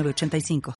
85 0.00 0.74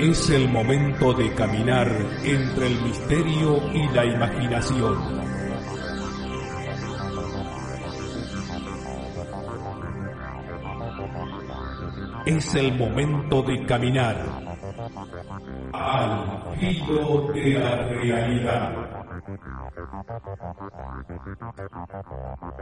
Es 0.00 0.30
el 0.30 0.48
momento 0.48 1.12
de 1.12 1.32
caminar 1.34 1.88
entre 2.24 2.66
el 2.66 2.82
misterio 2.82 3.62
y 3.72 3.88
la 3.94 4.04
imaginación 4.04 5.31
Es 12.24 12.54
el 12.54 12.76
momento 12.76 13.42
de 13.42 13.64
caminar 13.66 14.16
al 15.72 16.56
filo 16.58 17.32
de 17.32 17.50
la 17.58 17.76
realidad. 17.88 18.72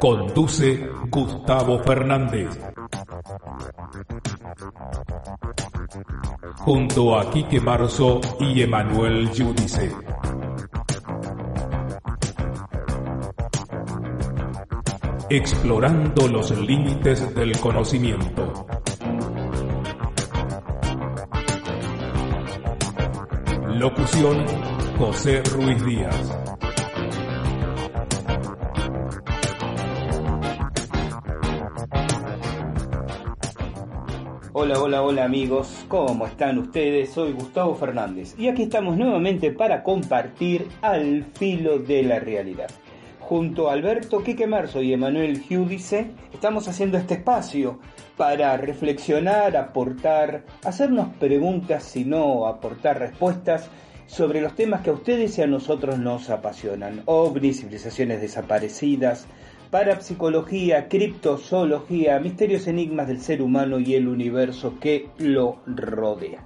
Conduce 0.00 0.88
Gustavo 1.10 1.78
Fernández. 1.80 2.58
Junto 6.58 7.18
a 7.18 7.30
Quique 7.30 7.60
Marzo 7.60 8.20
y 8.38 8.62
Emanuel 8.62 9.28
Judice. 9.28 9.94
Explorando 15.28 16.28
los 16.28 16.50
límites 16.50 17.34
del 17.34 17.58
conocimiento. 17.60 18.66
Locución, 23.80 24.44
José 24.98 25.42
Ruiz 25.54 25.82
Díaz. 25.82 26.38
Hola, 34.52 34.78
hola, 34.82 35.02
hola 35.02 35.24
amigos, 35.24 35.86
¿cómo 35.88 36.26
están 36.26 36.58
ustedes? 36.58 37.08
Soy 37.08 37.32
Gustavo 37.32 37.74
Fernández 37.74 38.34
y 38.38 38.48
aquí 38.48 38.64
estamos 38.64 38.98
nuevamente 38.98 39.50
para 39.50 39.82
compartir 39.82 40.68
al 40.82 41.24
filo 41.32 41.78
de 41.78 42.02
la 42.02 42.20
realidad. 42.20 42.68
Junto 43.18 43.70
a 43.70 43.72
Alberto 43.72 44.22
Quique 44.22 44.46
Marzo 44.46 44.82
y 44.82 44.92
Emanuel 44.92 45.40
Giudice 45.40 46.10
estamos 46.34 46.68
haciendo 46.68 46.98
este 46.98 47.14
espacio 47.14 47.78
para 48.20 48.54
reflexionar, 48.58 49.56
aportar, 49.56 50.44
hacernos 50.62 51.08
preguntas, 51.18 51.84
si 51.84 52.04
no 52.04 52.46
aportar 52.46 52.98
respuestas 52.98 53.70
sobre 54.04 54.42
los 54.42 54.54
temas 54.54 54.82
que 54.82 54.90
a 54.90 54.92
ustedes 54.92 55.38
y 55.38 55.42
a 55.42 55.46
nosotros 55.46 55.98
nos 55.98 56.28
apasionan. 56.28 57.00
OVNIs, 57.06 57.60
civilizaciones 57.60 58.20
desaparecidas, 58.20 59.26
parapsicología, 59.70 60.86
criptozoología, 60.88 62.20
misterios 62.20 62.66
enigmas 62.66 63.08
del 63.08 63.22
ser 63.22 63.40
humano 63.40 63.80
y 63.80 63.94
el 63.94 64.06
universo 64.06 64.74
que 64.78 65.08
lo 65.16 65.60
rodea. 65.64 66.44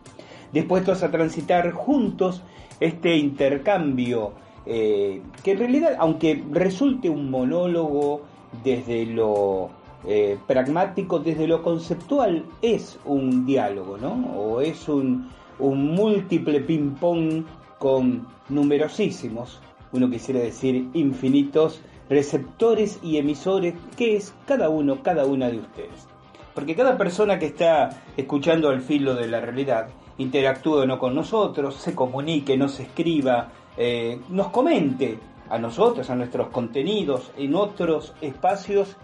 Dispuestos 0.52 1.02
a 1.02 1.10
transitar 1.10 1.72
juntos 1.72 2.44
este 2.78 3.16
intercambio 3.16 4.34
eh, 4.64 5.22
que 5.42 5.50
en 5.50 5.58
realidad, 5.58 5.96
aunque 5.98 6.40
resulte 6.52 7.10
un 7.10 7.32
monólogo 7.32 8.22
desde 8.62 9.06
lo 9.06 9.82
eh, 10.06 10.38
pragmático 10.46 11.18
desde 11.18 11.46
lo 11.46 11.62
conceptual 11.62 12.44
es 12.60 12.98
un 13.04 13.46
diálogo, 13.46 13.96
¿no? 13.98 14.12
O 14.36 14.60
es 14.60 14.88
un, 14.88 15.30
un 15.58 15.94
múltiple 15.94 16.60
ping-pong 16.60 17.44
con 17.78 18.26
numerosísimos, 18.48 19.60
uno 19.92 20.10
quisiera 20.10 20.40
decir 20.40 20.88
infinitos, 20.94 21.80
receptores 22.08 22.98
y 23.02 23.16
emisores, 23.16 23.74
que 23.96 24.16
es 24.16 24.34
cada 24.46 24.68
uno, 24.68 25.02
cada 25.02 25.24
una 25.24 25.48
de 25.48 25.58
ustedes. 25.58 26.08
Porque 26.54 26.76
cada 26.76 26.96
persona 26.96 27.38
que 27.38 27.46
está 27.46 28.02
escuchando 28.16 28.68
al 28.68 28.80
filo 28.80 29.14
de 29.14 29.28
la 29.28 29.40
realidad 29.40 29.88
interactúe 30.18 30.86
no 30.86 30.98
con 30.98 31.14
nosotros, 31.14 31.76
se 31.76 31.94
comunique, 31.94 32.56
nos 32.56 32.78
escriba, 32.78 33.50
eh, 33.76 34.20
nos 34.28 34.48
comente 34.48 35.18
a 35.48 35.58
nosotros, 35.58 36.08
a 36.10 36.14
nuestros 36.14 36.48
contenidos, 36.48 37.32
en 37.36 37.54
otros 37.54 38.14
espacios 38.20 38.96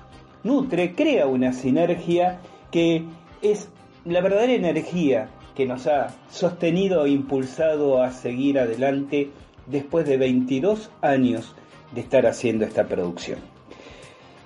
nutre, 0.42 0.94
crea 0.94 1.26
una 1.26 1.52
sinergia 1.52 2.40
que 2.70 3.04
es 3.42 3.68
la 4.04 4.20
verdadera 4.20 4.52
energía 4.52 5.28
que 5.54 5.66
nos 5.66 5.86
ha 5.86 6.14
sostenido 6.30 7.04
e 7.04 7.10
impulsado 7.10 8.02
a 8.02 8.10
seguir 8.10 8.58
adelante 8.58 9.30
después 9.66 10.06
de 10.06 10.16
22 10.16 10.90
años 11.02 11.54
de 11.92 12.00
estar 12.00 12.26
haciendo 12.26 12.64
esta 12.64 12.86
producción. 12.86 13.38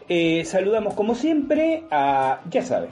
Eh, 0.09 0.45
saludamos 0.45 0.95
como 0.95 1.15
siempre 1.15 1.85
a, 1.91 2.41
ya 2.51 2.63
saben, 2.63 2.91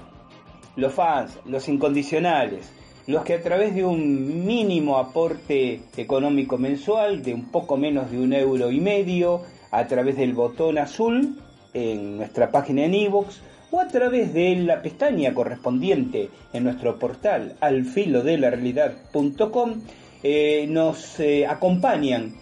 los 0.76 0.94
fans, 0.94 1.38
los 1.44 1.68
incondicionales, 1.68 2.72
los 3.06 3.24
que 3.24 3.34
a 3.34 3.42
través 3.42 3.74
de 3.74 3.84
un 3.84 4.46
mínimo 4.46 4.96
aporte 4.98 5.82
económico 5.96 6.56
mensual 6.56 7.22
de 7.22 7.34
un 7.34 7.50
poco 7.50 7.76
menos 7.76 8.10
de 8.10 8.18
un 8.18 8.32
euro 8.32 8.70
y 8.70 8.80
medio, 8.80 9.42
a 9.70 9.86
través 9.86 10.16
del 10.16 10.34
botón 10.34 10.78
azul, 10.78 11.41
en 11.74 12.18
nuestra 12.18 12.50
página 12.50 12.84
en 12.84 12.94
iVoox 12.94 13.36
o 13.70 13.80
a 13.80 13.88
través 13.88 14.34
de 14.34 14.54
la 14.56 14.82
pestaña 14.82 15.32
correspondiente 15.32 16.28
en 16.52 16.64
nuestro 16.64 16.98
portal 16.98 17.54
alfilodelarrealidad.com 17.60 19.80
eh, 20.22 20.66
nos 20.68 21.18
eh, 21.20 21.46
acompañan 21.46 22.34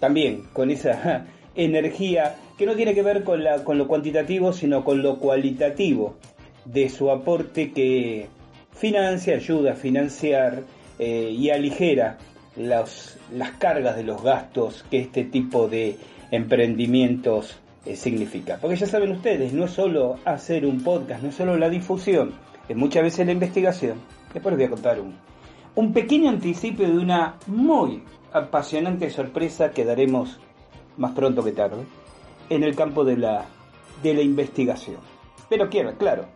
también 0.00 0.44
con 0.52 0.70
esa 0.70 1.26
energía 1.54 2.34
que 2.58 2.66
no 2.66 2.74
tiene 2.74 2.94
que 2.94 3.02
ver 3.02 3.22
con, 3.22 3.44
la, 3.44 3.62
con 3.62 3.78
lo 3.78 3.86
cuantitativo 3.86 4.52
sino 4.52 4.84
con 4.84 5.02
lo 5.02 5.18
cualitativo 5.18 6.16
de 6.64 6.88
su 6.88 7.10
aporte 7.10 7.72
que 7.72 8.26
financia, 8.72 9.36
ayuda 9.36 9.72
a 9.72 9.76
financiar 9.76 10.64
eh, 10.98 11.30
y 11.30 11.50
aligera 11.50 12.18
las 12.56 13.18
cargas 13.58 13.96
de 13.96 14.02
los 14.02 14.22
gastos 14.22 14.84
que 14.90 15.00
este 15.00 15.24
tipo 15.24 15.68
de 15.68 15.96
emprendimientos 16.30 17.58
eh, 17.86 17.96
significa. 17.96 18.58
Porque 18.60 18.76
ya 18.76 18.86
saben 18.86 19.12
ustedes, 19.12 19.52
no 19.52 19.64
es 19.64 19.70
solo 19.70 20.16
hacer 20.24 20.66
un 20.66 20.82
podcast, 20.82 21.22
no 21.22 21.28
es 21.28 21.34
solo 21.34 21.56
la 21.56 21.68
difusión, 21.68 22.34
es 22.68 22.76
muchas 22.76 23.02
veces 23.02 23.26
la 23.26 23.32
investigación. 23.32 24.00
Después 24.34 24.52
les 24.52 24.58
voy 24.58 24.66
a 24.66 24.70
contar 24.70 25.00
un, 25.00 25.14
un 25.74 25.92
pequeño 25.92 26.28
anticipo 26.28 26.82
de 26.82 26.98
una 26.98 27.36
muy 27.46 28.02
apasionante 28.32 29.08
sorpresa 29.10 29.70
que 29.70 29.84
daremos 29.84 30.38
más 30.96 31.12
pronto 31.12 31.44
que 31.44 31.52
tarde 31.52 31.84
en 32.50 32.62
el 32.62 32.74
campo 32.74 33.04
de 33.04 33.16
la, 33.16 33.46
de 34.02 34.14
la 34.14 34.22
investigación. 34.22 34.98
Pero 35.48 35.68
quiero, 35.70 35.96
claro, 35.96 36.26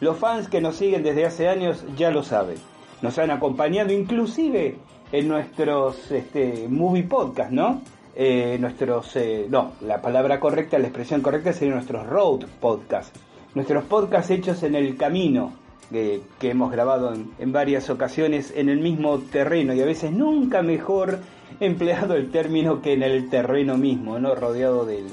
los 0.00 0.16
fans 0.16 0.48
que 0.48 0.60
nos 0.60 0.76
siguen 0.76 1.02
desde 1.02 1.26
hace 1.26 1.48
años 1.48 1.84
ya 1.96 2.10
lo 2.10 2.22
saben. 2.22 2.58
Nos 3.02 3.18
han 3.18 3.30
acompañado 3.30 3.92
inclusive 3.92 4.76
en 5.12 5.28
nuestros 5.28 6.10
este, 6.10 6.66
movie 6.68 7.04
podcast, 7.04 7.50
¿no? 7.50 7.80
Eh, 8.20 8.56
nuestros, 8.58 9.14
eh, 9.14 9.46
no, 9.48 9.74
la 9.82 10.02
palabra 10.02 10.40
correcta, 10.40 10.76
la 10.76 10.88
expresión 10.88 11.20
correcta 11.20 11.52
sería 11.52 11.74
nuestros 11.74 12.04
road 12.04 12.46
podcast, 12.60 13.14
nuestros 13.54 13.84
podcasts 13.84 14.32
hechos 14.32 14.64
en 14.64 14.74
el 14.74 14.96
camino, 14.96 15.52
que 15.88 16.20
hemos 16.40 16.72
grabado 16.72 17.14
en, 17.14 17.52
varias 17.52 17.88
ocasiones 17.90 18.52
en 18.56 18.70
el 18.70 18.80
mismo 18.80 19.20
terreno 19.20 19.72
y 19.72 19.80
a 19.80 19.86
veces 19.86 20.10
nunca 20.10 20.62
mejor 20.62 21.20
empleado 21.60 22.16
el 22.16 22.32
término 22.32 22.82
que 22.82 22.94
en 22.94 23.04
el 23.04 23.30
terreno 23.30 23.78
mismo, 23.78 24.18
¿no? 24.18 24.34
rodeado 24.34 24.84
del, 24.84 25.06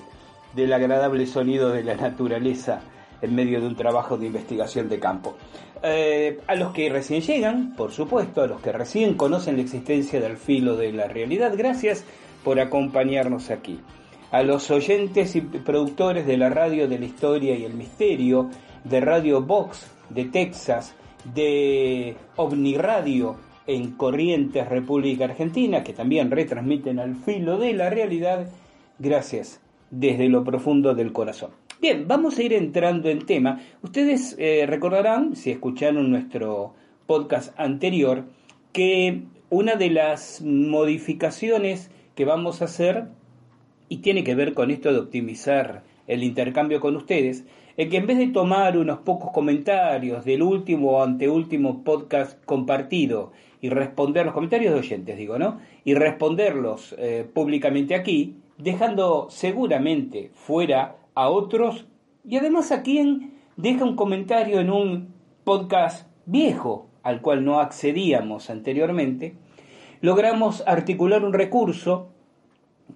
del 0.55 0.73
agradable 0.73 1.27
sonido 1.27 1.69
de 1.69 1.83
la 1.83 1.95
naturaleza 1.95 2.81
en 3.21 3.35
medio 3.35 3.61
de 3.61 3.67
un 3.67 3.75
trabajo 3.75 4.17
de 4.17 4.25
investigación 4.25 4.89
de 4.89 4.99
campo. 4.99 5.37
Eh, 5.83 6.39
a 6.47 6.55
los 6.55 6.73
que 6.73 6.89
recién 6.89 7.21
llegan, 7.21 7.75
por 7.75 7.91
supuesto, 7.91 8.41
a 8.41 8.47
los 8.47 8.61
que 8.61 8.71
recién 8.71 9.13
conocen 9.13 9.57
la 9.57 9.61
existencia 9.61 10.19
del 10.19 10.37
filo 10.37 10.75
de 10.75 10.91
la 10.91 11.07
realidad, 11.07 11.53
gracias 11.55 12.03
por 12.45 12.59
acompañarnos 12.59 13.49
aquí. 13.49 13.79
A 14.31 14.43
los 14.43 14.69
oyentes 14.69 15.35
y 15.35 15.41
productores 15.41 16.27
de 16.27 16.37
la 16.37 16.49
radio 16.49 16.87
de 16.87 16.99
la 16.99 17.05
historia 17.05 17.55
y 17.55 17.65
el 17.65 17.73
misterio, 17.73 18.51
de 18.83 19.01
Radio 19.01 19.41
Box, 19.41 19.91
de 20.09 20.25
Texas, 20.25 20.95
de 21.33 22.15
OVNI 22.35 22.77
Radio 22.77 23.35
en 23.65 23.93
Corrientes, 23.93 24.69
República 24.69 25.25
Argentina, 25.25 25.83
que 25.83 25.93
también 25.93 26.29
retransmiten 26.29 26.99
al 26.99 27.15
filo 27.15 27.57
de 27.57 27.73
la 27.73 27.89
realidad. 27.89 28.47
Gracias 28.99 29.59
desde 29.89 30.29
lo 30.29 30.43
profundo 30.43 30.93
del 30.93 31.13
corazón. 31.13 31.49
Bien, 31.81 32.07
vamos 32.07 32.37
a 32.37 32.43
ir 32.43 32.53
entrando 32.53 33.09
en 33.09 33.25
tema. 33.25 33.59
Ustedes 33.81 34.35
eh, 34.37 34.65
recordarán, 34.67 35.35
si 35.35 35.49
escucharon 35.49 36.11
nuestro 36.11 36.75
podcast 37.07 37.59
anterior, 37.59 38.25
que 38.71 39.23
una 39.49 39.75
de 39.75 39.89
las 39.89 40.43
modificaciones 40.43 41.89
que 42.15 42.25
vamos 42.25 42.61
a 42.61 42.65
hacer, 42.65 43.05
y 43.89 43.97
tiene 43.97 44.23
que 44.23 44.35
ver 44.35 44.53
con 44.53 44.71
esto 44.71 44.91
de 44.91 44.99
optimizar 44.99 45.83
el 46.07 46.23
intercambio 46.23 46.79
con 46.79 46.95
ustedes, 46.95 47.45
es 47.77 47.89
que 47.89 47.97
en 47.97 48.07
vez 48.07 48.17
de 48.17 48.27
tomar 48.27 48.77
unos 48.77 48.99
pocos 48.99 49.31
comentarios 49.31 50.23
del 50.23 50.41
último 50.41 50.91
o 50.91 51.03
anteúltimo 51.03 51.83
podcast 51.83 52.43
compartido 52.45 53.31
y 53.61 53.69
responder 53.69 54.25
los 54.25 54.33
comentarios 54.33 54.73
de 54.73 54.79
oyentes, 54.79 55.17
digo, 55.17 55.37
¿no? 55.37 55.59
Y 55.83 55.93
responderlos 55.93 56.95
eh, 56.97 57.27
públicamente 57.31 57.95
aquí, 57.95 58.37
dejando 58.57 59.27
seguramente 59.29 60.31
fuera 60.33 60.95
a 61.15 61.29
otros 61.29 61.85
y 62.23 62.37
además 62.37 62.71
a 62.71 62.81
quien 62.81 63.33
deja 63.57 63.83
un 63.83 63.95
comentario 63.95 64.59
en 64.59 64.69
un 64.69 65.13
podcast 65.43 66.07
viejo 66.25 66.87
al 67.03 67.21
cual 67.21 67.43
no 67.43 67.59
accedíamos 67.59 68.49
anteriormente, 68.49 69.35
logramos 70.01 70.63
articular 70.67 71.23
un 71.23 71.33
recurso 71.33 72.09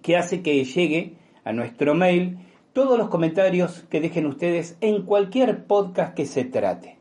que 0.02 0.18
hace 0.18 0.42
que 0.42 0.64
llegue 0.64 1.14
a 1.44 1.54
nuestro 1.54 1.96
mail 1.96 2.38
todos 2.74 2.98
los 2.98 3.10
comentarios 3.10 3.86
que 3.90 4.02
dejen 4.02 4.26
ustedes 4.26 4.78
en 4.82 5.04
cualquier 5.04 5.66
podcast 5.66 6.14
que 6.14 6.26
se 6.26 6.46
trate, 6.46 6.98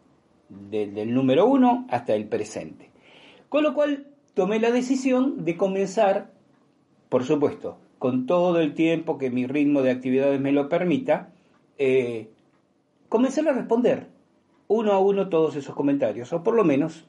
desde 0.48 1.02
el 1.02 1.14
número 1.14 1.46
uno 1.46 1.86
hasta 1.90 2.14
el 2.14 2.26
presente. 2.26 2.90
Con 3.48 3.62
lo 3.62 3.74
cual 3.74 4.06
tomé 4.34 4.60
la 4.60 4.70
decisión 4.70 5.44
de 5.44 5.56
comenzar, 5.56 6.30
por 7.08 7.24
supuesto, 7.24 7.78
con 7.98 8.26
todo 8.26 8.60
el 8.60 8.74
tiempo 8.74 9.18
que 9.18 9.30
mi 9.30 9.46
ritmo 9.46 9.82
de 9.82 9.90
actividades 9.90 10.40
me 10.40 10.52
lo 10.52 10.68
permita, 10.68 11.30
eh, 11.78 12.28
comenzar 13.08 13.48
a 13.48 13.52
responder 13.52 14.06
uno 14.68 14.92
a 14.92 14.98
uno 14.98 15.28
todos 15.28 15.56
esos 15.56 15.74
comentarios, 15.74 16.32
o 16.32 16.42
por 16.42 16.54
lo 16.54 16.64
menos 16.64 17.06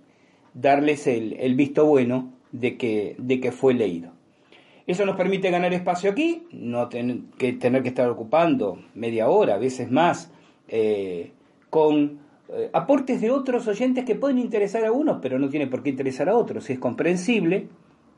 darles 0.54 1.08
el, 1.08 1.56
visto 1.56 1.86
bueno 1.86 2.32
de 2.52 2.78
que, 2.78 3.16
de 3.18 3.40
que 3.40 3.52
fue 3.52 3.74
leído. 3.74 4.12
Eso 4.88 5.06
nos 5.06 5.16
permite 5.16 5.52
ganar 5.52 5.72
espacio 5.74 6.10
aquí, 6.10 6.48
no 6.52 6.90
que, 6.90 7.54
tener 7.54 7.84
que 7.84 7.90
estar 7.90 8.10
ocupando 8.10 8.80
media 8.96 9.30
hora, 9.30 9.56
a 9.56 9.60
veces 9.60 9.92
más, 9.92 10.32
eh, 10.68 11.32
con 11.70 12.20
eh, 12.50 12.72
aportes 12.74 13.22
de 13.22 13.30
otros 13.30 13.68
oyentes 13.68 14.04
que 14.04 14.16
pueden 14.16 14.40
interesar 14.40 14.84
a 14.86 14.92
unos, 14.92 15.20
pero 15.22 15.38
no 15.38 15.50
tiene 15.50 15.68
por 15.68 15.84
qué 15.84 15.92
interesar 15.92 16.28
a 16.28 16.36
otros, 16.36 16.70
es 16.72 16.80
comprensible, 16.80 17.68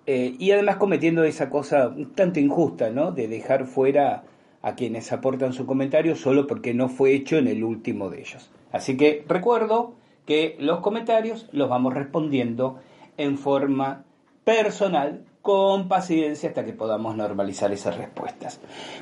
eh, 0.05 0.33
y 0.39 0.51
además 0.51 0.77
cometiendo 0.77 1.25
esa 1.25 1.49
cosa 1.49 1.89
un 1.89 2.13
tanto 2.13 2.39
injusta, 2.39 2.89
¿no? 2.89 3.11
De 3.11 3.27
dejar 3.27 3.65
fuera 3.65 4.23
a 4.61 4.75
quienes 4.75 5.11
aportan 5.11 5.53
su 5.53 5.65
comentario 5.65 6.15
solo 6.15 6.47
porque 6.47 6.73
no 6.73 6.87
fue 6.87 7.13
hecho 7.13 7.37
en 7.37 7.47
el 7.47 7.63
último 7.63 8.09
de 8.09 8.21
ellos. 8.21 8.49
Así 8.71 8.95
que 8.95 9.25
recuerdo 9.27 9.95
que 10.25 10.55
los 10.59 10.79
comentarios 10.79 11.49
los 11.51 11.67
vamos 11.69 11.93
respondiendo 11.93 12.79
en 13.17 13.37
forma 13.37 14.05
personal 14.43 15.23
con 15.41 15.87
paciencia 15.87 16.49
hasta 16.49 16.65
que 16.65 16.73
podamos 16.73 17.15
normalizar 17.15 17.71
esas 17.71 17.97
respuestas. 17.97 18.59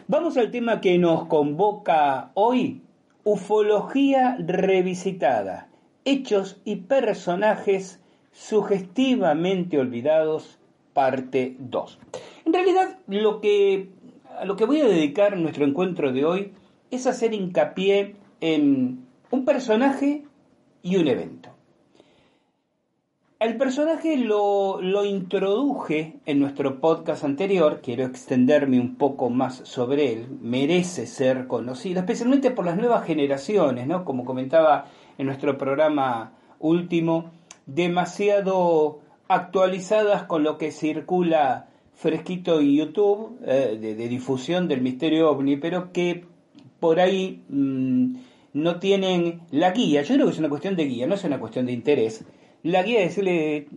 Vamos 0.08 0.38
al 0.38 0.52
tema 0.52 0.82
que 0.82 0.98
nos 0.98 1.26
convoca 1.26 2.32
hoy, 2.34 2.82
ufología 3.24 4.38
revisitada, 4.40 5.68
hechos 6.06 6.62
y 6.64 6.78
personajes 6.78 8.00
sugestivamente 8.32 9.80
olvidados, 9.80 10.60
parte 10.94 11.56
2. 11.60 12.00
En 12.46 12.54
realidad, 12.54 12.98
lo 13.08 13.42
que, 13.42 13.90
a 14.38 14.46
lo 14.46 14.56
que 14.56 14.66
voy 14.66 14.82
a 14.82 14.88
dedicar 14.88 15.38
nuestro 15.38 15.66
encuentro 15.66 16.12
de 16.12 16.26
hoy 16.26 16.54
es 16.90 17.06
hacer 17.06 17.34
hincapié 17.34 18.16
en 18.42 19.06
un 19.30 19.46
personaje 19.46 20.24
y 20.82 20.96
un 20.96 21.08
evento. 21.08 21.49
El 23.40 23.56
personaje 23.56 24.18
lo, 24.18 24.82
lo, 24.82 25.06
introduje 25.06 26.20
en 26.26 26.42
nuestro 26.42 26.82
podcast 26.82 27.24
anterior, 27.24 27.80
quiero 27.82 28.04
extenderme 28.04 28.82
un 28.82 28.96
poco 28.96 29.30
más 29.30 29.62
sobre 29.64 30.12
él, 30.12 30.28
merece 30.42 31.08
ser 31.08 31.48
conocido, 31.48 32.02
especialmente 32.02 32.52
por 32.52 32.66
las 32.66 32.76
nuevas 32.76 33.06
generaciones, 33.06 33.88
¿no? 33.88 34.04
Como 34.04 34.26
comentaba 34.26 34.88
en 35.18 35.26
nuestro 35.26 35.58
programa 35.58 36.34
último, 36.60 37.32
demasiado 37.66 39.00
actualizadas 39.30 40.24
con 40.24 40.44
lo 40.44 40.58
que 40.58 40.74
circula 40.74 41.70
fresquito 41.94 42.60
en 42.60 42.76
YouTube, 42.76 43.40
eh, 43.46 43.78
de, 43.80 44.08
difusión 44.10 44.68
del 44.68 44.82
misterio 44.82 45.32
ovni, 45.32 45.56
pero 45.56 45.94
que 45.94 46.26
por 46.82 47.00
ahí 47.00 47.42
mm, 47.48 48.16
no 48.52 48.80
tienen 48.80 49.44
la 49.52 49.72
guía. 49.72 50.02
Yo 50.02 50.16
creo 50.16 50.26
que 50.26 50.34
es 50.34 50.40
una 50.40 50.50
cuestión 50.50 50.76
de 50.76 50.84
guía, 50.84 51.08
no 51.08 51.16
es 51.16 51.24
una 51.24 51.40
cuestión 51.40 51.68
de 51.68 51.72
interés. 51.72 52.26
La 52.64 52.84
guía 52.84 53.00
es 53.00 53.10
decirle, 53.10 53.68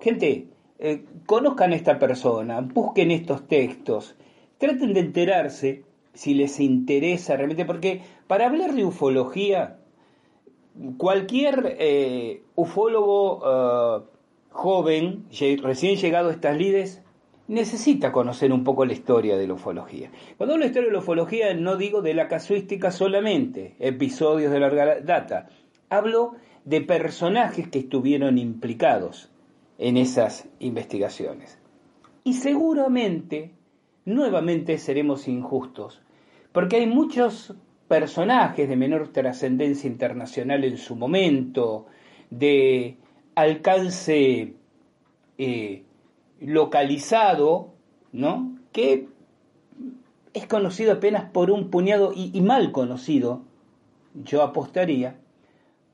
gente, 0.00 0.48
eh, 0.78 1.04
conozcan 1.26 1.72
a 1.72 1.76
esta 1.76 1.98
persona, 1.98 2.60
busquen 2.60 3.10
estos 3.10 3.46
textos, 3.46 4.16
traten 4.58 4.94
de 4.94 5.00
enterarse 5.00 5.84
si 6.14 6.34
les 6.34 6.58
interesa 6.60 7.36
realmente, 7.36 7.64
porque 7.64 8.02
para 8.26 8.46
hablar 8.46 8.74
de 8.74 8.84
ufología, 8.84 9.78
cualquier 10.96 11.76
eh, 11.78 12.42
ufólogo 12.54 14.08
joven, 14.50 15.26
recién 15.62 15.96
llegado 15.96 16.28
a 16.28 16.32
estas 16.32 16.56
lides, 16.56 17.02
necesita 17.50 18.12
conocer 18.12 18.52
un 18.52 18.62
poco 18.62 18.84
la 18.84 18.92
historia 18.92 19.36
de 19.36 19.48
la 19.48 19.54
ufología. 19.54 20.10
Cuando 20.36 20.54
hablo 20.54 20.64
de 20.64 20.68
historia 20.68 20.88
de 20.88 20.92
la 20.92 21.00
ufología 21.00 21.54
no 21.54 21.76
digo 21.76 22.00
de 22.00 22.14
la 22.14 22.28
casuística 22.28 22.92
solamente, 22.92 23.74
episodios 23.80 24.52
de 24.52 24.60
larga 24.60 25.00
data. 25.00 25.48
Hablo 25.88 26.34
de 26.64 26.80
personajes 26.80 27.68
que 27.68 27.80
estuvieron 27.80 28.38
implicados 28.38 29.30
en 29.78 29.96
esas 29.96 30.48
investigaciones. 30.58 31.58
Y 32.24 32.34
seguramente, 32.34 33.52
nuevamente 34.04 34.78
seremos 34.78 35.26
injustos, 35.26 36.02
porque 36.52 36.76
hay 36.76 36.86
muchos 36.86 37.54
personajes 37.88 38.68
de 38.68 38.76
menor 38.76 39.08
trascendencia 39.08 39.88
internacional 39.88 40.64
en 40.64 40.78
su 40.78 40.94
momento, 40.96 41.86
de 42.30 42.96
alcance 43.34 44.54
eh, 45.38 45.82
localizado, 46.40 47.72
¿no? 48.12 48.56
Que 48.72 49.08
es 50.32 50.46
conocido 50.46 50.92
apenas 50.92 51.30
por 51.30 51.50
un 51.50 51.70
puñado, 51.70 52.12
y, 52.14 52.40
mal 52.40 52.72
conocido, 52.72 53.42
yo 54.14 54.42
apostaría, 54.42 55.16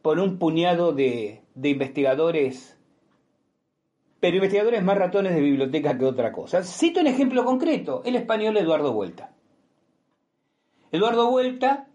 por 0.06 0.20
un 0.20 0.38
puñado 0.38 0.92
de, 0.92 1.42
investigadores, 1.60 2.78
pero 4.20 4.36
investigadores 4.36 4.84
más 4.84 4.96
ratones 4.96 5.34
de 5.34 5.40
biblioteca 5.40 5.98
que 5.98 6.04
otra 6.04 6.30
cosa. 6.30 6.62
Cito 6.62 7.00
un 7.00 7.08
ejemplo 7.08 7.44
concreto, 7.44 8.02
el 8.04 8.14
español 8.14 8.56
Eduardo 8.56 8.92
Vuelta. 8.92 9.32
Eduardo 10.92 11.28
Vuelta, 11.28 11.88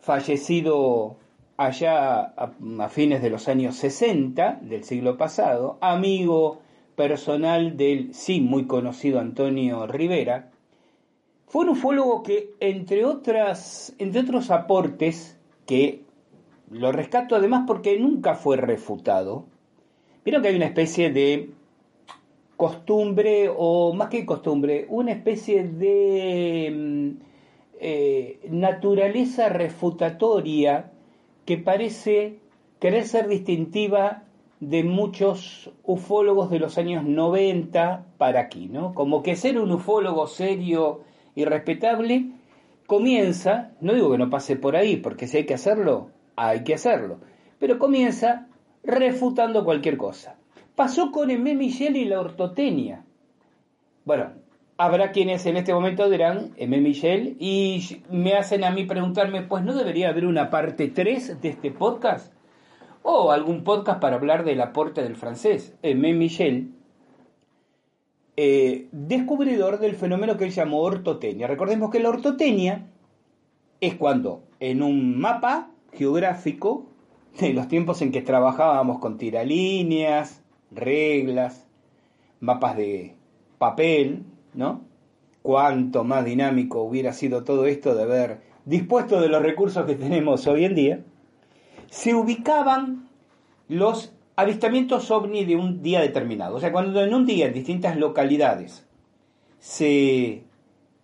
fallecido 0.00 1.18
allá 1.56 2.34
a, 2.36 2.88
fines 2.88 3.22
de 3.22 3.30
los 3.30 3.46
años 3.46 3.76
60 3.76 4.58
del 4.62 4.82
siglo 4.82 5.16
pasado, 5.16 5.78
amigo 5.80 6.58
personal 6.96 7.76
del 7.76 8.12
sí 8.12 8.40
muy 8.40 8.66
conocido 8.66 9.20
Antonio 9.20 9.86
Rivera, 9.86 10.50
fue 11.46 11.62
un 11.62 11.68
ufólogo 11.68 12.24
que, 12.24 12.56
entre, 12.58 13.04
otras, 13.04 13.94
entre 14.00 14.22
otros 14.22 14.50
aportes, 14.50 15.38
que 15.64 16.05
lo 16.70 16.92
rescato 16.92 17.36
además 17.36 17.64
porque 17.66 17.98
nunca 17.98 18.34
fue 18.34 18.56
refutado, 18.56 19.46
vieron 20.24 20.42
que 20.42 20.48
hay 20.48 20.56
una 20.56 20.66
especie 20.66 21.10
de 21.10 21.50
costumbre, 22.56 23.50
o 23.54 23.92
más 23.92 24.08
que 24.08 24.26
costumbre, 24.26 24.86
una 24.88 25.12
especie 25.12 25.64
de 25.64 26.72
mm, 26.74 27.22
eh, 27.80 28.40
naturaleza 28.50 29.48
refutatoria 29.48 30.90
que 31.44 31.58
parece 31.58 32.38
querer 32.80 33.06
ser 33.06 33.28
distintiva 33.28 34.24
de 34.60 34.84
muchos 34.84 35.70
ufólogos 35.84 36.50
de 36.50 36.58
los 36.58 36.78
años 36.78 37.04
90 37.04 38.06
para 38.16 38.40
aquí, 38.40 38.68
¿no? 38.68 38.94
Como 38.94 39.22
que 39.22 39.36
ser 39.36 39.58
un 39.58 39.70
ufólogo 39.70 40.26
serio 40.26 41.02
y 41.34 41.44
respetable 41.44 42.30
comienza, 42.86 43.72
no 43.80 43.92
digo 43.92 44.10
que 44.10 44.18
no 44.18 44.30
pase 44.30 44.56
por 44.56 44.76
ahí, 44.76 44.96
porque 44.96 45.26
si 45.26 45.38
hay 45.38 45.46
que 45.46 45.54
hacerlo, 45.54 46.10
hay 46.36 46.64
que 46.64 46.74
hacerlo, 46.74 47.18
pero 47.58 47.78
comienza 47.78 48.46
refutando 48.84 49.64
cualquier 49.64 49.96
cosa. 49.96 50.36
Pasó 50.74 51.10
con 51.10 51.30
M. 51.30 51.54
Michel 51.54 51.96
y 51.96 52.04
la 52.04 52.20
ortotenia. 52.20 53.04
Bueno, 54.04 54.32
habrá 54.76 55.10
quienes 55.10 55.46
en 55.46 55.56
este 55.56 55.72
momento 55.72 56.08
dirán 56.08 56.52
M. 56.56 56.80
Michel 56.80 57.36
y 57.40 58.02
me 58.10 58.34
hacen 58.34 58.62
a 58.62 58.70
mí 58.70 58.84
preguntarme, 58.84 59.42
pues 59.42 59.64
no 59.64 59.74
debería 59.74 60.10
haber 60.10 60.26
una 60.26 60.50
parte 60.50 60.88
3 60.88 61.40
de 61.40 61.48
este 61.48 61.70
podcast. 61.70 62.32
o 63.08 63.30
algún 63.30 63.62
podcast 63.62 64.00
para 64.00 64.16
hablar 64.16 64.44
del 64.44 64.60
aporte 64.60 65.00
del 65.00 65.14
francés, 65.14 65.76
Aimé 65.84 66.12
Michel, 66.12 66.72
eh, 68.36 68.88
descubridor 68.90 69.78
del 69.78 69.94
fenómeno 69.94 70.36
que 70.36 70.44
él 70.44 70.50
llamó 70.50 70.80
ortotenia. 70.80 71.46
Recordemos 71.46 71.92
que 71.92 72.00
la 72.00 72.08
ortotenia 72.08 72.88
es 73.80 73.94
cuando 73.94 74.42
en 74.58 74.82
un 74.82 75.20
mapa 75.20 75.70
geográfico 75.96 76.86
de 77.40 77.52
los 77.52 77.68
tiempos 77.68 78.02
en 78.02 78.12
que 78.12 78.22
trabajábamos 78.22 78.98
con 78.98 79.18
tiralíneas, 79.18 80.42
reglas, 80.70 81.66
mapas 82.40 82.76
de 82.76 83.14
papel, 83.58 84.24
¿no? 84.54 84.82
Cuánto 85.42 86.04
más 86.04 86.24
dinámico 86.24 86.82
hubiera 86.82 87.12
sido 87.12 87.44
todo 87.44 87.66
esto 87.66 87.94
de 87.94 88.02
haber 88.02 88.40
dispuesto 88.64 89.20
de 89.20 89.28
los 89.28 89.42
recursos 89.42 89.86
que 89.86 89.94
tenemos 89.94 90.46
hoy 90.46 90.64
en 90.64 90.74
día, 90.74 91.04
se 91.88 92.14
ubicaban 92.14 93.08
los 93.68 94.12
avistamientos 94.34 95.10
ovni 95.10 95.44
de 95.44 95.56
un 95.56 95.82
día 95.82 96.00
determinado. 96.00 96.56
O 96.56 96.60
sea, 96.60 96.72
cuando 96.72 97.02
en 97.02 97.14
un 97.14 97.26
día 97.26 97.46
en 97.46 97.54
distintas 97.54 97.96
localidades 97.96 98.86
se 99.58 100.44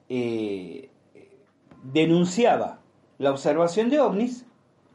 eh, 0.09 0.91
denunciaba 1.83 2.81
la 3.19 3.31
observación 3.31 3.91
de 3.91 4.01
ovnis, 4.01 4.47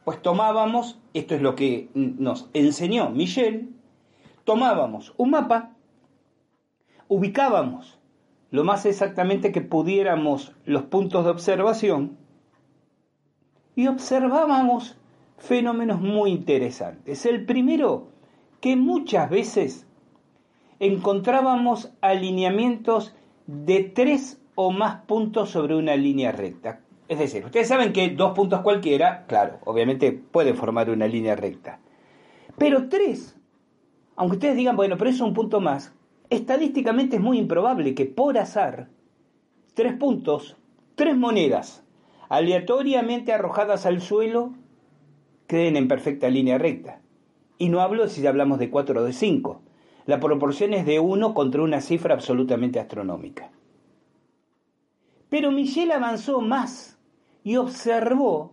pues 0.08 0.22
tomábamos, 0.22 0.98
esto 1.12 1.34
es 1.34 1.42
lo 1.42 1.54
que 1.54 1.90
nos 1.92 2.48
enseñó 2.54 3.10
Michel, 3.10 3.68
tomábamos 4.44 5.12
un 5.18 5.32
mapa, 5.32 5.72
ubicábamos 7.08 7.98
lo 8.50 8.64
más 8.64 8.86
exactamente 8.86 9.52
que 9.52 9.60
pudiéramos 9.60 10.54
los 10.64 10.84
puntos 10.84 11.26
de 11.26 11.30
observación 11.30 12.16
y 13.76 13.88
observábamos 13.88 14.96
fenómenos 15.36 16.00
muy 16.00 16.30
interesantes. 16.30 17.26
El 17.26 17.44
primero, 17.44 18.08
que 18.62 18.76
muchas 18.76 19.28
veces 19.28 19.86
encontrábamos 20.80 21.92
alineamientos 22.00 23.14
de 23.46 23.82
tres 23.84 24.40
o 24.54 24.70
más 24.70 25.02
puntos 25.02 25.50
sobre 25.50 25.76
una 25.76 25.96
línea 25.96 26.32
recta. 26.32 26.80
Es 27.08 27.18
decir, 27.18 27.46
ustedes 27.46 27.68
saben 27.68 27.94
que 27.94 28.10
dos 28.10 28.34
puntos 28.34 28.60
cualquiera, 28.60 29.24
claro, 29.26 29.60
obviamente 29.64 30.12
pueden 30.12 30.56
formar 30.56 30.90
una 30.90 31.06
línea 31.06 31.34
recta. 31.34 31.80
Pero 32.58 32.90
tres, 32.90 33.34
aunque 34.14 34.36
ustedes 34.36 34.56
digan, 34.56 34.76
bueno, 34.76 34.98
pero 34.98 35.08
es 35.08 35.20
un 35.22 35.32
punto 35.32 35.60
más, 35.60 35.94
estadísticamente 36.28 37.16
es 37.16 37.22
muy 37.22 37.38
improbable 37.38 37.94
que 37.94 38.04
por 38.04 38.36
azar, 38.36 38.88
tres 39.72 39.94
puntos, 39.94 40.58
tres 40.96 41.16
monedas, 41.16 41.82
aleatoriamente 42.28 43.32
arrojadas 43.32 43.86
al 43.86 44.02
suelo, 44.02 44.52
queden 45.46 45.76
en 45.76 45.88
perfecta 45.88 46.28
línea 46.28 46.58
recta. 46.58 47.00
Y 47.56 47.70
no 47.70 47.80
hablo 47.80 48.08
si 48.08 48.26
hablamos 48.26 48.58
de 48.58 48.68
cuatro 48.68 49.00
o 49.00 49.04
de 49.04 49.14
cinco. 49.14 49.62
La 50.04 50.20
proporción 50.20 50.74
es 50.74 50.84
de 50.84 51.00
uno 51.00 51.32
contra 51.32 51.62
una 51.62 51.80
cifra 51.80 52.14
absolutamente 52.14 52.80
astronómica. 52.80 53.50
Pero 55.30 55.50
Michel 55.52 55.90
avanzó 55.90 56.40
más 56.40 56.97
y 57.44 57.56
observó 57.56 58.52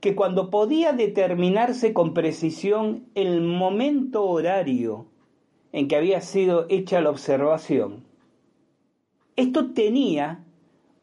que 0.00 0.14
cuando 0.14 0.50
podía 0.50 0.92
determinarse 0.92 1.92
con 1.92 2.14
precisión 2.14 3.06
el 3.14 3.40
momento 3.40 4.24
horario 4.24 5.06
en 5.72 5.88
que 5.88 5.96
había 5.96 6.20
sido 6.20 6.66
hecha 6.68 7.00
la 7.00 7.10
observación, 7.10 8.04
esto 9.36 9.72
tenía 9.72 10.44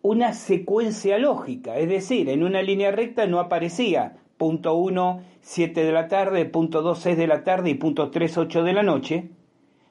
una 0.01 0.33
secuencia 0.33 1.17
lógica, 1.17 1.77
es 1.77 1.87
decir, 1.87 2.29
en 2.29 2.43
una 2.43 2.61
línea 2.61 2.91
recta 2.91 3.25
no 3.25 3.39
aparecía 3.39 4.17
punto 4.37 4.75
1, 4.75 5.21
7 5.41 5.85
de 5.85 5.91
la 5.91 6.07
tarde, 6.07 6.45
punto 6.45 6.81
2, 6.81 6.99
6 6.99 7.17
de 7.17 7.27
la 7.27 7.43
tarde 7.43 7.69
y 7.69 7.75
punto 7.75 8.09
3, 8.09 8.37
8 8.37 8.63
de 8.63 8.73
la 8.73 8.83
noche, 8.83 9.29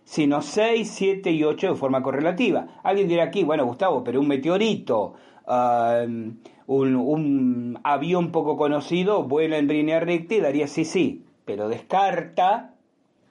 sino 0.05 0.43
6, 0.43 0.91
7 0.91 1.31
y 1.31 1.45
8 1.45 1.69
de 1.69 1.75
forma 1.75 2.03
correlativa. 2.03 2.67
Alguien 2.83 3.09
dirá 3.09 3.25
aquí, 3.25 3.45
bueno, 3.45 3.65
Gustavo, 3.65 4.05
pero 4.05 4.21
un 4.21 4.29
meteorito, 4.29 5.15
um, 5.47 6.37
un, 6.81 7.79
avión 7.85 8.33
poco 8.33 8.57
conocido 8.57 9.25
vuela 9.25 9.59
en 9.59 9.69
línea 9.69 10.01
recta 10.01 10.35
y 10.35 10.41
daría 10.41 10.67
sí, 10.67 10.85
sí, 10.85 11.25
pero 11.45 11.69
descarta 11.69 12.75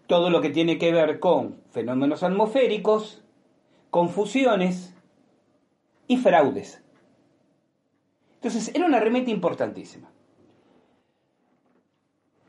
todo 0.07 0.29
lo 0.29 0.41
que 0.41 0.49
tiene 0.49 0.77
que 0.77 0.91
ver 0.91 1.19
con 1.19 1.61
fenómenos 1.71 2.23
atmosféricos, 2.23 3.23
confusiones 3.89 4.95
y 6.07 6.17
fraudes. 6.17 6.83
Entonces, 8.35 8.71
era 8.75 8.85
una 8.85 8.99
remeta 8.99 9.31
importantísima. 9.31 10.11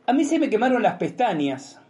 A 0.07 0.13
mí 0.13 0.25
se 0.25 0.39
me 0.39 0.51
quemaron 0.51 0.83
las 0.83 0.97
pestañas 0.97 1.81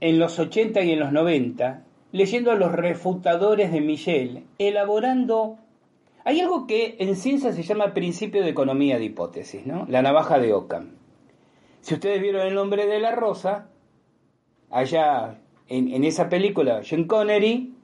en 0.00 0.18
los 0.18 0.38
80 0.38 0.80
y 0.82 0.92
en 0.92 1.00
los 1.00 1.12
90 1.12 1.84
leyendo 2.12 2.52
a 2.52 2.56
los 2.56 2.72
refutadores 2.72 3.72
de 3.72 3.80
Michel, 3.80 4.44
elaborando 4.58 5.58
hay 6.24 6.40
algo 6.40 6.66
que 6.66 6.96
en 6.98 7.16
ciencia 7.16 7.52
se 7.52 7.62
llama 7.62 7.94
principio 7.94 8.42
de 8.42 8.50
economía 8.50 8.98
de 8.98 9.04
hipótesis, 9.04 9.66
¿no? 9.66 9.86
La 9.88 10.02
navaja 10.02 10.38
de 10.38 10.52
Ockham. 10.52 10.90
Si 11.80 11.94
ustedes 11.94 12.22
vieron 12.22 12.46
el 12.46 12.54
nombre 12.54 12.86
de 12.86 13.00
la 13.00 13.12
rosa, 13.12 13.68
allá 14.70 15.38
en, 15.68 16.04
esa 16.04 16.28
película, 16.28 16.82
John 16.88 17.04
Connery 17.04 17.74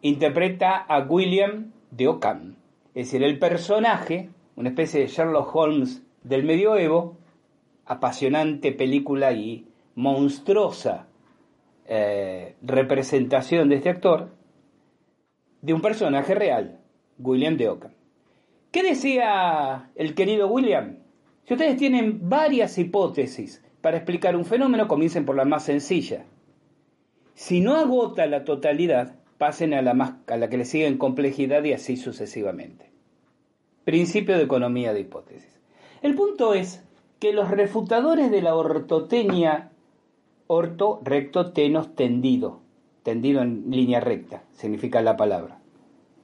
interpreta 0.00 0.76
a 0.76 1.00
William 1.00 1.72
de 1.90 2.08
Ockham. 2.08 2.56
Es 2.94 3.06
decir, 3.06 3.22
el 3.22 3.38
personaje, 3.38 4.30
una 4.56 4.70
especie 4.70 5.00
de 5.00 5.06
Sherlock 5.06 5.54
Holmes 5.54 6.02
del 6.22 6.44
medioevo, 6.44 7.16
apasionante 7.84 8.72
película 8.72 9.32
y 9.32 9.66
monstruosa 9.94 11.08
eh, 11.86 12.56
representación 12.62 13.68
de 13.68 13.76
este 13.76 13.90
actor, 13.90 14.30
de 15.60 15.74
un 15.74 15.82
personaje 15.82 16.34
real. 16.34 16.81
William 17.22 17.56
de 17.56 17.68
Ockham. 17.68 17.92
¿Qué 18.70 18.82
decía 18.82 19.90
el 19.94 20.14
querido 20.14 20.48
William? 20.48 20.98
Si 21.44 21.54
ustedes 21.54 21.76
tienen 21.76 22.28
varias 22.28 22.78
hipótesis 22.78 23.62
para 23.80 23.96
explicar 23.96 24.36
un 24.36 24.44
fenómeno, 24.44 24.88
comiencen 24.88 25.24
por 25.24 25.36
la 25.36 25.44
más 25.44 25.64
sencilla. 25.64 26.24
Si 27.34 27.60
no 27.60 27.74
agota 27.74 28.26
la 28.26 28.44
totalidad, 28.44 29.16
pasen 29.38 29.74
a 29.74 29.82
la, 29.82 29.94
más, 29.94 30.14
a 30.28 30.36
la 30.36 30.48
que 30.48 30.58
le 30.58 30.64
sigue 30.64 30.86
en 30.86 30.98
complejidad 30.98 31.64
y 31.64 31.72
así 31.72 31.96
sucesivamente. 31.96 32.90
Principio 33.84 34.36
de 34.36 34.44
economía 34.44 34.92
de 34.92 35.00
hipótesis. 35.00 35.60
El 36.02 36.14
punto 36.14 36.54
es 36.54 36.84
que 37.18 37.32
los 37.32 37.50
refutadores 37.50 38.30
de 38.30 38.42
la 38.42 38.54
ortotenia, 38.54 39.70
orto, 40.46 41.00
recto, 41.04 41.52
tenos, 41.52 41.94
tendido, 41.94 42.60
tendido 43.02 43.42
en 43.42 43.70
línea 43.70 44.00
recta, 44.00 44.44
significa 44.52 45.02
la 45.02 45.16
palabra, 45.16 45.61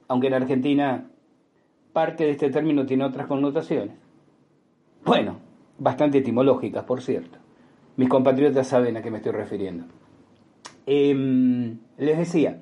aunque 0.09 0.27
en 0.27 0.33
Argentina 0.33 1.05
parte 1.93 2.25
de 2.25 2.31
este 2.31 2.49
término 2.49 2.85
tiene 2.85 3.05
otras 3.05 3.27
connotaciones. 3.27 3.95
Bueno, 5.05 5.37
bastante 5.77 6.17
etimológicas, 6.17 6.83
por 6.83 7.01
cierto. 7.01 7.37
Mis 7.95 8.09
compatriotas 8.09 8.67
saben 8.67 8.97
a 8.97 9.01
qué 9.01 9.11
me 9.11 9.17
estoy 9.17 9.31
refiriendo. 9.31 9.85
Em, 10.85 11.77
les 11.97 12.17
decía, 12.17 12.59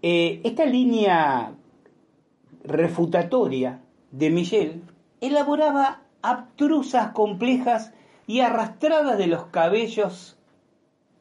eh, 0.00 0.40
esta 0.44 0.64
línea 0.64 1.52
refutatoria 2.62 3.80
de 4.12 4.30
Michel 4.30 4.82
elaboraba 5.20 6.02
abstrusas, 6.22 7.12
complejas 7.12 7.92
y 8.26 8.40
arrastradas 8.40 9.18
de 9.18 9.26
los 9.26 9.46
cabellos 9.46 10.38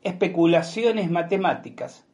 especulaciones 0.03 1.09
matemáticas 1.09 2.05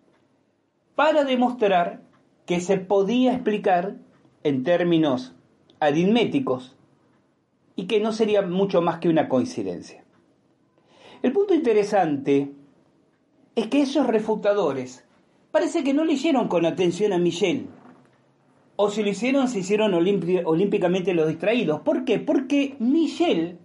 para 0.95 1.23
demostrar 1.23 2.08
que 2.49 2.61
se 2.61 2.77
podía 2.77 3.33
explicar 3.33 3.97
en 4.41 4.63
términos 4.63 5.35
aritméticos 5.79 6.75
y 7.75 7.85
que 7.85 7.99
no 7.99 8.11
sería 8.11 8.41
mucho 8.41 8.81
más 8.81 8.97
que 8.97 9.07
una 9.07 9.29
coincidencia. 9.29 10.03
El 11.21 11.31
punto 11.31 11.53
interesante 11.53 12.51
es 13.55 13.67
que 13.67 13.83
esos 13.83 14.07
refutadores 14.07 15.05
parece 15.51 15.83
que 15.83 15.93
no 15.93 16.03
leyeron 16.03 16.47
con 16.47 16.65
atención 16.65 17.13
a 17.13 17.19
Michel, 17.19 17.67
o 18.77 18.89
si 18.89 19.03
lo 19.03 19.09
hicieron, 19.09 19.47
se 19.47 19.59
hicieron 19.59 19.93
olímpicamente 19.93 21.13
los 21.13 21.27
distraídos. 21.27 21.81
¿Por 21.81 22.03
qué? 22.03 22.17
Porque 22.17 22.77
Michel 22.79 23.59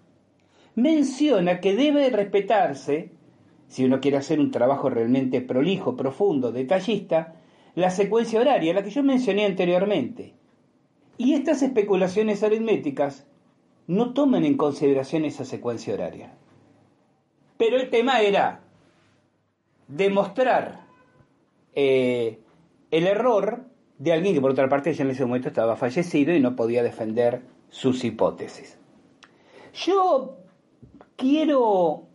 menciona 0.75 1.61
que 1.61 1.75
debe 1.75 2.11
respetarse, 2.11 3.13
si 3.67 3.87
uno 3.87 4.03
quiere 4.03 4.19
hacer 4.19 4.41
un 4.41 4.51
trabajo 4.51 4.91
realmente 4.91 5.41
prolijo, 5.41 5.97
profundo, 5.97 6.53
detallista, 6.53 7.41
la 7.75 7.91
secuencia 7.91 8.41
horaria, 8.41 8.75
la 8.75 8.83
que 8.83 8.91
yo 8.91 9.03
mencioné 9.03 9.45
anteriormente. 9.45 10.35
Y 11.19 11.35
estas 11.35 11.63
especulaciones 11.63 12.43
aritméticas 12.43 13.27
no 13.87 14.15
toman 14.15 14.45
en 14.45 14.57
consideración 14.57 15.25
esa 15.25 15.45
secuencia 15.45 15.95
horaria. 15.95 16.33
Pero 17.57 17.77
el 17.77 17.91
tema 17.91 18.21
era 18.21 18.61
demostrar 19.89 20.87
eh, 21.75 22.41
el 22.91 23.07
error 23.07 23.65
de 23.99 24.13
alguien 24.13 24.35
que 24.35 24.41
por 24.41 24.53
otra 24.53 24.69
parte 24.69 24.93
ya 24.93 25.05
en 25.05 25.11
ese 25.11 25.25
momento 25.25 25.49
estaba 25.49 25.77
fallecido 25.77 26.35
y 26.35 26.41
no 26.41 26.57
podía 26.57 26.83
defender 26.83 27.43
sus 27.71 28.05
hipótesis. 28.05 28.79
Yo 29.75 30.37
quiero 31.17 32.07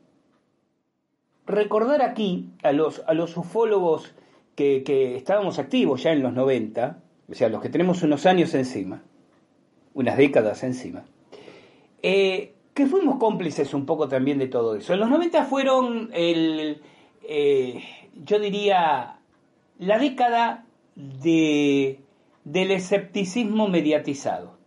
recordar 1.46 2.01
aquí 2.01 2.50
a 2.63 2.72
los, 2.72 3.01
a 3.08 3.13
los 3.13 3.36
ufólogos 3.38 4.13
que, 4.60 5.16
estábamos 5.16 5.58
activos 5.60 6.04
ya 6.04 6.12
en 6.12 6.22
los 6.22 6.34
90, 6.34 7.01
o 7.30 7.34
sea, 7.34 7.50
los 7.50 7.62
que 7.62 7.70
tenemos 7.70 8.04
unos 8.04 8.25
años 8.25 8.54
encima, 8.54 9.01
unas 9.94 10.18
décadas 10.18 10.63
encima, 10.63 11.06
eh, 12.01 12.54
que 12.74 12.86
fuimos 12.86 13.18
cómplices 13.18 13.74
un 13.74 13.86
poco 13.86 14.08
también 14.08 14.38
de 14.38 14.48
todo 14.48 14.75
eso. 14.75 14.94
En 14.94 15.00
los 15.00 15.10
90 15.10 15.46
fueron 15.46 16.10
el, 16.13 16.82
eh, 17.24 17.82
yo 18.25 18.39
diría, 18.39 19.20
la 19.80 19.98
década 19.98 20.66
de, 20.96 22.00
del 22.44 22.72
escepticismo 22.72 23.68
mediatizado. 23.68 24.58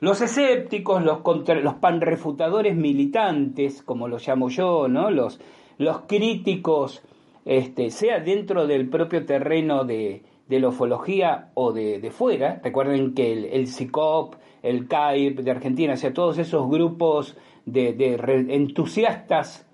Los 0.00 0.20
escépticos, 0.20 1.02
los, 1.02 1.20
los 1.62 1.74
panrefutadores 1.74 2.74
militantes, 2.74 3.82
como 3.82 4.08
los 4.08 4.26
llamo 4.26 4.48
yo, 4.48 4.88
¿no? 4.88 5.10
los, 5.10 5.38
los 5.78 6.00
críticos, 6.08 7.02
este, 7.44 7.90
sea 7.90 8.20
dentro 8.20 8.66
del 8.66 8.88
propio 8.88 9.24
terreno 9.26 9.84
de, 9.84 10.22
la 10.48 10.68
ufología 10.68 11.50
o 11.54 11.72
de, 11.72 12.10
fuera. 12.10 12.60
Recuerden 12.62 13.14
que 13.14 13.32
el, 13.32 13.44
el 13.46 13.68
CICOP, 13.68 14.34
el 14.62 14.86
CAIP 14.86 15.40
de 15.40 15.50
Argentina, 15.50 15.94
o 15.94 15.96
sea, 15.96 16.12
todos 16.12 16.38
esos 16.38 16.68
grupos 16.68 17.36
de, 17.64 17.92
de 17.92 18.14
entusiastas 18.54 19.66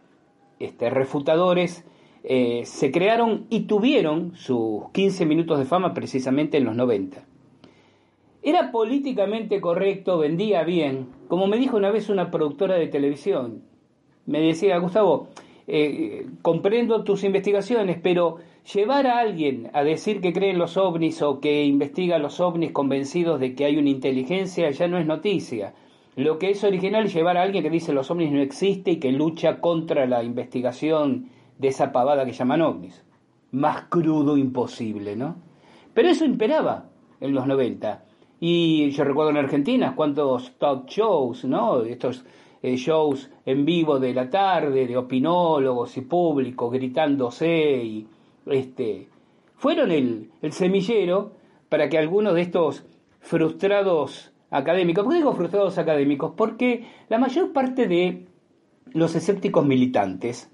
este, 0.59 0.91
refutadores 0.91 1.85
eh, 2.25 2.63
se 2.65 2.91
crearon 2.91 3.47
y 3.49 3.61
tuvieron 3.61 4.35
sus 4.35 4.91
15 4.93 5.25
minutos 5.25 5.59
de 5.59 5.65
fama 5.65 5.95
precisamente 5.95 6.59
en 6.59 6.65
los 6.65 6.75
90. 6.75 7.25
Era 8.43 8.71
políticamente 8.71 9.61
correcto, 9.61 10.19
vendía 10.19 10.63
bien, 10.65 11.09
como 11.29 11.47
me 11.47 11.59
dijo 11.59 11.77
una 11.77 11.91
vez 11.91 12.09
una 12.09 12.31
productora 12.31 12.77
de 12.77 12.89
televisión. 12.89 13.63
Me 14.27 14.41
decía, 14.41 14.79
Gustavo, 14.79 15.29
eh, 15.71 16.27
comprendo 16.41 17.05
tus 17.05 17.25
investigaciones, 17.25 17.99
pero 18.03 18.39
llevar 18.73 19.07
a 19.07 19.19
alguien 19.19 19.71
a 19.75 19.85
decir 19.85 20.23
que 20.23 20.33
cree 20.33 20.51
en 20.51 20.59
los 20.59 20.79
ovnis 20.79 21.21
o 21.21 21.41
que 21.41 21.65
investiga 21.65 22.19
los 22.19 22.41
ovnis 22.41 22.73
convencidos 22.73 23.39
de 23.39 23.55
que 23.55 23.67
hay 23.67 23.77
una 23.77 23.91
inteligencia 23.91 24.71
ya 24.71 24.89
no 24.89 24.97
es 24.97 25.05
noticia. 25.05 25.75
Lo 26.17 26.39
que 26.39 26.49
es 26.51 26.65
original 26.65 27.05
es 27.05 27.13
llevar 27.13 27.37
a 27.37 27.43
alguien 27.43 27.63
que 27.63 27.69
dice 27.69 27.93
los 27.93 28.11
ovnis 28.11 28.33
no 28.33 28.41
existe 28.41 28.93
y 28.93 28.97
que 28.97 29.13
lucha 29.13 29.61
contra 29.61 30.07
la 30.07 30.25
investigación 30.25 31.29
de 31.59 31.69
esa 31.69 31.93
pavada 31.93 32.25
que 32.25 32.33
llaman 32.33 32.63
ovnis. 32.63 33.05
Más 33.53 33.83
crudo 33.91 34.39
imposible, 34.39 35.17
¿no? 35.17 35.37
Pero 35.93 36.09
eso 36.09 36.25
imperaba 36.25 36.87
en 37.21 37.35
los 37.35 37.47
90. 37.47 38.05
Y 38.41 38.89
yo 38.91 39.05
recuerdo 39.05 39.33
en 39.33 39.37
Argentina 39.37 39.95
cuántos 39.95 40.53
talk 40.59 40.87
shows, 40.89 41.45
¿no? 41.45 41.83
Estos 41.83 42.25
eh, 42.63 42.77
shows 42.77 43.31
en 43.47 43.65
vivo 43.65 43.99
de 43.99 44.15
la 44.15 44.29
tarde, 44.31 44.87
de 44.87 44.97
opinólogos 44.97 45.97
y 45.97 46.03
públicos 46.03 46.73
gritándose 46.73 47.83
y 47.85 48.07
este 48.47 49.09
fueron 49.57 49.91
el, 49.91 50.31
el 50.41 50.53
semillero 50.53 51.33
para 51.69 51.89
que 51.89 51.99
algunos 51.99 52.35
de 52.35 52.43
estos 52.43 52.85
frustrados 53.21 54.33
académicos, 54.51 55.05
¿por 55.05 55.13
qué 55.13 55.19
digo 55.19 55.33
frustrados 55.35 55.79
académicos? 55.79 56.33
Porque 56.37 56.87
la 57.09 57.19
mayor 57.19 57.53
parte 57.53 57.87
de 57.87 58.27
los 58.93 59.15
escépticos 59.15 59.67
militantes 59.67 60.51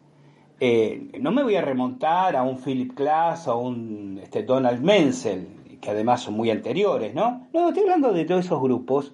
eh, 0.61 1.11
no 1.21 1.33
me 1.33 1.43
voy 1.43 1.57
a 1.57 1.63
remontar 1.63 2.37
a 2.37 2.43
un 2.43 2.59
Philip 2.59 2.97
Glass 2.97 3.49
o 3.49 3.53
a 3.53 3.57
un 3.57 4.21
este, 4.23 4.45
Donald 4.45 4.83
Menzel, 4.83 5.79
que 5.81 5.91
además 5.91 6.23
son 6.23 6.35
muy 6.35 6.51
anteriores, 6.51 7.15
¿no? 7.15 7.49
No, 7.53 7.69
estoy 7.69 7.83
hablando 7.83 8.13
de 8.13 8.25
todos 8.25 8.45
esos 8.45 8.63
grupos. 8.63 9.13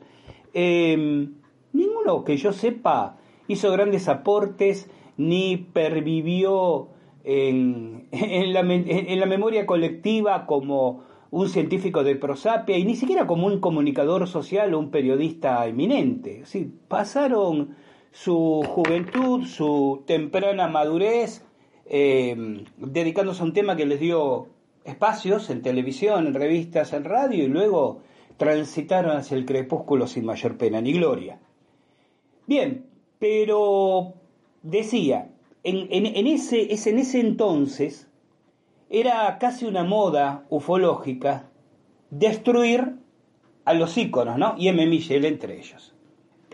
Em, 0.53 1.35
ninguno 1.73 2.25
que 2.25 2.37
yo 2.37 2.53
sepa 2.53 3.17
hizo 3.49 3.71
grandes 3.73 4.09
aportes 4.09 4.89
ni 5.17 5.57
pervivió 5.57 6.89
en, 7.25 8.09
la, 8.53 8.61
en 8.61 9.21
la 9.21 9.27
memoria 9.27 9.67
colectiva 9.67 10.47
como 10.47 11.05
un 11.31 11.49
científico 11.49 12.03
de 12.03 12.17
prosapia 12.17 12.77
y 12.77 12.85
ni 12.85 12.97
siquiera 12.97 13.27
como 13.27 13.47
un 13.47 13.61
comunicador 13.61 14.27
social 14.27 14.75
o 14.75 14.79
un 14.79 14.91
periodista 14.91 15.67
eminente. 15.67 16.43
Sí, 16.45 16.73
pasaron 16.89 17.77
su 18.11 18.63
juventud, 18.67 19.45
su 19.45 20.03
temprana 20.07 20.67
madurez, 20.69 21.45
eh, 21.87 22.65
dedicándose 22.77 23.43
a 23.43 23.47
un 23.47 23.53
tema 23.53 23.77
que 23.77 23.87
les 23.87 24.01
dio 24.01 24.49
espacios 24.85 25.51
en 25.51 25.63
televisión, 25.63 26.27
en 26.27 26.35
revistas, 26.35 26.93
en 26.93 27.05
radio 27.05 27.45
y 27.45 27.49
luego 27.49 28.01
transitaron 28.37 29.17
hacia 29.17 29.37
el 29.37 29.45
crepúsculo 29.45 30.07
sin 30.07 30.25
mayor 30.25 30.57
pena 30.57 30.81
ni 30.81 30.93
gloria. 30.93 31.39
Bien, 32.51 32.85
pero 33.21 34.15
decía, 34.65 35.31
en, 35.63 36.27
ese, 36.27 36.73
es 36.75 36.89
en 36.89 36.99
ese 36.99 37.21
entonces 37.21 38.09
era 38.89 39.39
casi 39.39 39.67
una 39.67 39.85
moda 39.85 40.47
ufológica 40.51 41.45
destruir 42.11 42.97
a 43.65 43.75
los 43.75 43.97
íconos, 43.97 44.37
¿no? 44.37 44.57
Y 44.59 44.67
M. 44.67 44.85
Michel 44.89 45.27
entre 45.27 45.61
ellos. 45.61 45.95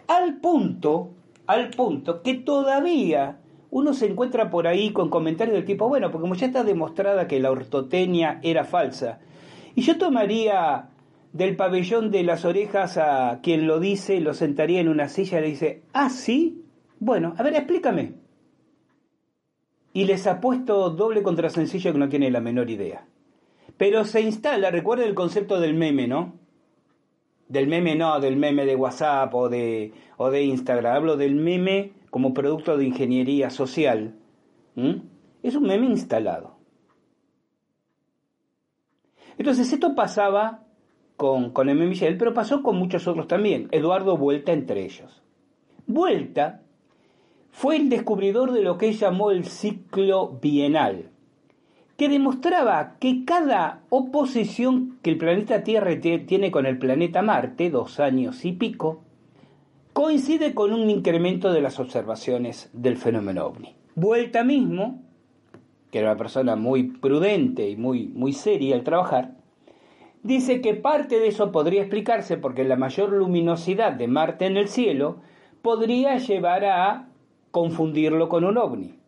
Al 0.06 0.36
punto 0.36 1.12
al 1.46 1.70
punto 1.70 2.20
que 2.20 2.34
todavía 2.34 3.38
uno 3.70 3.94
se 3.94 4.04
encuentra 4.04 4.50
por 4.50 4.66
ahí 4.66 4.92
con 4.92 5.08
comentarios 5.08 5.56
del 5.56 5.64
tipo, 5.64 5.88
bueno, 5.88 6.10
porque 6.10 6.24
como 6.24 6.34
ya 6.34 6.48
está 6.48 6.62
demostrada 6.62 7.26
que 7.26 7.40
la 7.40 7.50
ortotenia 7.50 8.38
era 8.42 8.64
falsa, 8.64 9.20
y 9.74 9.80
yo 9.80 9.96
tomaría 9.96 10.90
del 11.36 11.54
pabellón 11.54 12.10
de 12.10 12.22
las 12.22 12.46
orejas 12.46 12.96
a 12.96 13.40
quien 13.42 13.66
lo 13.66 13.78
dice, 13.78 14.20
lo 14.20 14.32
sentaría 14.32 14.80
en 14.80 14.88
una 14.88 15.08
silla 15.08 15.38
y 15.38 15.42
le 15.42 15.48
dice, 15.48 15.82
ah, 15.92 16.08
sí, 16.08 16.64
bueno, 16.98 17.34
a 17.36 17.42
ver, 17.42 17.54
explícame. 17.54 18.14
Y 19.92 20.04
les 20.04 20.26
ha 20.26 20.40
puesto 20.40 20.88
doble 20.90 21.22
contra 21.22 21.50
sencillo 21.50 21.92
que 21.92 21.98
no 21.98 22.08
tiene 22.08 22.30
la 22.30 22.40
menor 22.40 22.70
idea. 22.70 23.06
Pero 23.76 24.04
se 24.04 24.22
instala, 24.22 24.70
recuerda 24.70 25.04
el 25.04 25.14
concepto 25.14 25.60
del 25.60 25.74
meme, 25.74 26.06
¿no? 26.06 26.38
Del 27.48 27.66
meme 27.66 27.96
no, 27.96 28.18
del 28.18 28.36
meme 28.36 28.64
de 28.64 28.74
WhatsApp 28.74 29.34
o 29.34 29.50
de, 29.50 29.92
o 30.16 30.30
de 30.30 30.42
Instagram. 30.42 30.96
Hablo 30.96 31.16
del 31.18 31.34
meme 31.34 31.92
como 32.08 32.32
producto 32.32 32.78
de 32.78 32.86
ingeniería 32.86 33.50
social. 33.50 34.14
Es 35.42 35.54
un 35.54 35.64
meme 35.64 35.86
instalado. 35.86 36.56
Entonces 39.36 39.70
esto 39.70 39.94
pasaba 39.94 40.65
con, 41.16 41.50
con 41.50 41.68
M. 41.68 41.86
Michel, 41.86 42.16
pero 42.16 42.34
pasó 42.34 42.62
con 42.62 42.76
muchos 42.76 43.06
otros 43.06 43.28
también. 43.28 43.68
Eduardo 43.70 44.16
Vuelta 44.16 44.52
entre 44.52 44.84
ellos. 44.84 45.22
Vuelta 45.86 46.62
fue 47.50 47.76
el 47.76 47.88
descubridor 47.88 48.52
de 48.52 48.62
lo 48.62 48.76
que 48.78 48.88
él 48.88 48.96
llamó 48.96 49.30
el 49.30 49.44
ciclo 49.44 50.38
bienal 50.40 51.10
que 51.96 52.08
demostraba 52.08 52.96
que 52.98 53.24
cada 53.24 53.80
oposición 53.88 54.98
que 55.02 55.10
el 55.10 55.18
planeta 55.18 55.64
Tierra 55.64 55.98
tiene 56.00 56.50
con 56.50 56.66
el 56.66 56.78
planeta 56.78 57.22
Marte, 57.22 57.70
dos 57.70 58.00
años 58.00 58.44
y 58.44 58.52
pico, 58.52 59.02
coincide 59.94 60.52
con 60.52 60.74
un 60.74 60.90
incremento 60.90 61.52
de 61.52 61.62
las 61.62 61.80
observaciones 61.80 62.68
del 62.74 62.98
fenómeno 62.98 63.46
ovni. 63.46 63.74
Vuelta 63.94 64.44
mismo, 64.44 65.02
que 65.90 66.00
era 66.00 66.10
una 66.10 66.18
persona 66.18 66.54
muy 66.54 66.82
prudente 66.84 67.70
y 67.70 67.76
muy, 67.76 68.08
muy 68.08 68.34
seria 68.34 68.76
al 68.76 68.84
trabajar, 68.84 69.35
dice 70.22 70.60
que 70.60 70.74
parte 70.74 71.20
de 71.20 71.28
eso 71.28 71.52
podría 71.52 71.82
explicarse 71.82 72.36
porque 72.36 72.64
la 72.64 72.76
mayor 72.76 73.12
luminosidad 73.12 73.92
de 73.92 74.08
Marte 74.08 74.46
en 74.46 74.56
el 74.56 74.68
cielo 74.68 75.18
podría 75.62 76.18
llevar 76.18 76.64
a 76.64 77.08
confundirlo 77.50 78.28
con 78.28 78.44
un 78.44 78.58
ovni, 78.58 78.98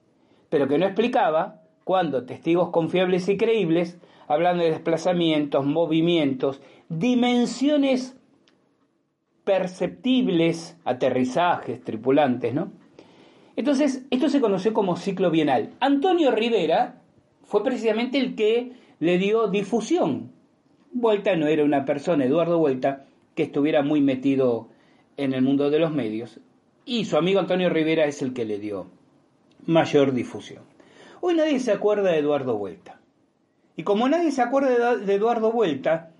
pero 0.48 0.68
que 0.68 0.78
no 0.78 0.86
explicaba 0.86 1.62
cuando 1.84 2.26
testigos 2.26 2.70
confiables 2.70 3.28
y 3.28 3.36
creíbles 3.36 3.98
hablan 4.26 4.58
de 4.58 4.70
desplazamientos, 4.70 5.64
movimientos, 5.64 6.60
dimensiones 6.88 8.16
perceptibles, 9.44 10.76
aterrizajes, 10.84 11.82
tripulantes, 11.82 12.52
¿no? 12.52 12.70
Entonces, 13.56 14.04
esto 14.10 14.28
se 14.28 14.40
conoció 14.40 14.74
como 14.74 14.96
ciclo 14.96 15.30
bienal. 15.30 15.70
Antonio 15.80 16.30
Rivera 16.30 17.00
fue 17.44 17.64
precisamente 17.64 18.18
el 18.18 18.34
que 18.36 18.72
le 19.00 19.18
dio 19.18 19.48
difusión. 19.48 20.30
Vuelta 20.92 21.36
no 21.36 21.46
era 21.46 21.64
una 21.64 21.84
persona, 21.84 22.24
Eduardo 22.24 22.58
Vuelta, 22.58 23.04
que 23.34 23.44
estuviera 23.44 23.82
muy 23.82 24.00
metido 24.00 24.68
en 25.16 25.34
el 25.34 25.42
mundo 25.42 25.70
de 25.70 25.78
los 25.78 25.92
medios. 25.92 26.40
Y 26.84 27.04
su 27.04 27.16
amigo 27.16 27.40
Antonio 27.40 27.68
Rivera 27.68 28.06
es 28.06 28.22
el 28.22 28.32
que 28.32 28.44
le 28.44 28.58
dio 28.58 28.86
mayor 29.66 30.12
difusión. 30.12 30.62
Hoy 31.20 31.34
nadie 31.34 31.60
se 31.60 31.72
acuerda 31.72 32.10
de 32.10 32.18
Eduardo 32.18 32.56
Vuelta. 32.56 33.00
Y 33.76 33.82
como 33.82 34.08
nadie 34.08 34.32
se 34.32 34.42
acuerda 34.42 34.96
de 34.96 35.14
Eduardo 35.14 35.52
Vuelta, 35.52 36.10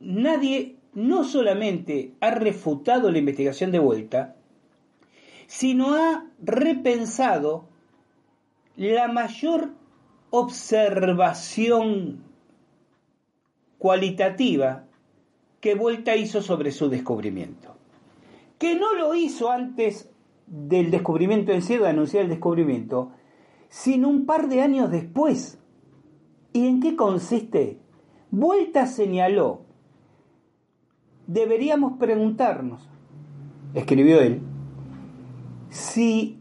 nadie 0.00 0.76
no 0.94 1.24
solamente 1.24 2.14
ha 2.20 2.30
refutado 2.30 3.10
la 3.10 3.18
investigación 3.18 3.70
de 3.70 3.78
Vuelta, 3.78 4.34
sino 5.46 5.94
ha 5.94 6.26
repensado 6.42 7.64
la 8.76 9.08
mayor 9.08 9.70
observación 10.30 12.29
cualitativa 13.80 14.84
que 15.60 15.74
Vuelta 15.74 16.14
hizo 16.14 16.42
sobre 16.42 16.70
su 16.70 16.90
descubrimiento. 16.90 17.74
Que 18.58 18.74
no 18.74 18.94
lo 18.94 19.14
hizo 19.14 19.50
antes 19.50 20.10
del 20.46 20.90
descubrimiento 20.90 21.52
en 21.52 21.62
sí, 21.62 21.78
de 21.78 21.88
anunciar 21.88 22.24
el 22.24 22.28
descubrimiento, 22.28 23.12
sino 23.70 24.08
un 24.08 24.26
par 24.26 24.50
de 24.50 24.60
años 24.60 24.90
después. 24.90 25.58
¿Y 26.52 26.66
en 26.66 26.80
qué 26.80 26.94
consiste? 26.94 27.78
Vuelta 28.30 28.86
señaló, 28.86 29.62
deberíamos 31.26 31.94
preguntarnos, 31.98 32.86
escribió 33.72 34.20
él, 34.20 34.42
si 35.70 36.38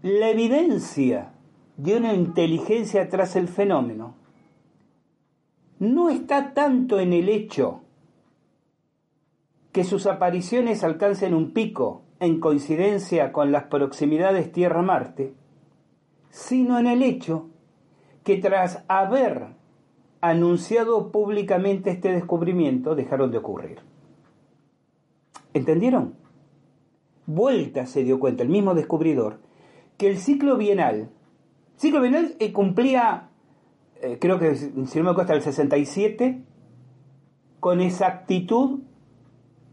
la 0.00 0.30
evidencia 0.30 1.34
de 1.76 1.98
una 1.98 2.14
inteligencia 2.14 3.10
tras 3.10 3.36
el 3.36 3.48
fenómeno 3.48 4.21
no 5.82 6.10
está 6.10 6.54
tanto 6.54 7.00
en 7.00 7.12
el 7.12 7.28
hecho 7.28 7.80
que 9.72 9.82
sus 9.82 10.06
apariciones 10.06 10.84
alcancen 10.84 11.34
un 11.34 11.50
pico 11.50 12.02
en 12.20 12.38
coincidencia 12.38 13.32
con 13.32 13.50
las 13.50 13.64
proximidades 13.64 14.52
Tierra-Marte, 14.52 15.34
sino 16.30 16.78
en 16.78 16.86
el 16.86 17.02
hecho 17.02 17.48
que 18.22 18.36
tras 18.36 18.84
haber 18.86 19.56
anunciado 20.20 21.10
públicamente 21.10 21.90
este 21.90 22.12
descubrimiento 22.12 22.94
dejaron 22.94 23.32
de 23.32 23.38
ocurrir. 23.38 23.80
¿Entendieron? 25.52 26.14
Vuelta 27.26 27.86
se 27.86 28.04
dio 28.04 28.20
cuenta, 28.20 28.44
el 28.44 28.50
mismo 28.50 28.76
descubridor, 28.76 29.40
que 29.96 30.08
el 30.08 30.18
ciclo 30.18 30.56
bienal, 30.56 31.10
ciclo 31.76 32.00
bienal 32.00 32.36
eh, 32.38 32.52
cumplía, 32.52 33.30
eh, 34.02 34.18
creo 34.20 34.38
que 34.38 34.54
si 34.56 34.70
no 34.74 35.04
me 35.04 35.10
acuerdo, 35.10 35.22
hasta 35.22 35.34
el 35.34 35.42
67, 35.42 36.42
con 37.60 37.80
exactitud 37.80 38.80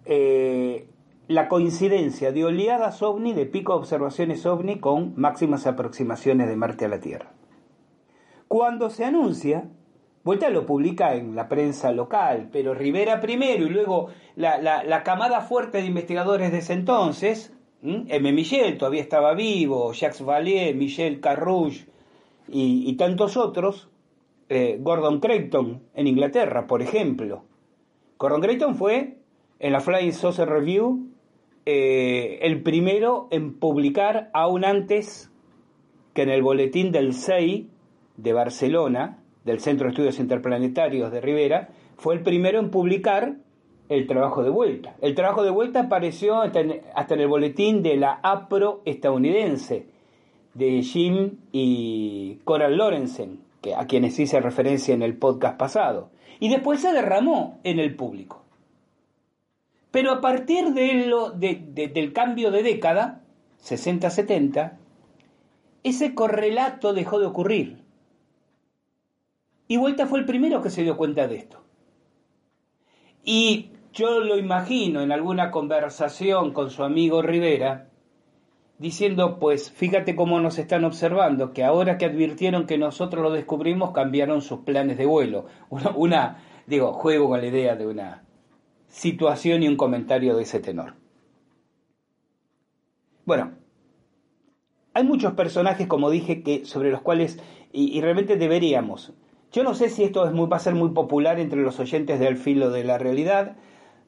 eh, 0.06 0.88
la 1.28 1.48
coincidencia 1.48 2.32
de 2.32 2.46
oleadas 2.46 3.02
ovni, 3.02 3.34
de 3.34 3.46
pico 3.46 3.74
de 3.74 3.80
observaciones 3.80 4.46
ovni 4.46 4.80
con 4.80 5.13
máximas 5.15 5.68
aproximaciones 5.68 6.48
de 6.48 6.56
Marte 6.56 6.86
a 6.86 6.89
la 6.89 7.00
Tierra. 7.00 7.32
Cuando 8.48 8.89
se 8.89 9.06
anuncia, 9.06 9.70
Vuelta 10.24 10.50
lo 10.50 10.65
publica 10.65 11.15
en 11.15 11.34
la 11.34 11.48
prensa 11.48 11.92
local, 11.92 12.50
pero 12.52 12.74
Rivera 12.74 13.22
primero 13.22 13.65
y 13.65 13.70
luego 13.70 14.10
la, 14.36 15.02
camada 15.04 15.42
fuerte 15.42 15.80
de 15.80 15.88
investigadores 15.88 16.52
de 16.52 16.58
ese 16.58 16.74
entonces, 16.74 17.54
M. 17.82 18.32
Michel 18.34 18.78
todavía 18.78 19.02
estaba 19.02 19.34
vivo, 19.34 19.94
Jacques 19.94 20.24
Vallée, 20.24 20.74
Michel 20.74 21.22
Carrouge 21.22 21.88
y, 22.50 22.94
tantos 22.98 23.38
otros, 23.38 23.89
eh, 24.50 24.78
Gordon 24.82 25.20
Creighton 25.20 25.82
en 25.94 26.08
Inglaterra, 26.08 26.68
por 26.68 26.82
ejemplo. 26.82 27.44
Gordon 28.18 28.42
Creighton 28.42 28.76
fue 28.76 29.18
en 29.60 29.72
la 29.72 29.80
Flying 29.80 30.14
Saucer 30.14 30.50
Review 30.50 31.08
eh, 31.66 32.40
el 32.42 32.64
primero 32.64 33.28
en 33.32 33.60
publicar 33.60 34.30
aún 34.34 34.66
antes 34.66 35.32
que 36.14 36.24
en 36.24 36.30
el 36.30 36.42
boletín 36.42 36.92
del 36.92 37.14
CEI 37.14 37.70
de 38.18 38.34
Barcelona, 38.34 39.20
del 39.46 39.60
Centro 39.60 39.86
de 39.86 39.92
Estudios 39.92 40.20
Interplanetarios 40.20 41.12
de 41.12 41.22
Rivera, 41.22 41.70
fue 41.98 42.16
el 42.16 42.24
primero 42.24 42.60
en 42.60 42.72
publicar 42.72 43.36
el 43.90 44.08
trabajo 44.08 44.44
de 44.44 44.50
vuelta. 44.50 44.96
El 45.02 45.16
trabajo 45.16 45.44
de 45.44 45.50
vuelta 45.50 45.82
apareció 45.82 46.42
hasta 46.42 46.60
en, 46.62 47.20
el 47.20 47.28
boletín 47.28 47.84
de 47.84 47.98
la 47.98 48.20
APRO 48.24 48.82
estadounidense, 48.86 49.88
de 50.54 50.82
Jim 50.82 51.38
y 51.52 52.40
Coral 52.44 52.78
Lorenzen, 52.78 53.40
que, 53.62 53.76
a 53.76 53.88
quienes 53.88 54.19
hice 54.19 54.39
referencia 54.39 54.93
en 54.93 55.02
el 55.02 55.17
podcast 55.17 55.58
pasado. 55.58 56.12
Y 56.39 56.50
después 56.50 56.82
se 56.82 56.93
derramó 56.93 57.60
en 57.63 57.80
el 57.80 57.95
público. 57.95 58.43
Pero 59.91 60.12
a 60.12 60.22
partir 60.22 60.74
de 60.74 61.08
lo, 61.08 61.32
del 61.32 62.13
cambio 62.13 62.52
de 62.52 62.63
década, 62.63 63.24
60-70, 63.63 64.78
ese 65.84 66.13
correlato 66.13 66.93
dejó 66.93 67.19
de 67.19 67.26
ocurrir. 67.26 67.84
Y 69.67 69.78
Vuelta 69.78 70.08
fue 70.08 70.19
el 70.19 70.26
primero 70.26 70.62
que 70.62 70.69
se 70.69 70.84
dio 70.84 70.98
cuenta 70.98 71.28
de 71.28 71.38
esto. 71.38 71.62
Y 73.24 73.72
yo 73.93 74.19
lo 74.19 74.38
imagino 74.38 75.02
en 75.02 75.12
alguna 75.12 75.52
conversación 75.52 76.54
con 76.54 76.69
su 76.69 76.84
amigo 76.84 77.22
Rivera, 77.22 77.88
diciendo, 78.80 79.38
pues 79.39 79.72
fíjate 79.72 80.15
cómo 80.15 80.39
nos 80.39 80.58
están 80.58 80.84
observando, 80.86 81.54
que 81.54 81.63
ahora 81.63 81.98
que 81.98 82.06
advirtieron 82.06 82.65
que 82.65 82.78
nosotros 82.78 83.22
lo 83.22 83.32
descubrimos, 83.32 83.92
cambiaron 83.92 84.42
sus 84.42 84.62
planes 84.62 84.98
de 84.98 85.06
vuelo. 85.06 85.46
Una, 85.96 86.44
digo, 86.65 86.94
juego 86.94 87.30
con 87.30 87.42
la 87.42 87.48
idea 87.48 87.76
de 87.76 87.86
una 87.86 88.24
situación 88.88 89.62
y 89.62 89.68
un 89.68 89.78
comentario 89.78 90.36
de 90.36 90.44
ese 90.44 90.60
tenor. 90.60 90.96
Bueno, 93.26 93.52
hay 94.96 95.04
muchos 95.04 95.34
personajes, 95.34 95.86
como 95.86 96.10
dije, 96.10 96.42
que 96.42 96.65
sobre 96.65 96.89
los 96.89 97.02
cuales, 97.02 97.39
y 97.72 98.02
realmente 98.02 98.38
deberíamos 98.38 99.13
yo 99.52 99.63
no 99.63 99.74
sé 99.74 99.89
si 99.89 100.04
esto 100.04 100.28
es 100.28 100.32
muy, 100.32 100.48
va 100.48 100.58
a 100.58 100.60
ser 100.60 100.76
muy 100.76 100.89
popular 100.89 101.39
entre 101.39 101.62
los 101.62 101.80
oyentes 101.80 102.20
del 102.20 102.38
filo 102.38 102.70
de 102.70 102.84
la 102.84 103.00
realidad. 103.00 103.58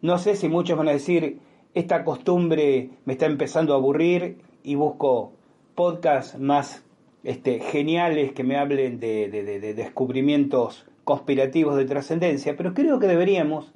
No 0.02 0.20
sé 0.20 0.36
si 0.36 0.48
muchos 0.50 0.78
van 0.78 0.88
a 0.88 0.92
decir, 0.92 1.40
esta 1.74 2.04
costumbre 2.04 2.92
me 3.06 3.14
está 3.14 3.26
empezando 3.26 3.74
a 3.74 3.78
aburrir 3.78 4.38
y 4.64 4.76
busco 4.76 5.34
podcasts 5.76 6.38
más 6.38 6.84
este, 7.24 7.60
geniales 7.60 8.34
que 8.34 8.44
me 8.44 8.58
hablen 8.58 9.00
de, 9.00 9.30
de 9.30 9.74
descubrimientos 9.74 10.86
conspirativos 11.04 11.76
de 11.76 11.86
trascendencia, 11.86 12.56
pero 12.56 12.74
creo 12.74 13.00
que 13.00 13.08
deberíamos, 13.08 13.74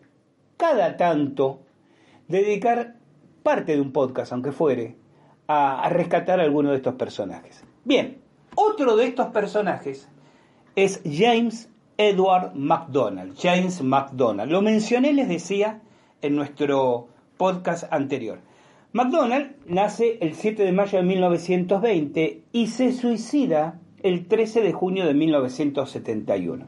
cada 0.58 0.98
tanto, 0.98 1.60
dedicar 2.28 2.96
parte 3.44 3.76
de 3.76 3.82
un 3.82 3.92
podcast, 3.92 4.32
aunque 4.32 4.52
fuere, 4.52 4.96
a, 5.48 5.88
rescatar 5.90 6.40
alguno 6.40 6.72
de 6.72 6.78
estos 6.78 6.96
personajes. 6.96 7.64
Bien, 7.84 8.18
otro 8.56 8.96
de 8.96 9.06
estos 9.06 9.28
personajes 9.28 10.10
es 10.76 11.02
James 11.06 11.70
Edward 11.98 12.56
MacDonald. 12.56 13.38
James 13.38 13.82
MacDonald. 13.82 14.52
Lo 14.52 14.62
mencioné, 14.62 15.14
les 15.14 15.28
decía, 15.28 15.82
en 16.22 16.36
nuestro 16.36 17.08
podcast 17.38 17.92
anterior. 17.92 18.40
MacDonald 18.96 19.58
nace 19.68 20.20
el 20.22 20.36
7 20.36 20.64
de 20.64 20.72
mayo 20.72 20.98
de 20.98 21.04
1920 21.04 22.44
y 22.54 22.68
se 22.68 22.94
suicida 22.94 23.82
el 24.04 24.26
13 24.26 24.62
de 24.62 24.72
junio 24.72 25.06
de 25.06 25.14
1971. 25.14 26.66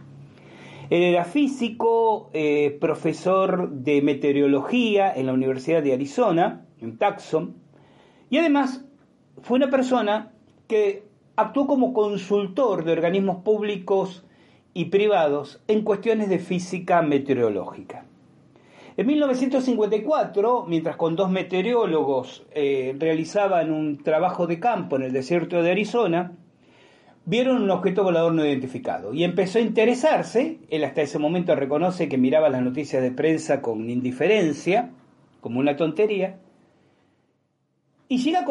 Él 0.90 1.04
era 1.04 1.24
físico, 1.24 2.30
eh, 2.34 2.78
profesor 2.82 3.70
de 3.70 4.02
meteorología 4.02 5.10
en 5.10 5.28
la 5.28 5.32
Universidad 5.32 5.82
de 5.82 5.94
Arizona, 5.94 6.66
en 6.82 6.98
Tucson, 6.98 7.56
y 8.30 8.40
además 8.40 8.84
fue 9.42 9.56
una 9.56 9.70
persona 9.70 10.34
que 10.68 11.04
actuó 11.38 11.66
como 11.66 11.94
consultor 11.94 12.84
de 12.84 12.92
organismos 12.92 13.38
públicos 13.38 14.26
y 14.74 14.86
privados 14.86 15.64
en 15.70 15.82
cuestiones 15.84 16.28
de 16.28 16.40
física 16.40 17.02
meteorológica. 17.02 18.04
En 18.98 19.06
1954, 19.06 20.66
mientras 20.68 20.96
con 20.96 21.16
dos 21.16 21.30
meteorólogos 21.30 22.48
eh, 22.52 22.96
realizaban 22.98 23.72
un 23.72 24.02
trabajo 24.02 24.48
de 24.48 24.60
campo 24.60 24.96
en 24.96 25.04
el 25.04 25.14
desierto 25.14 25.62
de 25.62 25.70
Arizona, 25.70 26.32
vieron 27.24 27.62
un 27.62 27.70
objeto 27.70 28.04
volador 28.04 28.34
no 28.34 28.44
identificado 28.44 29.14
y 29.14 29.24
empezó 29.24 29.60
a 29.60 29.62
interesarse. 29.62 30.58
Él 30.72 30.84
hasta 30.84 31.04
ese 31.04 31.20
momento 31.20 31.56
reconoce 31.56 32.10
que 32.10 32.18
miraba 32.18 32.50
las 32.50 32.64
noticias 32.64 33.04
de 33.04 33.12
prensa 33.12 33.62
con 33.62 33.88
indiferencia, 33.88 34.90
como 35.42 35.60
una 35.60 35.76
tontería, 35.76 36.40
y 38.10 38.18
llega 38.18 38.48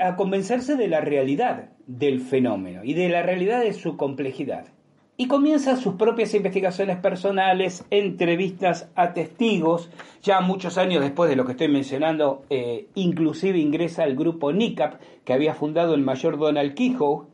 a, 0.00 0.16
convencerse 0.16 0.76
de 0.76 0.88
la 0.88 1.00
realidad 1.00 1.70
del 1.86 2.20
fenómeno 2.20 2.84
y 2.84 2.92
de 2.92 3.08
la 3.08 3.22
realidad 3.22 3.62
de 3.62 3.72
su 3.72 3.96
complejidad. 3.96 4.75
Y 5.18 5.28
comienza 5.28 5.76
sus 5.76 5.94
propias 5.94 6.34
investigaciones 6.34 6.98
personales, 6.98 7.86
entrevistas 7.90 8.90
a 8.94 9.14
testigos, 9.14 9.90
ya 10.22 10.40
muchos 10.40 10.76
años 10.76 11.02
después 11.02 11.30
de 11.30 11.36
lo 11.36 11.46
que 11.46 11.52
estoy 11.52 11.68
mencionando, 11.68 12.44
eh, 12.50 12.88
inclusive 12.94 13.58
ingresa 13.58 14.02
al 14.02 14.14
grupo 14.14 14.52
NICAP 14.52 15.00
que 15.24 15.32
había 15.32 15.54
fundado 15.54 15.94
el 15.94 16.02
mayor 16.02 16.38
Donald 16.38 16.74
Kehoe, 16.74 17.28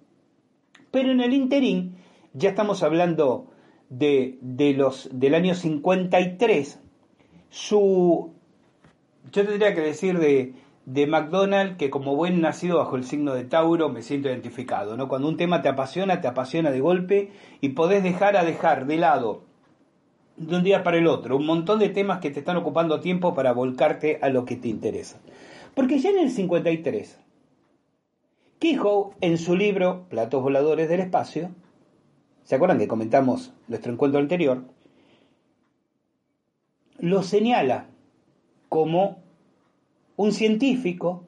pero 0.92 1.10
en 1.10 1.20
el 1.20 1.34
interín, 1.34 1.96
ya 2.34 2.50
estamos 2.50 2.84
hablando 2.84 3.48
de, 3.88 4.38
de 4.40 4.74
los, 4.74 5.08
del 5.12 5.34
año 5.34 5.54
53, 5.54 6.80
su, 7.50 8.32
yo 9.32 9.44
tendría 9.44 9.74
que 9.74 9.80
decir 9.80 10.20
de, 10.20 10.54
de 10.84 11.06
McDonald 11.06 11.76
que 11.76 11.90
como 11.90 12.16
buen 12.16 12.40
nacido 12.40 12.78
bajo 12.78 12.96
el 12.96 13.04
signo 13.04 13.34
de 13.34 13.44
Tauro 13.44 13.88
me 13.88 14.02
siento 14.02 14.28
identificado, 14.28 14.96
¿no? 14.96 15.08
Cuando 15.08 15.28
un 15.28 15.36
tema 15.36 15.62
te 15.62 15.68
apasiona, 15.68 16.20
te 16.20 16.28
apasiona 16.28 16.70
de 16.70 16.80
golpe 16.80 17.30
y 17.60 17.70
podés 17.70 18.02
dejar 18.02 18.36
a 18.36 18.44
dejar 18.44 18.86
de 18.86 18.96
lado 18.96 19.44
de 20.36 20.56
un 20.56 20.64
día 20.64 20.82
para 20.82 20.96
el 20.96 21.06
otro 21.06 21.36
un 21.36 21.46
montón 21.46 21.78
de 21.78 21.88
temas 21.88 22.20
que 22.20 22.30
te 22.30 22.40
están 22.40 22.56
ocupando 22.56 23.00
tiempo 23.00 23.34
para 23.34 23.52
volcarte 23.52 24.18
a 24.22 24.28
lo 24.28 24.44
que 24.44 24.56
te 24.56 24.68
interesa. 24.68 25.20
Porque 25.74 25.98
ya 25.98 26.10
en 26.10 26.18
el 26.18 26.30
53, 26.30 27.18
Kehoe 28.58 29.14
en 29.20 29.38
su 29.38 29.56
libro 29.56 30.06
Platos 30.08 30.42
voladores 30.42 30.88
del 30.88 31.00
espacio, 31.00 31.50
¿se 32.42 32.56
acuerdan 32.56 32.78
que 32.78 32.88
comentamos 32.88 33.52
nuestro 33.68 33.92
encuentro 33.92 34.20
anterior? 34.20 34.64
Lo 36.98 37.22
señala 37.22 37.86
como 38.68 39.21
un 40.16 40.32
científico 40.32 41.26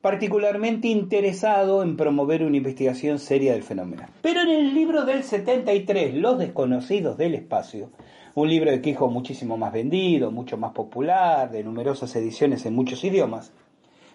particularmente 0.00 0.88
interesado 0.88 1.82
en 1.82 1.96
promover 1.96 2.42
una 2.42 2.56
investigación 2.56 3.18
seria 3.18 3.52
del 3.52 3.62
fenómeno. 3.62 4.04
Pero 4.22 4.40
en 4.40 4.50
el 4.50 4.74
libro 4.74 5.04
del 5.04 5.22
73, 5.22 6.14
Los 6.14 6.38
desconocidos 6.38 7.18
del 7.18 7.34
espacio, 7.34 7.90
un 8.34 8.48
libro 8.48 8.70
de 8.70 8.80
Quijo 8.80 9.10
muchísimo 9.10 9.56
más 9.58 9.72
vendido, 9.72 10.30
mucho 10.30 10.56
más 10.56 10.72
popular, 10.72 11.50
de 11.50 11.62
numerosas 11.62 12.14
ediciones 12.16 12.64
en 12.64 12.74
muchos 12.74 13.04
idiomas, 13.04 13.52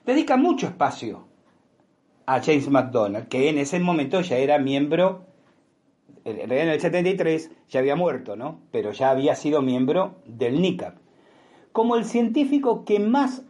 dedica 0.05 0.37
mucho 0.37 0.65
espacio 0.67 1.27
a 2.25 2.41
James 2.41 2.69
McDonald, 2.69 3.27
que 3.27 3.49
en 3.49 3.59
ese 3.59 3.79
momento 3.79 4.21
ya 4.21 4.37
era 4.37 4.57
miembro, 4.57 5.25
en 6.23 6.51
el 6.51 6.79
73 6.79 7.51
ya 7.69 7.79
había 7.79 7.95
muerto, 7.95 8.35
¿no? 8.35 8.61
Pero 8.71 8.91
ya 8.91 9.11
había 9.11 9.35
sido 9.35 9.61
miembro 9.61 10.15
del 10.25 10.59
NICAP, 10.59 10.95
como 11.71 11.95
el 11.95 12.05
científico 12.05 12.83
que 12.85 12.99
más 12.99 13.43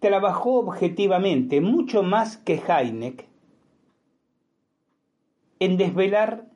trabajó 0.00 0.60
objetivamente, 0.60 1.60
mucho 1.60 2.02
más 2.02 2.36
que 2.36 2.60
Heineck, 2.66 3.26
en 5.60 5.76
desvelar 5.76 6.46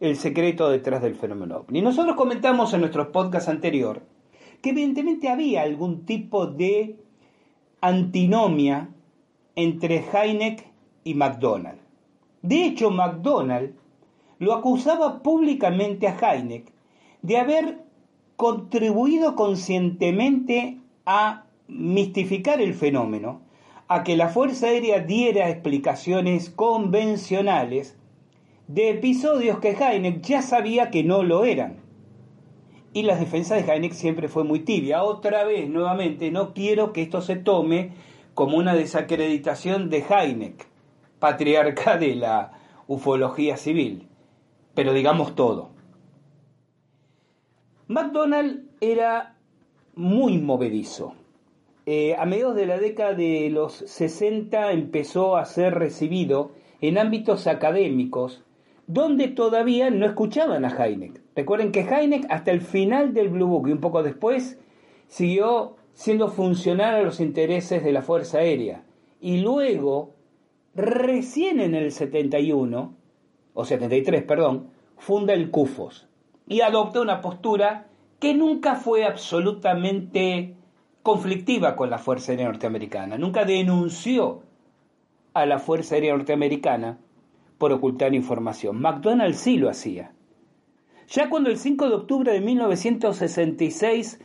el 0.00 0.16
secreto 0.16 0.68
detrás 0.68 1.02
del 1.02 1.14
fenómeno 1.14 1.58
ovni. 1.58 1.82
Nosotros 1.82 2.16
comentamos 2.16 2.72
en 2.74 2.80
nuestros 2.80 3.08
podcasts 3.08 3.48
anterior 3.48 4.02
que 4.62 4.70
evidentemente 4.70 5.28
había 5.28 5.62
algún 5.62 6.04
tipo 6.06 6.46
de 6.46 6.96
antinomia 7.80 8.90
entre 9.54 10.04
Heineck 10.12 10.66
y 11.04 11.14
McDonald. 11.14 11.78
De 12.42 12.64
hecho, 12.64 12.90
McDonald 12.90 13.74
lo 14.38 14.52
acusaba 14.52 15.22
públicamente 15.22 16.06
a 16.06 16.16
Heineck 16.18 16.72
de 17.22 17.38
haber 17.38 17.84
contribuido 18.36 19.34
conscientemente 19.34 20.78
a 21.06 21.46
mistificar 21.68 22.60
el 22.60 22.74
fenómeno, 22.74 23.42
a 23.88 24.02
que 24.02 24.16
la 24.16 24.28
Fuerza 24.28 24.66
Aérea 24.66 25.00
diera 25.00 25.48
explicaciones 25.48 26.50
convencionales 26.50 27.96
de 28.66 28.90
episodios 28.90 29.58
que 29.60 29.70
Heineck 29.70 30.22
ya 30.22 30.42
sabía 30.42 30.90
que 30.90 31.04
no 31.04 31.22
lo 31.22 31.44
eran. 31.44 31.76
Y 32.92 33.02
la 33.02 33.16
defensa 33.16 33.54
de 33.54 33.60
Heineck 33.60 33.92
siempre 33.92 34.28
fue 34.28 34.42
muy 34.42 34.60
tibia. 34.60 35.02
Otra 35.02 35.44
vez, 35.44 35.68
nuevamente, 35.68 36.30
no 36.30 36.54
quiero 36.54 36.92
que 36.92 37.02
esto 37.02 37.20
se 37.20 37.36
tome 37.36 37.92
como 38.34 38.56
una 38.56 38.74
desacreditación 38.74 39.90
de 39.90 40.04
Heineck, 40.08 40.66
patriarca 41.18 41.96
de 41.96 42.16
la 42.16 42.52
ufología 42.86 43.56
civil. 43.56 44.08
Pero 44.74 44.92
digamos 44.92 45.34
todo. 45.34 45.70
McDonald 47.88 48.68
era 48.80 49.36
muy 49.94 50.38
movedizo. 50.38 51.14
Eh, 51.88 52.16
a 52.18 52.26
mediados 52.26 52.56
de 52.56 52.66
la 52.66 52.78
década 52.78 53.14
de 53.14 53.48
los 53.48 53.72
60 53.72 54.72
empezó 54.72 55.36
a 55.36 55.44
ser 55.44 55.74
recibido 55.74 56.50
en 56.80 56.98
ámbitos 56.98 57.46
académicos 57.46 58.42
donde 58.88 59.28
todavía 59.28 59.90
no 59.90 60.04
escuchaban 60.04 60.64
a 60.64 60.84
Heineck. 60.84 61.20
Recuerden 61.36 61.70
que 61.70 61.82
Heineck 61.82 62.26
hasta 62.28 62.50
el 62.50 62.60
final 62.60 63.14
del 63.14 63.28
Blue 63.28 63.46
Book 63.46 63.68
y 63.68 63.72
un 63.72 63.80
poco 63.80 64.02
después 64.02 64.58
siguió 65.06 65.76
siendo 65.94 66.26
funcional 66.26 66.96
a 66.96 67.02
los 67.02 67.20
intereses 67.20 67.84
de 67.84 67.92
la 67.92 68.02
Fuerza 68.02 68.38
Aérea. 68.38 68.82
Y 69.20 69.38
luego, 69.38 70.14
recién 70.74 71.60
en 71.60 71.76
el 71.76 71.92
71, 71.92 72.96
o 73.54 73.64
73, 73.64 74.24
perdón, 74.24 74.70
funda 74.98 75.34
el 75.34 75.52
CUFOS 75.52 76.08
y 76.48 76.62
adopta 76.62 77.00
una 77.00 77.20
postura 77.20 77.86
que 78.18 78.34
nunca 78.34 78.74
fue 78.74 79.04
absolutamente 79.04 80.55
conflictiva 81.06 81.76
con 81.76 81.88
la 81.88 81.98
Fuerza 81.98 82.32
Aérea 82.32 82.48
Norteamericana, 82.48 83.16
nunca 83.16 83.44
denunció 83.44 84.42
a 85.34 85.46
la 85.46 85.60
Fuerza 85.60 85.94
Aérea 85.94 86.16
Norteamericana 86.16 86.98
por 87.58 87.72
ocultar 87.72 88.12
información. 88.12 88.80
McDonald's 88.80 89.38
sí 89.38 89.56
lo 89.56 89.70
hacía. 89.70 90.10
Ya 91.06 91.30
cuando 91.30 91.48
el 91.48 91.58
5 91.58 91.88
de 91.88 91.94
octubre 91.94 92.32
de 92.32 92.40
1966 92.40 94.20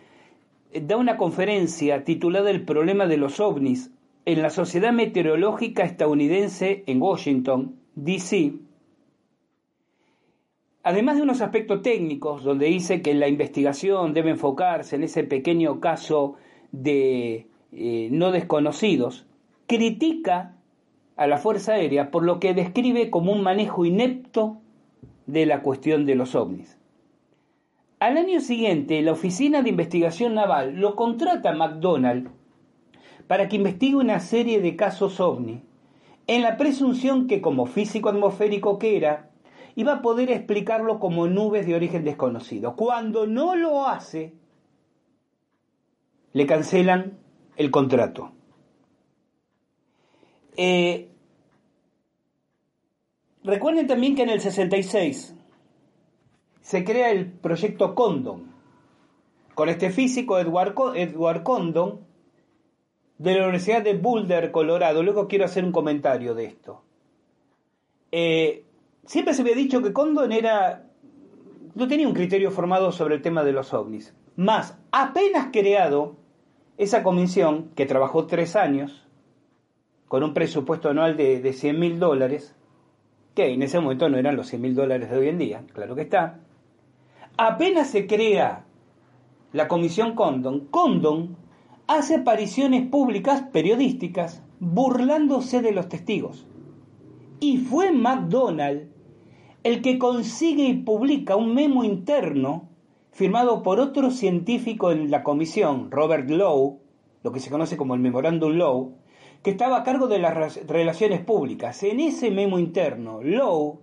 eh, 0.71 0.81
da 0.81 0.97
una 0.97 1.17
conferencia 1.17 2.03
titulada 2.03 2.49
El 2.49 2.65
problema 2.65 3.05
de 3.05 3.17
los 3.17 3.39
ovnis 3.39 3.91
en 4.25 4.41
la 4.41 4.49
Sociedad 4.49 4.91
Meteorológica 4.91 5.83
Estadounidense 5.83 6.83
en 6.87 6.99
Washington, 6.99 7.75
D.C., 7.93 8.53
además 10.81 11.17
de 11.17 11.21
unos 11.21 11.41
aspectos 11.41 11.83
técnicos, 11.83 12.43
donde 12.43 12.65
dice 12.65 13.03
que 13.03 13.13
la 13.13 13.27
investigación 13.27 14.15
debe 14.15 14.31
enfocarse 14.31 14.95
en 14.95 15.03
ese 15.03 15.23
pequeño 15.23 15.79
caso 15.79 16.37
de 16.71 17.47
eh, 17.71 18.09
no 18.11 18.31
desconocidos, 18.31 19.25
critica 19.67 20.55
a 21.15 21.27
la 21.27 21.37
Fuerza 21.37 21.73
Aérea 21.73 22.11
por 22.11 22.23
lo 22.23 22.39
que 22.39 22.53
describe 22.53 23.09
como 23.09 23.31
un 23.31 23.43
manejo 23.43 23.85
inepto 23.85 24.57
de 25.27 25.45
la 25.45 25.61
cuestión 25.61 26.05
de 26.05 26.15
los 26.15 26.35
ovnis. 26.35 26.77
Al 27.99 28.17
año 28.17 28.41
siguiente, 28.41 29.01
la 29.01 29.11
Oficina 29.11 29.61
de 29.61 29.69
Investigación 29.69 30.33
Naval 30.33 30.75
lo 30.77 30.95
contrata 30.95 31.51
a 31.51 31.53
McDonald 31.53 32.29
para 33.27 33.47
que 33.47 33.57
investigue 33.57 33.95
una 33.95 34.19
serie 34.19 34.59
de 34.59 34.75
casos 34.75 35.19
ovni, 35.19 35.61
en 36.27 36.41
la 36.41 36.57
presunción 36.57 37.27
que 37.27 37.41
como 37.41 37.65
físico 37.65 38.09
atmosférico 38.09 38.79
que 38.79 38.97
era, 38.97 39.29
iba 39.75 39.93
a 39.93 40.01
poder 40.01 40.31
explicarlo 40.31 40.99
como 40.99 41.27
nubes 41.27 41.65
de 41.65 41.75
origen 41.75 42.03
desconocido. 42.03 42.75
Cuando 42.75 43.27
no 43.27 43.55
lo 43.55 43.87
hace, 43.87 44.33
le 46.33 46.45
cancelan 46.45 47.17
el 47.57 47.71
contrato. 47.71 48.31
Eh, 50.55 51.11
Recuerden 53.43 53.87
también 53.87 54.15
que 54.15 54.21
en 54.21 54.29
el 54.29 54.39
66 54.39 55.35
se 56.61 56.83
crea 56.83 57.09
el 57.09 57.31
proyecto 57.31 57.95
Condon, 57.95 58.51
con 59.55 59.67
este 59.67 59.89
físico 59.89 60.37
Edward, 60.37 61.43
Condon 61.43 62.01
de 63.17 63.33
la 63.33 63.43
Universidad 63.43 63.81
de 63.81 63.97
Boulder, 63.97 64.51
Colorado. 64.51 65.01
Luego 65.01 65.27
quiero 65.27 65.45
hacer 65.45 65.65
un 65.65 65.71
comentario 65.71 66.35
de 66.35 66.45
esto. 66.45 66.83
Eh, 68.11 68.63
siempre 69.05 69.33
se 69.33 69.41
había 69.41 69.55
dicho 69.55 69.81
que 69.81 69.93
Condon 69.93 70.31
era 70.31 70.87
no 71.73 71.87
tenía 71.87 72.07
un 72.07 72.13
criterio 72.13 72.51
formado 72.51 72.91
sobre 72.91 73.15
el 73.15 73.21
tema 73.21 73.43
de 73.43 73.53
los 73.53 73.73
ovnis. 73.73 74.13
Más, 74.35 74.77
apenas 74.91 75.47
creado 75.51 76.17
esa 76.81 77.03
comisión, 77.03 77.69
que 77.75 77.85
trabajó 77.85 78.25
tres 78.25 78.55
años, 78.55 79.07
con 80.07 80.23
un 80.23 80.33
presupuesto 80.33 80.89
anual 80.89 81.15
de, 81.15 81.39
de 81.39 81.53
100 81.53 81.79
mil 81.79 81.99
dólares, 81.99 82.55
que 83.35 83.53
en 83.53 83.61
ese 83.61 83.79
momento 83.79 84.09
no 84.09 84.17
eran 84.17 84.35
los 84.35 84.47
100 84.47 84.61
mil 84.61 84.73
dólares 84.73 85.11
de 85.11 85.17
hoy 85.17 85.27
en 85.27 85.37
día, 85.37 85.63
claro 85.73 85.95
que 85.95 86.01
está, 86.01 86.39
apenas 87.37 87.91
se 87.91 88.07
crea 88.07 88.65
la 89.53 89.67
comisión 89.67 90.15
Condon, 90.15 90.61
Condon 90.71 91.37
hace 91.85 92.15
apariciones 92.15 92.87
públicas 92.87 93.43
periodísticas 93.53 94.43
burlándose 94.59 95.61
de 95.61 95.73
los 95.73 95.87
testigos. 95.87 96.47
Y 97.39 97.57
fue 97.57 97.91
McDonald 97.91 98.89
el 99.63 99.83
que 99.83 99.99
consigue 99.99 100.63
y 100.63 100.77
publica 100.81 101.35
un 101.35 101.53
memo 101.53 101.83
interno 101.83 102.70
firmado 103.11 103.61
por 103.61 103.79
otro 103.79 104.09
científico 104.09 104.91
en 104.91 105.11
la 105.11 105.23
comisión, 105.23 105.91
Robert 105.91 106.29
Lowe, 106.29 106.79
lo 107.23 107.31
que 107.31 107.39
se 107.39 107.51
conoce 107.51 107.77
como 107.77 107.93
el 107.93 108.01
Memorándum 108.01 108.53
Lowe, 108.53 108.95
que 109.43 109.51
estaba 109.51 109.77
a 109.77 109.83
cargo 109.83 110.07
de 110.07 110.19
las 110.19 110.65
relaciones 110.67 111.21
públicas. 111.21 111.83
En 111.83 111.99
ese 111.99 112.31
memo 112.31 112.59
interno, 112.59 113.21
Lowe, 113.21 113.79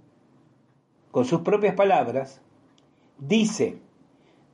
con 1.11 1.25
sus 1.25 1.41
propias 1.41 1.75
palabras, 1.75 2.43
dice, 3.19 3.79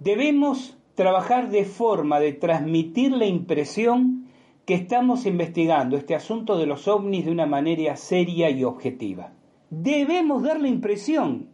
debemos 0.01 0.77
trabajar 0.95 1.51
de 1.51 1.65
forma 1.65 2.21
de 2.21 2.33
transmitir 2.33 3.13
la 3.13 3.27
impresión 3.27 4.29
que 4.65 4.75
estamos 4.75 5.27
investigando 5.27 5.97
este 5.97 6.15
asunto 6.15 6.57
de 6.57 6.67
los 6.67 6.89
ovnis 6.89 7.27
de 7.27 7.33
una 7.33 7.47
manera 7.47 7.97
seria 7.97 8.49
y 8.51 8.65
objetiva. 8.65 9.33
Debemos 9.71 10.43
dar 10.43 10.61
la 10.61 10.69
impresión. 10.69 11.51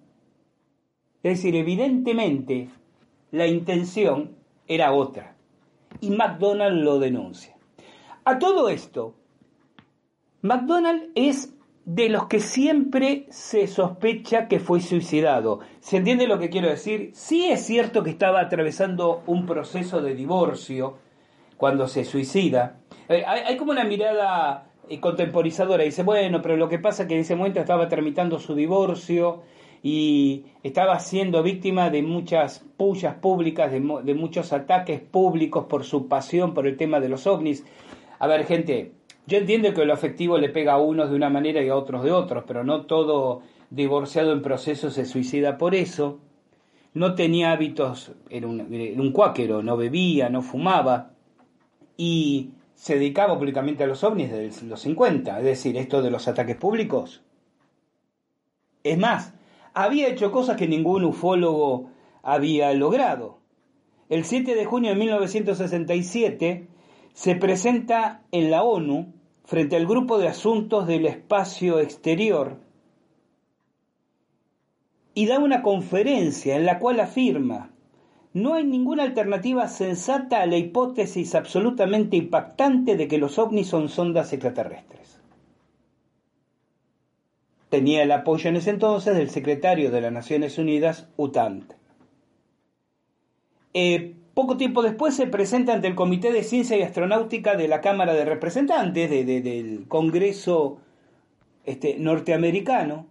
Es 1.22 1.38
decir, 1.38 1.56
evidentemente 1.56 2.68
la 3.30 3.46
intención 3.46 4.36
era 4.66 4.92
otra. 4.92 5.34
Y 6.00 6.10
McDonald 6.10 6.82
lo 6.82 6.98
denuncia. 6.98 7.56
A 8.24 8.38
todo 8.38 8.68
esto, 8.68 9.14
McDonald 10.42 11.10
es 11.14 11.54
de 11.84 12.08
los 12.08 12.26
que 12.26 12.40
siempre 12.40 13.26
se 13.30 13.66
sospecha 13.66 14.46
que 14.46 14.60
fue 14.60 14.80
suicidado. 14.80 15.60
¿Se 15.80 15.96
entiende 15.96 16.28
lo 16.28 16.38
que 16.38 16.50
quiero 16.50 16.68
decir? 16.68 17.10
Sí 17.14 17.46
es 17.46 17.64
cierto 17.64 18.02
que 18.02 18.10
estaba 18.10 18.40
atravesando 18.40 19.22
un 19.26 19.46
proceso 19.46 20.00
de 20.00 20.14
divorcio 20.14 20.98
cuando 21.56 21.88
se 21.88 22.04
suicida. 22.04 22.78
Eh, 23.08 23.24
hay, 23.26 23.56
como 23.56 23.72
una 23.72 23.84
mirada 23.84 24.70
eh, 24.88 25.00
contemporizadora. 25.00 25.82
Dice, 25.82 26.02
bueno, 26.02 26.40
pero 26.42 26.56
lo 26.56 26.68
que 26.68 26.78
pasa 26.78 27.02
es 27.02 27.08
que 27.08 27.14
en 27.14 27.20
ese 27.20 27.34
momento 27.34 27.60
estaba 27.60 27.88
tramitando 27.88 28.38
su 28.38 28.54
divorcio 28.54 29.42
y 29.82 30.44
estaba 30.62 30.98
siendo 30.98 31.42
víctima 31.42 31.90
de 31.90 32.02
muchas 32.02 32.64
pullas 32.76 33.14
públicas, 33.14 33.72
de, 33.72 33.80
de 33.80 34.14
muchos 34.14 34.52
ataques 34.52 35.00
públicos 35.00 35.66
por 35.66 35.84
su 35.84 36.08
pasión 36.08 36.54
por 36.54 36.66
el 36.66 36.76
tema 36.76 37.00
de 37.00 37.08
los 37.08 37.26
ovnis. 37.26 37.64
A 38.18 38.26
ver, 38.26 38.44
gente, 38.44 38.92
Yo 39.26 39.38
entiendo 39.38 39.72
que 39.72 39.84
lo 39.84 39.92
afectivo 39.92 40.38
le 40.38 40.48
pega 40.48 40.72
a 40.72 40.78
unos 40.78 41.10
de 41.10 41.16
una 41.16 41.30
manera 41.30 41.62
y 41.62 41.68
a 41.68 41.76
otros 41.76 42.02
de 42.02 42.10
otros, 42.10 42.44
pero 42.46 42.64
no 42.64 42.86
todo 42.86 43.42
divorciado 43.70 44.32
en 44.32 44.42
proceso 44.42 44.90
se 44.90 45.04
suicida 45.04 45.56
por 45.56 45.74
eso. 45.74 46.18
No 46.94 47.14
tenía 47.14 47.52
hábitos, 47.52 48.12
era 48.28 48.48
un, 48.48 48.74
era 48.74 49.00
un 49.00 49.12
cuáquero, 49.12 49.62
no 49.62 49.76
bebía, 49.76 50.28
no 50.28 50.42
fumaba 50.42 51.12
y 51.96 52.50
se 52.74 52.94
dedicaba 52.94 53.38
públicamente 53.38 53.84
a 53.84 53.86
los 53.86 54.02
ovnis 54.02 54.32
desde 54.32 54.66
los 54.66 54.80
50, 54.80 55.38
es 55.38 55.44
decir, 55.44 55.76
esto 55.76 56.02
de 56.02 56.10
los 56.10 56.26
ataques 56.26 56.56
públicos. 56.56 57.22
Es 58.82 58.98
más, 58.98 59.34
había 59.74 60.08
hecho 60.08 60.32
cosas 60.32 60.56
que 60.56 60.68
ningún 60.68 61.04
ufólogo 61.04 61.90
había 62.22 62.72
logrado. 62.74 63.38
El 64.08 64.24
7 64.24 64.54
de 64.54 64.64
junio 64.64 64.90
de 64.90 64.96
1967 64.96 66.68
se 67.12 67.34
presenta 67.36 68.22
en 68.32 68.50
la 68.50 68.62
ONU 68.62 69.12
frente 69.44 69.76
al 69.76 69.86
Grupo 69.86 70.18
de 70.18 70.28
Asuntos 70.28 70.86
del 70.86 71.06
Espacio 71.06 71.80
Exterior 71.80 72.58
y 75.14 75.26
da 75.26 75.38
una 75.38 75.62
conferencia 75.62 76.56
en 76.56 76.66
la 76.66 76.78
cual 76.78 77.00
afirma 77.00 77.70
no 78.32 78.54
hay 78.54 78.64
ninguna 78.64 79.02
alternativa 79.02 79.66
sensata 79.66 80.40
a 80.40 80.46
la 80.46 80.56
hipótesis 80.56 81.34
absolutamente 81.34 82.16
impactante 82.16 82.96
de 82.96 83.08
que 83.08 83.18
los 83.18 83.38
ovnis 83.38 83.66
son 83.66 83.88
sondas 83.88 84.32
extraterrestres. 84.32 85.19
Tenía 87.70 88.02
el 88.02 88.12
apoyo 88.12 88.50
en 88.50 88.56
ese 88.56 88.70
entonces 88.70 89.16
del 89.16 89.30
secretario 89.30 89.90
de 89.90 90.00
las 90.00 90.12
Naciones 90.12 90.58
Unidas, 90.58 91.08
UTANT. 91.16 91.72
Eh, 93.72 94.16
poco 94.34 94.56
tiempo 94.56 94.82
después 94.82 95.14
se 95.14 95.26
presenta 95.26 95.72
ante 95.72 95.86
el 95.86 95.94
Comité 95.94 96.32
de 96.32 96.42
Ciencia 96.42 96.76
y 96.76 96.82
Astronáutica 96.82 97.56
de 97.56 97.68
la 97.68 97.80
Cámara 97.80 98.14
de 98.14 98.24
Representantes 98.24 99.08
del 99.08 99.86
Congreso 99.86 100.78
este, 101.64 101.96
norteamericano, 101.98 103.06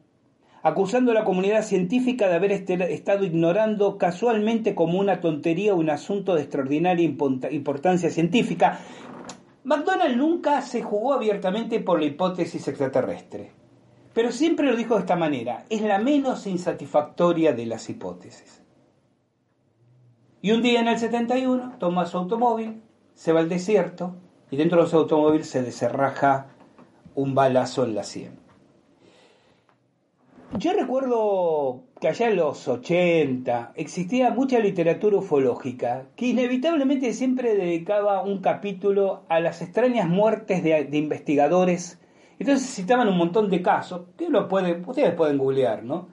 acusando 0.61 1.11
a 1.11 1.13
la 1.13 1.23
comunidad 1.23 1.63
científica 1.63 2.27
de 2.27 2.35
haber 2.35 2.51
este, 2.51 2.93
estado 2.93 3.23
ignorando 3.23 3.97
casualmente 3.97 4.75
como 4.75 4.99
una 4.99 5.21
tontería 5.21 5.73
un 5.73 5.89
asunto 5.89 6.35
de 6.35 6.41
extraordinaria 6.41 7.05
importancia 7.05 8.09
científica. 8.09 8.79
McDonald 9.63 10.17
nunca 10.17 10.61
se 10.61 10.81
jugó 10.81 11.13
abiertamente 11.13 11.79
por 11.79 11.99
la 11.99 12.07
hipótesis 12.07 12.67
extraterrestre, 12.67 13.51
pero 14.13 14.31
siempre 14.31 14.67
lo 14.67 14.75
dijo 14.75 14.95
de 14.95 15.01
esta 15.01 15.15
manera, 15.15 15.65
es 15.69 15.81
la 15.81 15.99
menos 15.99 16.47
insatisfactoria 16.47 17.53
de 17.53 17.65
las 17.65 17.89
hipótesis. 17.89 18.61
Y 20.41 20.51
un 20.51 20.61
día 20.61 20.79
en 20.79 20.87
el 20.87 20.97
71 20.97 21.75
toma 21.79 22.05
su 22.05 22.17
automóvil, 22.17 22.81
se 23.13 23.33
va 23.33 23.41
al 23.41 23.49
desierto 23.49 24.15
y 24.51 24.57
dentro 24.57 24.83
de 24.83 24.89
su 24.89 24.97
automóvil 24.97 25.43
se 25.43 25.61
deserraja 25.61 26.47
un 27.15 27.35
balazo 27.35 27.83
en 27.83 27.95
la 27.95 28.03
sien. 28.03 28.39
Yo 30.57 30.73
recuerdo 30.73 31.83
que 32.01 32.07
allá 32.07 32.29
en 32.29 32.37
los 32.37 32.67
80 32.67 33.73
existía 33.75 34.31
mucha 34.31 34.57
literatura 34.59 35.17
ufológica 35.17 36.07
que 36.15 36.25
inevitablemente 36.25 37.13
siempre 37.13 37.55
dedicaba 37.55 38.23
un 38.23 38.39
capítulo 38.39 39.21
a 39.29 39.39
las 39.41 39.61
extrañas 39.61 40.09
muertes 40.09 40.63
de, 40.63 40.97
investigadores. 40.97 41.98
Entonces 42.39 42.69
citaban 42.69 43.09
un 43.09 43.17
montón 43.17 43.49
de 43.49 43.61
casos 43.61 44.07
que 44.17 44.27
uno 44.27 44.47
puede, 44.47 44.81
ustedes 44.87 45.13
pueden 45.13 45.37
googlear, 45.37 45.83
¿no? 45.83 46.07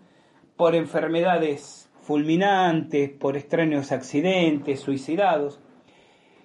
Por 0.56 0.74
enfermedades 0.74 1.88
fulminantes, 2.00 3.10
por 3.10 3.36
extraños 3.36 3.92
accidentes, 3.92 4.80
suicidados. 4.80 5.60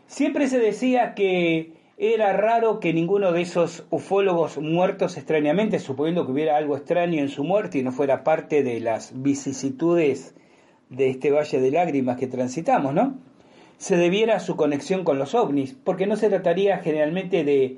Siempre 0.06 0.48
se 0.48 0.60
decía 0.60 1.16
que 1.16 1.74
era 1.98 2.34
raro 2.34 2.80
que 2.80 2.94
ninguno 2.94 3.32
de 3.32 3.42
esos 3.42 3.86
ufólogos 3.90 4.58
muertos 4.60 5.18
extrañamente, 5.18 5.80
suponiendo 5.80 6.26
que 6.26 6.32
hubiera 6.32 6.58
algo 6.58 6.76
extraño 6.76 7.20
en 7.20 7.30
su 7.30 7.44
muerte 7.44 7.80
y 7.80 7.84
no 7.84 7.92
fuera 7.92 8.24
parte 8.24 8.64
de 8.64 8.80
las 8.80 9.22
vicisitudes 9.22 10.36
de 10.90 11.10
este 11.10 11.32
valle 11.32 11.60
de 11.60 11.72
lágrimas 11.72 12.18
que 12.18 12.28
transitamos, 12.28 12.94
¿no? 12.94 13.20
Se 13.78 13.98
debiera 13.98 14.36
a 14.36 14.40
su 14.40 14.56
conexión 14.56 15.04
con 15.04 15.18
los 15.18 15.34
ovnis, 15.34 15.76
porque 15.84 16.06
no 16.06 16.16
se 16.16 16.30
trataría 16.30 16.80
generalmente 16.80 17.44
de, 17.44 17.78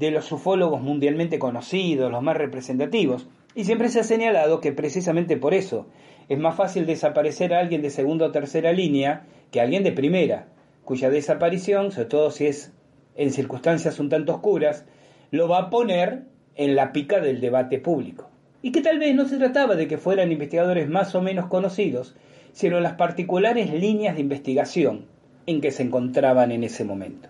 de 0.00 0.10
los 0.10 0.32
ufólogos 0.32 0.80
mundialmente 0.80 1.38
conocidos, 1.38 2.10
los 2.10 2.22
más 2.22 2.36
representativos. 2.36 3.28
Y 3.54 3.64
siempre 3.64 3.90
se 3.90 4.00
ha 4.00 4.04
señalado 4.04 4.60
que 4.60 4.72
precisamente 4.72 5.36
por 5.36 5.52
eso 5.52 5.86
es 6.30 6.38
más 6.38 6.56
fácil 6.56 6.86
desaparecer 6.86 7.52
a 7.52 7.60
alguien 7.60 7.82
de 7.82 7.90
segunda 7.90 8.26
o 8.26 8.30
tercera 8.30 8.72
línea 8.72 9.26
que 9.50 9.60
a 9.60 9.64
alguien 9.64 9.84
de 9.84 9.92
primera, 9.92 10.46
cuya 10.86 11.10
desaparición, 11.10 11.92
sobre 11.92 12.08
todo 12.08 12.30
si 12.30 12.46
es 12.46 12.72
en 13.14 13.30
circunstancias 13.30 14.00
un 14.00 14.08
tanto 14.08 14.32
oscuras, 14.32 14.86
lo 15.30 15.48
va 15.48 15.58
a 15.58 15.70
poner 15.70 16.22
en 16.56 16.76
la 16.76 16.92
pica 16.92 17.20
del 17.20 17.42
debate 17.42 17.78
público. 17.78 18.30
Y 18.62 18.72
que 18.72 18.80
tal 18.80 18.98
vez 18.98 19.14
no 19.14 19.28
se 19.28 19.36
trataba 19.36 19.76
de 19.76 19.86
que 19.86 19.98
fueran 19.98 20.32
investigadores 20.32 20.88
más 20.88 21.14
o 21.14 21.20
menos 21.20 21.46
conocidos, 21.48 22.16
sino 22.52 22.80
las 22.80 22.94
particulares 22.94 23.70
líneas 23.70 24.14
de 24.14 24.22
investigación 24.22 25.04
en 25.46 25.60
que 25.60 25.72
se 25.72 25.82
encontraban 25.82 26.52
en 26.52 26.64
ese 26.64 26.84
momento. 26.84 27.28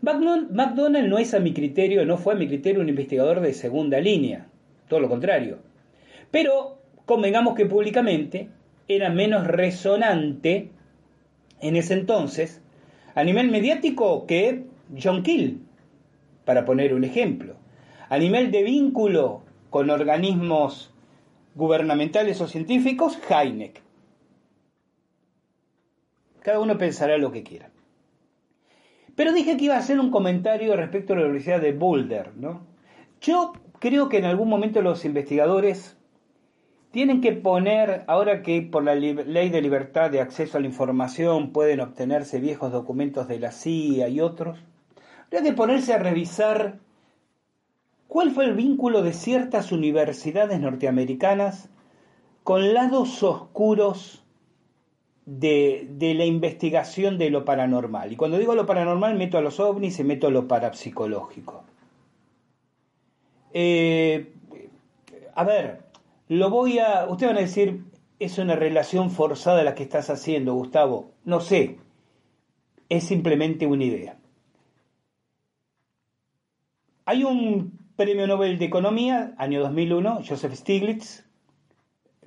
McDonald 0.00 1.08
no 1.08 1.18
es 1.18 1.34
a 1.34 1.40
mi 1.40 1.52
criterio, 1.52 2.04
no 2.04 2.16
fue 2.16 2.34
a 2.34 2.36
mi 2.36 2.46
criterio 2.46 2.80
un 2.80 2.88
investigador 2.88 3.40
de 3.40 3.52
segunda 3.52 4.00
línea, 4.00 4.46
todo 4.88 5.00
lo 5.00 5.08
contrario. 5.08 5.58
Pero 6.30 6.78
convengamos 7.04 7.54
que 7.54 7.66
públicamente 7.66 8.48
era 8.86 9.10
menos 9.10 9.46
resonante 9.46 10.70
en 11.60 11.76
ese 11.76 11.94
entonces 11.94 12.62
a 13.14 13.24
nivel 13.24 13.50
mediático 13.50 14.26
que 14.26 14.64
John 15.02 15.22
Kill, 15.22 15.62
para 16.44 16.64
poner 16.64 16.94
un 16.94 17.04
ejemplo. 17.04 17.56
A 18.08 18.18
nivel 18.18 18.50
de 18.50 18.62
vínculo 18.62 19.42
con 19.70 19.90
organismos 19.90 20.92
gubernamentales 21.54 22.40
o 22.40 22.46
científicos, 22.46 23.18
Heineck. 23.28 23.82
Cada 26.40 26.60
uno 26.60 26.78
pensará 26.78 27.18
lo 27.18 27.32
que 27.32 27.42
quiera. 27.42 27.70
Pero 29.18 29.32
dije 29.32 29.56
que 29.56 29.64
iba 29.64 29.74
a 29.74 29.78
hacer 29.78 29.98
un 29.98 30.12
comentario 30.12 30.76
respecto 30.76 31.12
a 31.12 31.16
la 31.16 31.22
Universidad 31.22 31.60
de 31.60 31.72
Boulder, 31.72 32.36
¿no? 32.36 32.60
Yo 33.20 33.52
creo 33.80 34.08
que 34.08 34.18
en 34.18 34.26
algún 34.26 34.48
momento 34.48 34.80
los 34.80 35.04
investigadores 35.04 35.96
tienen 36.92 37.20
que 37.20 37.32
poner, 37.32 38.04
ahora 38.06 38.42
que 38.42 38.62
por 38.62 38.84
la 38.84 38.94
ley 38.94 39.48
de 39.48 39.60
libertad 39.60 40.12
de 40.12 40.20
acceso 40.20 40.56
a 40.56 40.60
la 40.60 40.68
información 40.68 41.52
pueden 41.52 41.80
obtenerse 41.80 42.38
viejos 42.38 42.70
documentos 42.70 43.26
de 43.26 43.40
la 43.40 43.50
CIA 43.50 44.08
y 44.08 44.20
otros, 44.20 44.60
habría 45.24 45.42
que 45.42 45.56
ponerse 45.56 45.94
a 45.94 45.98
revisar 45.98 46.78
cuál 48.06 48.30
fue 48.30 48.44
el 48.44 48.54
vínculo 48.54 49.02
de 49.02 49.14
ciertas 49.14 49.72
universidades 49.72 50.60
norteamericanas 50.60 51.70
con 52.44 52.72
lados 52.72 53.20
oscuros 53.24 54.24
de, 55.28 56.14
la 56.16 56.24
investigación 56.24 57.18
de 57.18 57.28
lo 57.28 57.44
paranormal. 57.44 58.10
Y 58.12 58.16
cuando 58.16 58.38
digo 58.38 58.54
lo 58.54 58.64
paranormal 58.64 59.14
meto 59.16 59.36
a 59.36 59.42
los 59.42 59.60
ovnis 59.60 59.98
y 59.98 60.04
meto 60.04 60.28
a 60.28 60.30
lo 60.30 60.48
parapsicológico. 60.48 61.64
Eh, 63.52 64.32
a 65.34 65.44
ver, 65.44 65.80
lo 66.28 66.48
voy 66.48 66.78
a... 66.78 67.06
Ustedes 67.08 67.32
van 67.32 67.38
a 67.38 67.46
decir, 67.46 67.84
es 68.18 68.38
una 68.38 68.56
relación 68.56 69.10
forzada 69.10 69.62
la 69.62 69.74
que 69.74 69.82
estás 69.82 70.08
haciendo, 70.08 70.54
Gustavo. 70.54 71.10
No 71.24 71.40
sé, 71.40 71.76
es 72.88 73.04
simplemente 73.04 73.66
una 73.66 73.84
idea. 73.84 74.16
Hay 77.04 77.24
un 77.24 77.78
premio 77.96 78.26
Nobel 78.26 78.58
de 78.58 78.64
Economía, 78.64 79.34
año 79.36 79.60
2001, 79.60 80.22
Joseph 80.26 80.54
Stiglitz, 80.54 81.27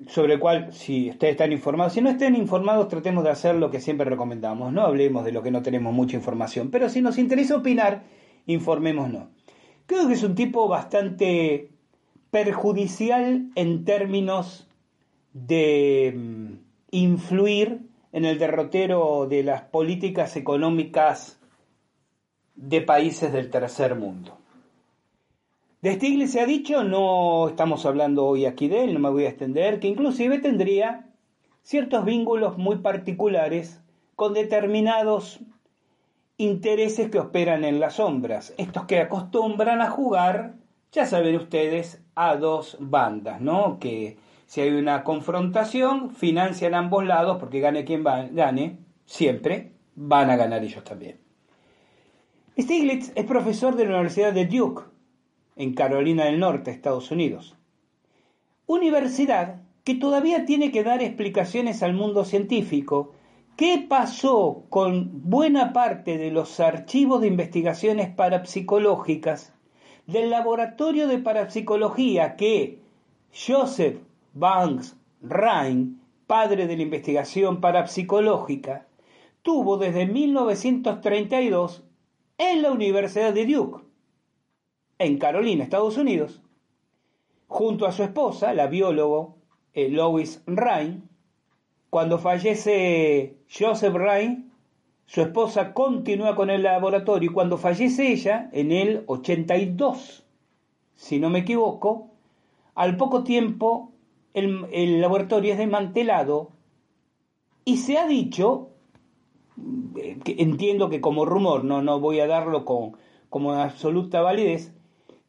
sobre 0.08 0.34
el 0.34 0.40
cual, 0.40 0.72
si 0.72 1.10
ustedes 1.10 1.32
están 1.32 1.52
informados, 1.52 1.92
si 1.92 2.00
no 2.00 2.10
estén 2.10 2.36
informados, 2.36 2.88
tratemos 2.88 3.24
de 3.24 3.30
hacer 3.30 3.54
lo 3.56 3.70
que 3.70 3.80
siempre 3.80 4.08
recomendamos, 4.08 4.72
no 4.72 4.82
hablemos 4.82 5.24
de 5.24 5.32
lo 5.32 5.42
que 5.42 5.50
no 5.50 5.62
tenemos 5.62 5.92
mucha 5.92 6.16
información, 6.16 6.70
pero 6.70 6.88
si 6.88 7.02
nos 7.02 7.18
interesa 7.18 7.56
opinar, 7.56 8.02
informémonos. 8.46 9.28
Creo 9.86 10.06
que 10.08 10.14
es 10.14 10.22
un 10.22 10.34
tipo 10.34 10.68
bastante 10.68 11.70
perjudicial 12.30 13.50
en 13.54 13.84
términos 13.84 14.68
de 15.32 16.14
mm, 16.16 16.52
influir 16.92 17.80
en 18.12 18.24
el 18.24 18.38
derrotero 18.38 19.26
de 19.28 19.42
las 19.42 19.62
políticas 19.62 20.36
económicas 20.36 21.40
de 22.54 22.80
países 22.82 23.32
del 23.32 23.50
tercer 23.50 23.94
mundo. 23.94 24.41
De 25.82 25.94
Stiglitz 25.94 26.30
se 26.30 26.40
ha 26.40 26.46
dicho, 26.46 26.84
no 26.84 27.48
estamos 27.48 27.84
hablando 27.86 28.24
hoy 28.24 28.46
aquí 28.46 28.68
de 28.68 28.84
él, 28.84 28.94
no 28.94 29.00
me 29.00 29.10
voy 29.10 29.24
a 29.24 29.30
extender, 29.30 29.80
que 29.80 29.88
inclusive 29.88 30.38
tendría 30.38 31.08
ciertos 31.64 32.04
vínculos 32.04 32.56
muy 32.56 32.76
particulares 32.76 33.82
con 34.14 34.32
determinados 34.32 35.40
intereses 36.36 37.10
que 37.10 37.18
operan 37.18 37.64
en 37.64 37.80
las 37.80 37.94
sombras, 37.94 38.54
estos 38.58 38.84
que 38.84 39.00
acostumbran 39.00 39.82
a 39.82 39.90
jugar, 39.90 40.54
ya 40.92 41.04
saben 41.04 41.34
ustedes, 41.34 42.00
a 42.14 42.36
dos 42.36 42.76
bandas, 42.78 43.40
¿no? 43.40 43.80
Que 43.80 44.18
si 44.46 44.60
hay 44.60 44.70
una 44.70 45.02
confrontación, 45.02 46.10
financian 46.10 46.76
ambos 46.76 47.04
lados, 47.04 47.38
porque 47.40 47.58
gane 47.58 47.84
quien 47.84 48.04
gane, 48.04 48.78
siempre 49.04 49.72
van 49.96 50.30
a 50.30 50.36
ganar 50.36 50.62
ellos 50.62 50.84
también. 50.84 51.18
Stiglitz 52.56 53.10
es 53.16 53.24
profesor 53.24 53.74
de 53.74 53.86
la 53.86 53.94
Universidad 53.94 54.32
de 54.32 54.46
Duke, 54.46 54.91
en 55.56 55.74
Carolina 55.74 56.24
del 56.24 56.38
Norte, 56.38 56.70
Estados 56.70 57.10
Unidos. 57.10 57.56
Universidad 58.66 59.62
que 59.84 59.94
todavía 59.94 60.44
tiene 60.44 60.70
que 60.70 60.84
dar 60.84 61.02
explicaciones 61.02 61.82
al 61.82 61.94
mundo 61.94 62.24
científico. 62.24 63.12
¿Qué 63.56 63.84
pasó 63.88 64.64
con 64.70 65.10
buena 65.28 65.72
parte 65.72 66.18
de 66.18 66.30
los 66.30 66.60
archivos 66.60 67.20
de 67.20 67.26
investigaciones 67.28 68.08
parapsicológicas 68.08 69.52
del 70.06 70.30
laboratorio 70.30 71.06
de 71.06 71.18
parapsicología 71.18 72.36
que 72.36 72.78
Joseph 73.34 73.98
Banks 74.34 74.96
Rhine, 75.22 75.96
padre 76.26 76.66
de 76.66 76.76
la 76.76 76.82
investigación 76.82 77.60
parapsicológica, 77.60 78.86
tuvo 79.42 79.76
desde 79.76 80.06
1932 80.06 81.84
en 82.38 82.62
la 82.62 82.72
Universidad 82.72 83.32
de 83.32 83.46
Duke, 83.46 83.84
en 84.98 85.18
Carolina, 85.18 85.64
Estados 85.64 85.96
Unidos, 85.96 86.42
junto 87.48 87.86
a 87.86 87.92
su 87.92 88.02
esposa, 88.02 88.54
la 88.54 88.66
biólogo 88.66 89.36
eh, 89.74 89.88
Lois 89.88 90.42
Rhine. 90.46 91.02
Cuando 91.90 92.18
fallece 92.18 93.36
Joseph 93.50 93.94
Rhine, 93.94 94.46
su 95.06 95.20
esposa 95.20 95.74
continúa 95.74 96.34
con 96.34 96.48
el 96.48 96.62
laboratorio. 96.62 97.30
Y 97.30 97.34
cuando 97.34 97.58
fallece 97.58 98.12
ella, 98.12 98.48
en 98.52 98.72
el 98.72 99.04
82, 99.06 100.24
si 100.94 101.18
no 101.18 101.28
me 101.28 101.40
equivoco, 101.40 102.08
al 102.74 102.96
poco 102.96 103.24
tiempo 103.24 103.92
el, 104.34 105.00
laboratorio 105.00 105.52
es 105.52 105.58
desmantelado. 105.58 106.50
Y 107.64 107.76
se 107.76 107.98
ha 107.98 108.06
dicho, 108.06 108.70
eh, 109.96 110.18
entiendo 110.24 110.88
que 110.88 111.00
como 111.00 111.24
rumor, 111.24 111.64
no, 111.64 111.82
no 111.82 112.00
voy 112.00 112.20
a 112.20 112.26
darlo 112.26 112.64
con, 112.64 112.96
como 113.28 113.52
absoluta 113.52 114.22
validez, 114.22 114.72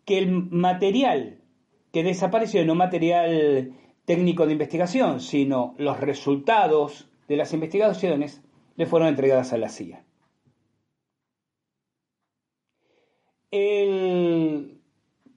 que 0.05 0.17
el 0.17 0.31
material 0.31 1.39
que 1.91 2.03
desapareció, 2.03 2.65
no 2.65 2.75
material 2.75 3.73
técnico 4.05 4.45
de 4.45 4.53
investigación, 4.53 5.19
sino 5.21 5.75
los 5.77 5.99
resultados 5.99 7.07
de 7.27 7.37
las 7.37 7.53
investigaciones, 7.53 8.41
le 8.75 8.85
fueron 8.85 9.09
entregadas 9.09 9.53
a 9.53 9.57
la 9.57 9.69
CIA. 9.69 10.03
El 13.51 14.81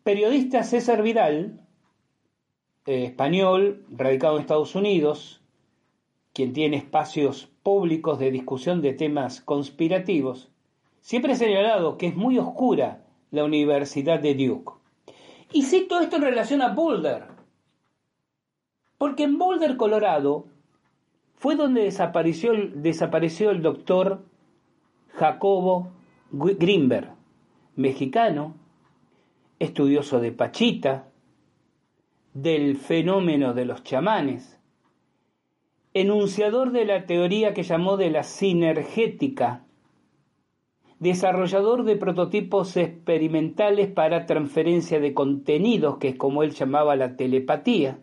periodista 0.03 0.63
César 0.63 1.03
Vidal, 1.03 1.61
eh, 2.87 3.05
español, 3.05 3.85
radicado 3.91 4.37
en 4.37 4.41
Estados 4.41 4.75
Unidos, 4.75 5.43
quien 6.33 6.55
tiene 6.55 6.79
espacios 6.79 7.51
públicos 7.63 8.19
de 8.19 8.31
discusión 8.31 8.81
de 8.81 8.95
temas 8.95 9.41
conspirativos, 9.43 10.51
siempre 11.01 11.33
ha 11.33 11.37
señalado 11.37 11.99
que 11.99 12.07
es 12.07 12.17
muy 12.17 12.39
oscura 12.39 13.06
la 13.37 13.45
Universidad 13.45 14.19
de 14.19 14.35
Duke. 14.35 14.73
Y 15.53 15.63
cito 15.63 16.01
esto 16.01 16.17
en 16.17 16.23
relación 16.23 16.63
a 16.63 16.71
Boulder, 16.71 17.25
porque 18.99 19.25
en 19.25 19.39
Boulder, 19.39 19.77
Colorado, 19.77 20.47
fue 21.35 21.55
donde 21.55 21.83
desapareció, 21.83 22.53
desapareció 22.75 23.51
el 23.51 23.63
doctor 23.63 24.25
Jacobo 25.15 25.93
Grimberg, 26.31 27.15
mexicano, 27.77 28.55
estudioso 29.59 30.19
de 30.19 30.33
Pachita, 30.33 31.09
del 32.33 32.77
fenómeno 32.77 33.53
de 33.53 33.67
los 33.67 33.85
chamanes, 33.85 34.59
enunciador 35.93 36.73
de 36.73 36.87
la 36.87 37.05
teoría 37.05 37.53
que 37.55 37.63
llamó 37.63 37.97
de 37.99 38.11
la 38.11 38.23
sinergética, 38.23 39.66
desarrollador 40.99 41.85
de 41.85 41.97
prototipos 41.97 42.77
experimentales 42.77 43.89
para 43.89 44.27
transferencia 44.27 45.01
de 45.01 45.15
contenidos, 45.15 45.99
que 45.99 46.09
es 46.09 46.17
como 46.17 46.43
él 46.43 46.53
llamaba 46.53 46.97
la 46.97 47.17
telepatía. 47.17 47.99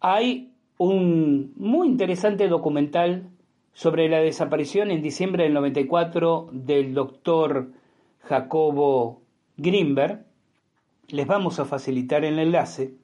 Hay 0.00 0.52
un 0.78 1.52
muy 1.56 1.88
interesante 1.88 2.48
documental 2.48 3.30
sobre 3.72 4.08
la 4.08 4.18
desaparición 4.18 4.90
en 4.90 5.02
diciembre 5.02 5.44
del 5.44 5.54
94 5.54 6.48
del 6.52 6.94
doctor 6.94 7.72
Jacobo 8.20 9.22
Grimberg. 9.56 10.24
Les 11.08 11.26
vamos 11.26 11.58
a 11.58 11.64
facilitar 11.64 12.24
el 12.24 12.38
enlace. 12.38 12.94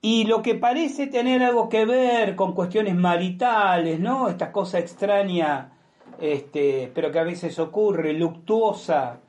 Y 0.00 0.24
lo 0.24 0.42
que 0.42 0.54
parece 0.54 1.06
tener 1.08 1.42
algo 1.42 1.68
que 1.68 1.84
ver 1.84 2.36
con 2.36 2.54
cuestiones 2.54 2.94
maritales, 2.94 3.98
¿no? 3.98 4.28
Esta 4.28 4.52
cosa 4.52 4.78
extraña, 4.78 5.77
este, 6.20 6.90
pero 6.94 7.12
que 7.12 7.18
a 7.18 7.24
veces 7.24 7.58
ocurre, 7.58 8.12
luctuosa, 8.12 9.20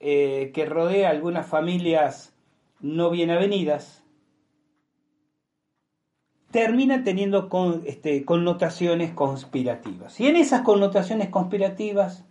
eh, 0.00 0.50
que 0.54 0.64
rodea 0.64 1.10
algunas 1.10 1.46
familias 1.46 2.34
no 2.80 3.10
bien 3.10 3.30
avenidas, 3.30 4.04
termina 6.50 7.04
teniendo 7.04 7.48
este, 7.84 8.24
connotaciones 8.24 9.12
conspirativas. 9.12 10.18
Y 10.20 10.28
en 10.28 10.36
esas 10.36 10.62
connotaciones 10.62 11.28
conspirativas, 11.28 12.24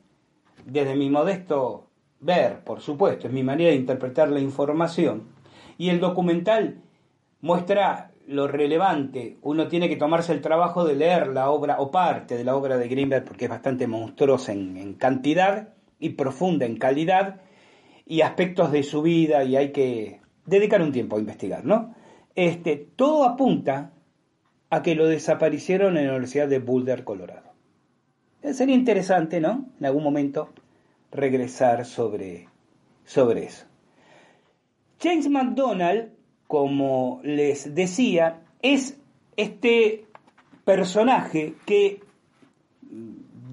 desde 0.66 0.96
mi 0.96 1.10
modesto 1.10 1.88
ver, 2.20 2.64
por 2.64 2.82
supuesto, 2.82 3.28
es 3.28 3.34
mi 3.34 3.44
manera 3.44 3.70
de 3.70 3.76
interpretar 3.76 4.30
la 4.30 4.40
información, 4.40 5.28
y 5.78 5.90
el 5.90 6.00
documental 6.00 6.82
muestra 7.42 8.12
lo 8.28 8.48
relevante, 8.48 9.38
uno 9.42 9.70
tiene 9.70 9.88
que 9.88 9.96
tomarse 9.96 10.34
el 10.34 10.42
trabajo 10.42 10.84
de 10.84 10.96
leer 10.96 11.28
la 11.28 11.50
obra 11.50 11.80
o 11.80 11.92
parte 11.92 12.38
de 12.38 12.44
la 12.44 12.56
obra 12.56 12.78
de 12.78 12.90
Greenberg 12.90 13.24
porque 13.24 13.46
es 13.46 13.50
bastante 13.50 13.88
monstruosa 13.88 14.52
en, 14.52 14.94
cantidad 14.96 15.70
y 15.98 16.10
profunda 16.10 16.66
en 16.66 16.78
calidad 16.78 17.42
y 18.06 18.22
aspectos 18.22 18.72
de 18.72 18.84
su 18.84 19.02
vida 19.02 19.44
y 19.46 19.56
hay 19.56 19.72
que 19.72 20.20
dedicar 20.46 20.82
un 20.82 20.92
tiempo 20.92 21.16
a 21.16 21.20
investigar, 21.20 21.64
¿no? 21.66 21.96
Este, 22.36 22.76
todo 22.76 23.24
apunta 23.24 23.94
a 24.70 24.82
que 24.82 24.96
lo 24.96 25.08
desaparecieron 25.08 25.98
en 25.98 26.08
la 26.08 26.12
Universidad 26.12 26.50
de 26.50 26.60
Boulder, 26.60 27.06
Colorado. 27.06 27.54
Sería 28.52 28.76
interesante, 28.76 29.40
¿no? 29.40 29.70
En 29.80 29.86
algún 29.86 30.04
momento 30.04 30.50
regresar 31.12 31.86
sobre, 31.86 32.48
sobre 33.06 33.46
eso. 33.46 33.66
James 35.02 35.30
McDonald, 35.30 36.12
como 36.48 37.20
les 37.24 37.76
decía, 37.76 38.42
es 38.62 39.00
este 39.36 40.06
personaje 40.66 41.56
que 41.66 42.02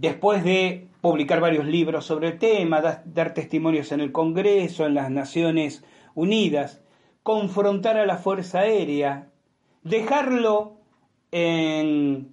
después 0.00 0.44
de 0.44 0.88
publicar 1.00 1.40
varios 1.40 1.66
libros 1.66 2.06
sobre 2.06 2.28
el 2.28 2.38
tema, 2.38 2.80
dar 3.04 3.34
testimonios 3.34 3.92
en 3.92 4.00
el 4.00 4.10
Congreso, 4.10 4.86
en 4.86 4.94
las 4.94 5.10
Naciones 5.10 5.84
Unidas, 6.14 6.80
confrontar 7.22 7.98
a 7.98 8.06
la 8.06 8.16
Fuerza 8.16 8.60
Aérea, 8.60 9.28
dejarlo 9.82 10.78
en, 11.30 12.30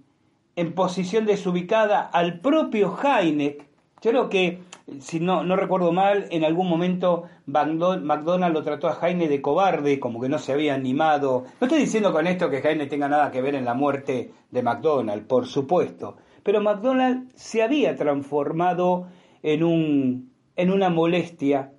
posición 0.75 1.25
desubicada 1.25 2.01
al 2.01 2.39
propio 2.39 2.97
Heineck. 3.03 3.67
Yo 4.01 4.11
creo 4.11 4.29
que, 4.29 4.59
si 4.99 5.19
no, 5.19 5.43
no 5.43 5.55
recuerdo 5.55 5.91
mal, 5.91 6.27
en 6.31 6.43
algún 6.43 6.67
momento 6.67 7.23
McDonald 7.45 8.53
lo 8.53 8.63
trató 8.63 8.87
a 8.87 8.97
Heine 9.01 9.27
de 9.27 9.41
cobarde, 9.41 9.99
como 9.99 10.19
que 10.19 10.29
no 10.29 10.39
se 10.39 10.53
había 10.53 10.73
animado. 10.73 11.45
No 11.59 11.67
estoy 11.67 11.79
diciendo 11.79 12.11
con 12.11 12.27
esto 12.27 12.49
que 12.49 12.57
Heine 12.57 12.87
tenga 12.87 13.07
nada 13.07 13.31
que 13.31 13.41
ver 13.41 13.55
en 13.55 13.65
la 13.65 13.73
muerte 13.73 14.31
de 14.49 14.63
McDonald, 14.63 15.27
por 15.27 15.47
supuesto. 15.47 16.17
Pero 16.43 16.61
McDonald 16.61 17.31
se 17.35 17.61
había 17.61 17.95
transformado 17.95 19.07
en, 19.43 19.63
un, 19.63 20.31
en 20.55 20.71
una 20.71 20.89
molestia, 20.89 21.71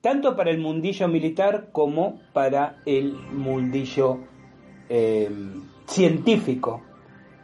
tanto 0.00 0.36
para 0.36 0.50
el 0.50 0.58
mundillo 0.58 1.08
militar 1.08 1.68
como 1.72 2.20
para 2.32 2.76
el 2.86 3.12
mundillo 3.12 4.18
eh, 4.88 5.30
científico, 5.86 6.82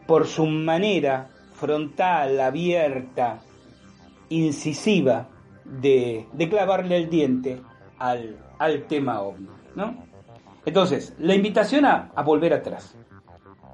por 0.07 0.27
su 0.27 0.47
manera 0.47 1.31
frontal, 1.55 2.41
abierta, 2.41 3.41
incisiva 4.29 5.29
de, 5.65 6.27
de 6.33 6.49
clavarle 6.49 6.97
el 6.97 7.11
diente 7.11 7.61
al, 7.99 8.39
al 8.59 8.85
tema 8.85 9.21
ovni. 9.21 9.49
¿no? 9.75 9.95
Entonces, 10.65 11.15
la 11.19 11.35
invitación 11.35 11.85
a, 11.85 12.11
a 12.15 12.23
volver 12.23 12.55
atrás 12.55 12.97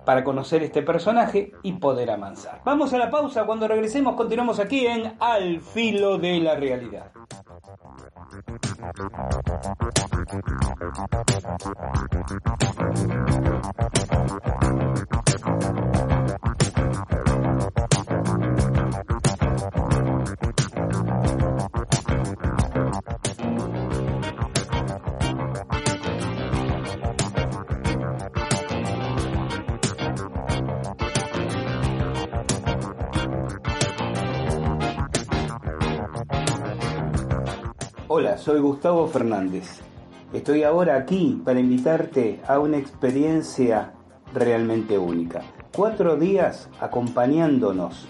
para 0.05 0.25
conocer 0.25 0.63
este 0.63 0.83
personaje 0.83 1.53
y 1.63 1.75
poder 1.75 2.11
avanzar. 2.11 2.63
Vamos 2.65 2.93
a 2.93 2.99
la 2.99 3.11
pausa, 3.11 3.45
cuando 3.45 3.69
regresemos 3.69 4.17
continuamos 4.17 4.59
aquí 4.59 4.87
en 4.87 5.15
Al 5.21 5.61
filo 5.61 6.19
de 6.19 6.41
la 6.41 6.57
realidad. 6.57 7.13
Hola, 38.13 38.39
soy 38.39 38.59
Gustavo 38.59 39.07
Fernández. 39.07 39.79
Estoy 40.33 40.65
ahora 40.65 40.97
aquí 40.97 41.41
para 41.45 41.61
invitarte 41.61 42.41
a 42.45 42.59
una 42.59 42.77
experiencia 42.77 43.93
realmente 44.35 44.99
única. 44.99 45.43
Cuatro 45.73 46.17
días 46.17 46.69
acompañándonos 46.81 48.09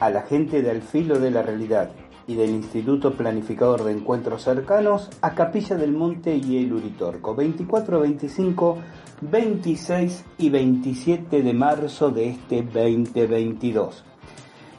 a 0.00 0.08
la 0.08 0.22
gente 0.22 0.62
del 0.62 0.80
filo 0.80 1.18
de 1.18 1.32
la 1.32 1.42
realidad 1.42 1.90
y 2.26 2.34
del 2.34 2.48
Instituto 2.48 3.12
Planificador 3.12 3.84
de 3.84 3.92
Encuentros 3.92 4.44
Cercanos 4.44 5.10
a 5.20 5.34
Capilla 5.34 5.76
del 5.76 5.92
Monte 5.92 6.34
y 6.34 6.64
el 6.64 6.72
Uritorco, 6.72 7.34
24, 7.34 8.00
25, 8.00 8.78
26 9.20 10.24
y 10.38 10.48
27 10.48 11.42
de 11.42 11.52
marzo 11.52 12.10
de 12.10 12.30
este 12.30 12.62
2022. 12.62 14.02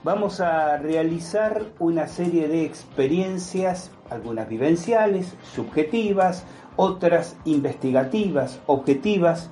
Vamos 0.03 0.41
a 0.41 0.75
realizar 0.79 1.63
una 1.79 2.07
serie 2.07 2.49
de 2.49 2.65
experiencias, 2.65 3.89
algunas 4.13 4.47
vivenciales, 4.47 5.35
subjetivas, 5.53 6.45
otras 6.75 7.35
investigativas, 7.45 8.59
objetivas, 8.67 9.49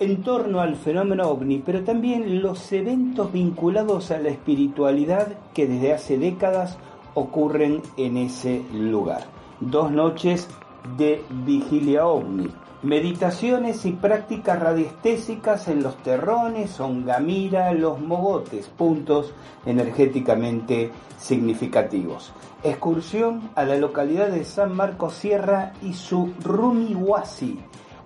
en 0.00 0.22
torno 0.22 0.60
al 0.60 0.76
fenómeno 0.76 1.28
ovni, 1.28 1.62
pero 1.64 1.84
también 1.84 2.42
los 2.42 2.72
eventos 2.72 3.32
vinculados 3.32 4.10
a 4.10 4.18
la 4.18 4.30
espiritualidad 4.30 5.28
que 5.54 5.66
desde 5.66 5.92
hace 5.92 6.18
décadas 6.18 6.76
ocurren 7.14 7.80
en 7.96 8.16
ese 8.16 8.62
lugar. 8.72 9.24
Dos 9.60 9.92
noches 9.92 10.48
de 10.96 11.22
vigilia 11.44 12.06
ovni, 12.06 12.48
meditaciones 12.84 13.86
y 13.86 13.92
prácticas 13.92 14.60
radiestésicas 14.60 15.68
en 15.68 15.82
los 15.82 15.96
terrones, 16.02 16.78
Ongamira, 16.80 17.72
los 17.72 17.98
mogotes, 17.98 18.66
puntos 18.68 19.32
energéticamente 19.64 20.90
significativos. 21.18 22.34
Excursión 22.62 23.50
a 23.54 23.64
la 23.64 23.76
localidad 23.76 24.28
de 24.28 24.44
San 24.44 24.76
Marcos 24.76 25.14
Sierra 25.14 25.72
y 25.82 25.94
su 25.94 26.34
Rumiwasi, 26.42 27.58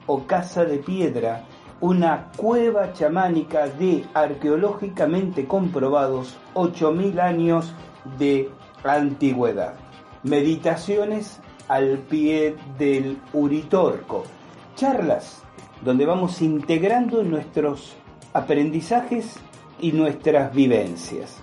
o 0.07 0.25
casa 0.27 0.65
de 0.65 0.79
piedra, 0.79 1.45
una 1.81 2.31
cueva 2.37 2.93
chamánica 2.93 3.67
de 3.67 4.05
arqueológicamente 4.15 5.47
comprobados 5.47 6.37
8.000 6.55 7.21
años 7.21 7.75
de 8.17 8.49
antigüedad. 8.85 9.75
Meditaciones 10.23 11.41
al 11.67 11.99
pie 11.99 12.57
del 12.79 13.19
Uritorco. 13.33 14.38
Charlas 14.79 15.43
donde 15.85 16.07
vamos 16.07 16.41
integrando 16.41 17.23
nuestros 17.25 17.97
aprendizajes 18.33 19.35
y 19.81 19.91
nuestras 19.91 20.55
vivencias. 20.55 21.39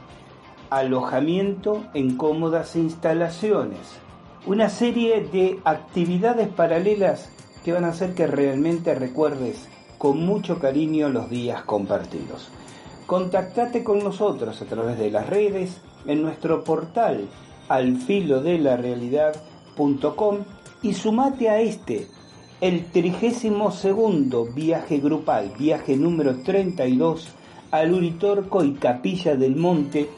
Alojamiento 0.69 1.83
en 1.93 2.15
cómodas 2.15 2.77
instalaciones. 2.77 3.99
Una 4.45 4.69
serie 4.69 5.19
de 5.19 5.59
actividades 5.65 6.47
paralelas 6.47 7.29
que 7.65 7.73
van 7.73 7.83
a 7.83 7.89
hacer 7.89 8.13
que 8.13 8.25
realmente 8.25 8.95
recuerdes 8.95 9.67
con 9.97 10.25
mucho 10.25 10.59
cariño 10.59 11.09
los 11.09 11.29
días 11.29 11.61
compartidos. 11.63 12.47
Contactate 13.05 13.83
con 13.83 13.99
nosotros 13.99 14.61
a 14.61 14.65
través 14.65 14.97
de 14.97 15.11
las 15.11 15.27
redes, 15.27 15.81
en 16.05 16.21
nuestro 16.21 16.63
portal 16.63 17.27
alfilodelarealidad.com 17.67 20.37
y 20.81 20.93
sumate 20.93 21.49
a 21.49 21.59
este, 21.59 22.07
el 22.61 22.85
trigésimo 22.85 23.71
segundo 23.71 24.45
viaje 24.45 24.99
grupal, 24.99 25.51
viaje 25.57 25.97
número 25.97 26.37
32 26.37 27.29
al 27.71 27.93
Uritorco 27.93 28.63
y 28.63 28.73
Capilla 28.73 29.35
del 29.35 29.55
Monte 29.55 30.09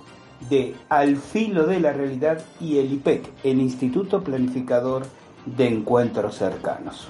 de 0.49 0.75
Al 0.89 1.17
Filo 1.17 1.65
de 1.65 1.79
la 1.79 1.93
Realidad 1.93 2.43
y 2.59 2.77
el 2.77 2.93
IPEC, 2.93 3.27
el 3.43 3.59
Instituto 3.59 4.23
Planificador 4.23 5.07
de 5.45 5.67
Encuentros 5.67 6.37
Cercanos. 6.37 7.09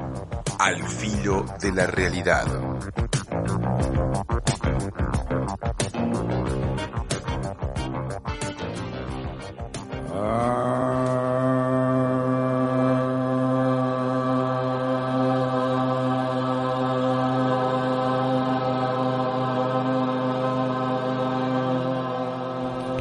Al 0.63 0.87
filo 0.87 1.43
de 1.59 1.71
la 1.71 1.87
realidad. 1.87 2.45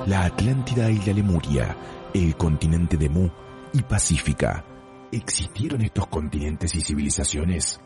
La 0.06 0.24
Atlántida 0.24 0.90
y 0.90 0.98
la 1.00 1.12
Lemuria, 1.12 1.76
el 2.14 2.34
continente 2.36 2.96
de 2.96 3.10
Mu 3.10 3.28
y 3.74 3.82
Pacífica. 3.82 4.64
¿Existieron 5.12 5.82
estos 5.82 6.06
continentes 6.06 6.72
y 6.76 6.82
civilizaciones? 6.82 7.80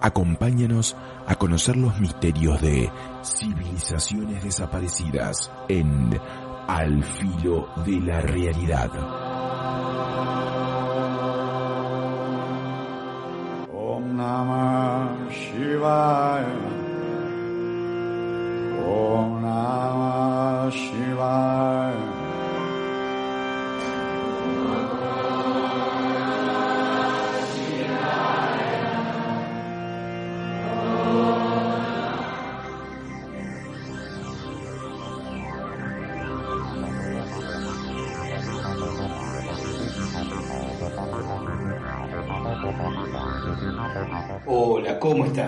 Acompáñanos 0.00 0.96
a 1.26 1.36
conocer 1.36 1.76
los 1.76 2.00
misterios 2.00 2.60
de 2.60 2.90
civilizaciones 3.22 4.42
desaparecidas 4.42 5.52
en 5.68 6.18
Al 6.66 7.04
filo 7.04 7.68
de 7.86 8.00
la 8.00 8.20
realidad. 8.20 8.90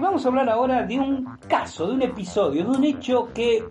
Vamos 0.00 0.24
a 0.24 0.28
hablar 0.28 0.48
ahora 0.48 0.84
de 0.84 0.98
un 0.98 1.36
caso, 1.48 1.86
de 1.86 1.94
un 1.94 2.02
episodio, 2.02 2.64
de 2.64 2.70
un 2.70 2.84
hecho 2.84 3.28
que 3.32 3.64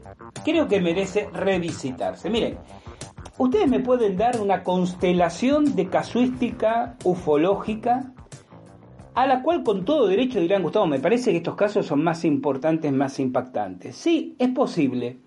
creo 0.43 0.67
que 0.67 0.79
merece 0.79 1.29
revisitarse. 1.33 2.29
Miren, 2.29 2.57
ustedes 3.37 3.67
me 3.67 3.79
pueden 3.79 4.17
dar 4.17 4.39
una 4.39 4.63
constelación 4.63 5.75
de 5.75 5.89
casuística 5.89 6.95
ufológica 7.03 8.13
a 9.15 9.27
la 9.27 9.41
cual 9.41 9.63
con 9.63 9.83
todo 9.83 10.07
derecho 10.07 10.39
dirán, 10.39 10.63
Gustavo, 10.63 10.87
me 10.87 10.99
parece 10.99 11.31
que 11.31 11.37
estos 11.37 11.55
casos 11.55 11.85
son 11.85 12.03
más 12.03 12.23
importantes, 12.23 12.91
más 12.93 13.19
impactantes. 13.19 13.95
Sí, 13.97 14.35
es 14.39 14.49
posible. 14.49 15.17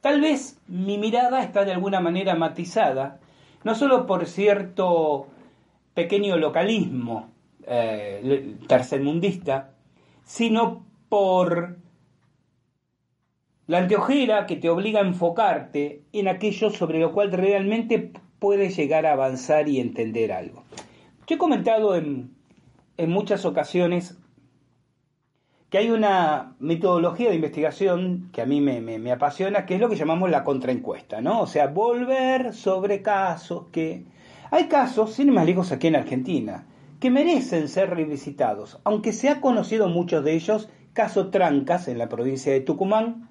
Tal 0.00 0.20
vez 0.20 0.60
mi 0.68 0.98
mirada 0.98 1.42
está 1.42 1.64
de 1.64 1.72
alguna 1.72 2.00
manera 2.00 2.34
matizada, 2.34 3.18
no 3.64 3.74
solo 3.74 4.06
por 4.06 4.26
cierto 4.26 5.26
pequeño 5.94 6.36
localismo 6.36 7.30
eh, 7.66 8.56
tercermundista, 8.66 9.72
sino 10.24 10.86
por 11.08 11.78
la 13.66 13.78
anteojera 13.78 14.46
que 14.46 14.56
te 14.56 14.68
obliga 14.68 15.00
a 15.00 15.06
enfocarte 15.06 16.02
en 16.12 16.28
aquello 16.28 16.70
sobre 16.70 16.98
lo 16.98 17.12
cual 17.12 17.32
realmente 17.32 18.12
puedes 18.38 18.76
llegar 18.76 19.06
a 19.06 19.12
avanzar 19.12 19.68
y 19.68 19.80
entender 19.80 20.32
algo. 20.32 20.64
Yo 21.26 21.36
he 21.36 21.38
comentado 21.38 21.94
en, 21.94 22.34
en 22.96 23.10
muchas 23.10 23.44
ocasiones 23.44 24.18
que 25.70 25.78
hay 25.78 25.90
una 25.90 26.56
metodología 26.58 27.28
de 27.28 27.36
investigación 27.36 28.28
que 28.32 28.42
a 28.42 28.46
mí 28.46 28.60
me, 28.60 29.12
apasiona, 29.12 29.66
que 29.66 29.76
es 29.76 29.80
lo 29.80 29.88
que 29.88 29.94
llamamos 29.94 30.28
la 30.28 30.42
contraencuesta, 30.42 31.20
¿no? 31.20 31.40
O 31.40 31.46
sea, 31.46 31.68
volver 31.68 32.52
sobre 32.52 33.02
casos 33.02 33.66
que... 33.70 34.04
Hay 34.50 34.64
casos, 34.66 35.12
sin 35.14 35.32
más 35.32 35.46
lejos 35.46 35.70
aquí 35.70 35.86
en 35.86 35.94
Argentina, 35.94 36.66
que 37.00 37.10
merecen 37.10 37.68
ser 37.68 37.90
revisitados, 37.90 38.78
aunque 38.84 39.12
se 39.12 39.30
ha 39.30 39.40
conocido 39.40 39.88
muchos 39.88 40.22
de 40.22 40.34
ellos 40.34 40.68
caso 40.92 41.30
Trancas 41.30 41.88
en 41.88 41.98
la 41.98 42.08
provincia 42.08 42.52
de 42.52 42.60
Tucumán, 42.60 43.28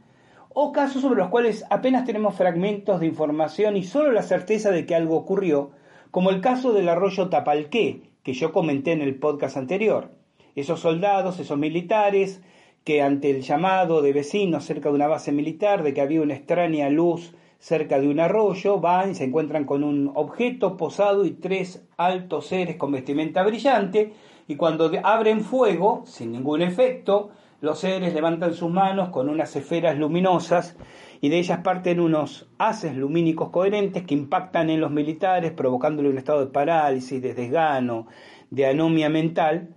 o 0.49 0.71
casos 0.71 1.03
sobre 1.03 1.19
los 1.19 1.29
cuales 1.29 1.63
apenas 1.69 2.03
tenemos 2.03 2.35
fragmentos 2.35 2.99
de 2.99 3.05
información 3.05 3.77
y 3.77 3.83
solo 3.83 4.11
la 4.11 4.23
certeza 4.23 4.71
de 4.71 4.85
que 4.85 4.95
algo 4.95 5.15
ocurrió, 5.15 5.71
como 6.09 6.31
el 6.31 6.41
caso 6.41 6.73
del 6.73 6.89
arroyo 6.89 7.29
Tapalqué, 7.29 8.09
que 8.23 8.33
yo 8.33 8.51
comenté 8.51 8.91
en 8.93 9.01
el 9.01 9.15
podcast 9.15 9.55
anterior. 9.55 10.09
Esos 10.55 10.79
soldados, 10.79 11.39
esos 11.39 11.57
militares, 11.57 12.41
que 12.83 13.03
ante 13.03 13.29
el 13.29 13.43
llamado 13.43 14.01
de 14.01 14.13
vecinos 14.13 14.65
cerca 14.65 14.89
de 14.89 14.95
una 14.95 15.07
base 15.07 15.31
militar 15.31 15.83
de 15.83 15.93
que 15.93 16.01
había 16.01 16.21
una 16.21 16.33
extraña 16.33 16.89
luz 16.89 17.35
cerca 17.59 17.99
de 17.99 18.07
un 18.07 18.19
arroyo, 18.19 18.79
van 18.79 19.11
y 19.11 19.15
se 19.15 19.25
encuentran 19.25 19.65
con 19.65 19.83
un 19.83 20.11
objeto 20.15 20.77
posado 20.77 21.25
y 21.25 21.31
tres 21.31 21.85
altos 21.97 22.47
seres 22.47 22.77
con 22.77 22.91
vestimenta 22.91 23.43
brillante, 23.43 24.13
y 24.47 24.55
cuando 24.55 24.89
abren 25.03 25.41
fuego, 25.41 26.03
sin 26.05 26.31
ningún 26.31 26.61
efecto, 26.61 27.29
los 27.61 27.79
seres 27.79 28.13
levantan 28.13 28.53
sus 28.53 28.71
manos 28.71 29.09
con 29.09 29.29
unas 29.29 29.55
esferas 29.55 29.97
luminosas 29.97 30.77
y 31.21 31.27
de 31.29 31.39
ellas 31.39 31.59
parten 31.59 31.99
unos 31.99 32.47
haces 32.57 32.95
lumínicos 32.95 33.49
coherentes 33.49 34.03
que 34.03 34.13
impactan 34.13 34.69
en 34.69 34.79
los 34.79 34.91
militares, 34.91 35.51
provocándole 35.51 36.09
un 36.09 36.17
estado 36.17 36.39
de 36.39 36.51
parálisis, 36.51 37.21
de 37.21 37.33
desgano, 37.33 38.07
de 38.49 38.65
anomia 38.65 39.09
mental. 39.09 39.75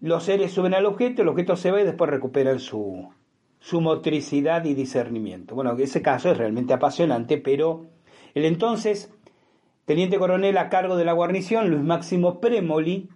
Los 0.00 0.22
seres 0.24 0.52
suben 0.52 0.74
al 0.74 0.86
objeto, 0.86 1.22
el 1.22 1.28
objeto 1.28 1.56
se 1.56 1.72
va 1.72 1.80
y 1.80 1.84
después 1.84 2.08
recuperan 2.08 2.60
su, 2.60 3.08
su 3.68 3.82
motricidad 3.82 4.64
y 4.64 4.72
discernimiento. 4.72 5.54
Bueno, 5.54 5.76
ese 5.76 6.00
caso 6.00 6.30
es 6.30 6.38
realmente 6.38 6.72
apasionante, 6.72 7.36
pero 7.36 7.84
el 8.32 8.46
entonces 8.46 9.12
teniente 9.84 10.18
coronel 10.18 10.56
a 10.56 10.70
cargo 10.70 10.96
de 10.96 11.04
la 11.04 11.12
guarnición, 11.12 11.68
Luis 11.68 11.82
Máximo 11.82 12.40
Premoli, 12.40 13.10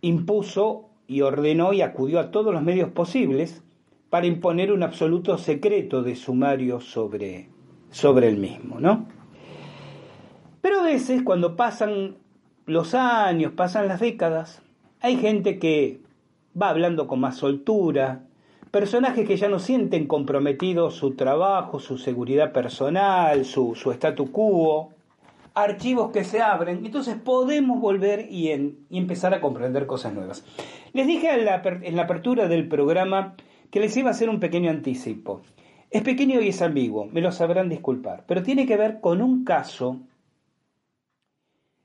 impuso 0.00 0.88
y 1.06 1.20
ordenó 1.20 1.74
y 1.74 1.82
acudió 1.82 2.18
a 2.18 2.30
todos 2.30 2.54
los 2.54 2.62
medios 2.62 2.88
posibles 2.92 3.62
para 4.08 4.24
imponer 4.26 4.72
un 4.72 4.82
absoluto 4.82 5.36
secreto 5.36 6.02
de 6.02 6.16
sumario 6.16 6.80
sobre, 6.80 7.50
sobre 7.90 8.28
el 8.28 8.38
mismo, 8.38 8.80
¿no? 8.80 9.06
Pero 10.62 10.80
a 10.80 10.84
veces, 10.84 11.22
cuando 11.22 11.56
pasan 11.56 12.16
los 12.64 12.94
años, 12.94 13.52
pasan 13.52 13.86
las 13.86 14.00
décadas, 14.00 14.62
hay 15.00 15.18
gente 15.18 15.58
que 15.58 16.00
va 16.58 16.70
hablando 16.70 17.06
con 17.06 17.20
más 17.20 17.36
soltura, 17.36 18.27
personajes 18.70 19.26
que 19.26 19.36
ya 19.36 19.48
no 19.48 19.58
sienten 19.58 20.06
comprometido 20.06 20.90
su 20.90 21.14
trabajo, 21.14 21.78
su 21.80 21.98
seguridad 21.98 22.52
personal, 22.52 23.44
su, 23.44 23.74
su 23.74 23.90
statu 23.92 24.30
quo, 24.30 24.90
archivos 25.54 26.12
que 26.12 26.24
se 26.24 26.40
abren, 26.40 26.84
entonces 26.84 27.16
podemos 27.16 27.80
volver 27.80 28.26
y, 28.30 28.50
y 28.90 28.98
empezar 28.98 29.34
a 29.34 29.40
comprender 29.40 29.86
cosas 29.86 30.14
nuevas. 30.14 30.44
Les 30.92 31.06
dije 31.06 31.32
en 31.32 31.44
la, 31.44 31.62
en 31.64 31.96
la 31.96 32.02
apertura 32.02 32.48
del 32.48 32.68
programa 32.68 33.34
que 33.70 33.80
les 33.80 33.96
iba 33.96 34.08
a 34.08 34.12
hacer 34.12 34.28
un 34.28 34.40
pequeño 34.40 34.70
anticipo. 34.70 35.40
Es 35.90 36.02
pequeño 36.02 36.40
y 36.40 36.48
es 36.48 36.60
ambiguo, 36.60 37.06
me 37.06 37.22
lo 37.22 37.32
sabrán 37.32 37.70
disculpar, 37.70 38.24
pero 38.26 38.42
tiene 38.42 38.66
que 38.66 38.76
ver 38.76 39.00
con 39.00 39.22
un 39.22 39.44
caso. 39.44 39.98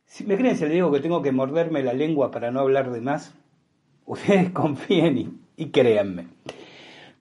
Si 0.05 0.25
me 0.25 0.37
creen 0.37 0.57
si 0.57 0.65
les 0.65 0.73
digo 0.73 0.91
que 0.91 0.99
tengo 0.99 1.21
que 1.21 1.31
morderme 1.31 1.81
la 1.81 1.93
lengua 1.93 2.29
para 2.29 2.51
no 2.51 2.59
hablar 2.59 2.91
de 2.91 2.99
más, 2.99 3.33
ustedes 4.05 4.49
confíen 4.49 5.39
y 5.55 5.67
créanme 5.67 6.27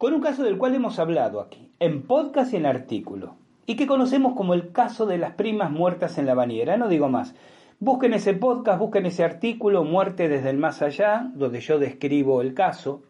con 0.03 0.15
un 0.15 0.21
caso 0.21 0.43
del 0.43 0.59
cual 0.59 0.75
hemos 0.75 0.99
hablado 0.99 1.41
aquí, 1.41 1.71
en 1.79 2.03
podcast 2.03 2.53
y 2.53 2.57
en 2.57 2.67
artículo, 2.67 3.37
y 3.67 3.77
que 3.77 3.87
conocemos 3.87 4.35
como 4.35 4.53
el 4.53 4.73
caso 4.73 5.07
de 5.07 5.17
las 5.17 5.35
primas 5.35 5.71
muertas 5.71 6.19
en 6.19 6.27
la 6.27 6.35
bañera. 6.35 6.77
No 6.77 6.89
digo 6.89 7.09
más. 7.09 7.37
Busquen 7.79 8.13
ese 8.13 8.35
podcast, 8.35 8.81
busquen 8.81 9.07
ese 9.07 9.23
artículo, 9.23 9.85
Muerte 9.85 10.29
desde 10.29 10.51
el 10.51 10.59
más 10.59 10.83
allá, 10.83 11.31
donde 11.37 11.61
yo 11.61 11.79
describo 11.79 12.43
el 12.43 12.53
caso, 12.53 13.05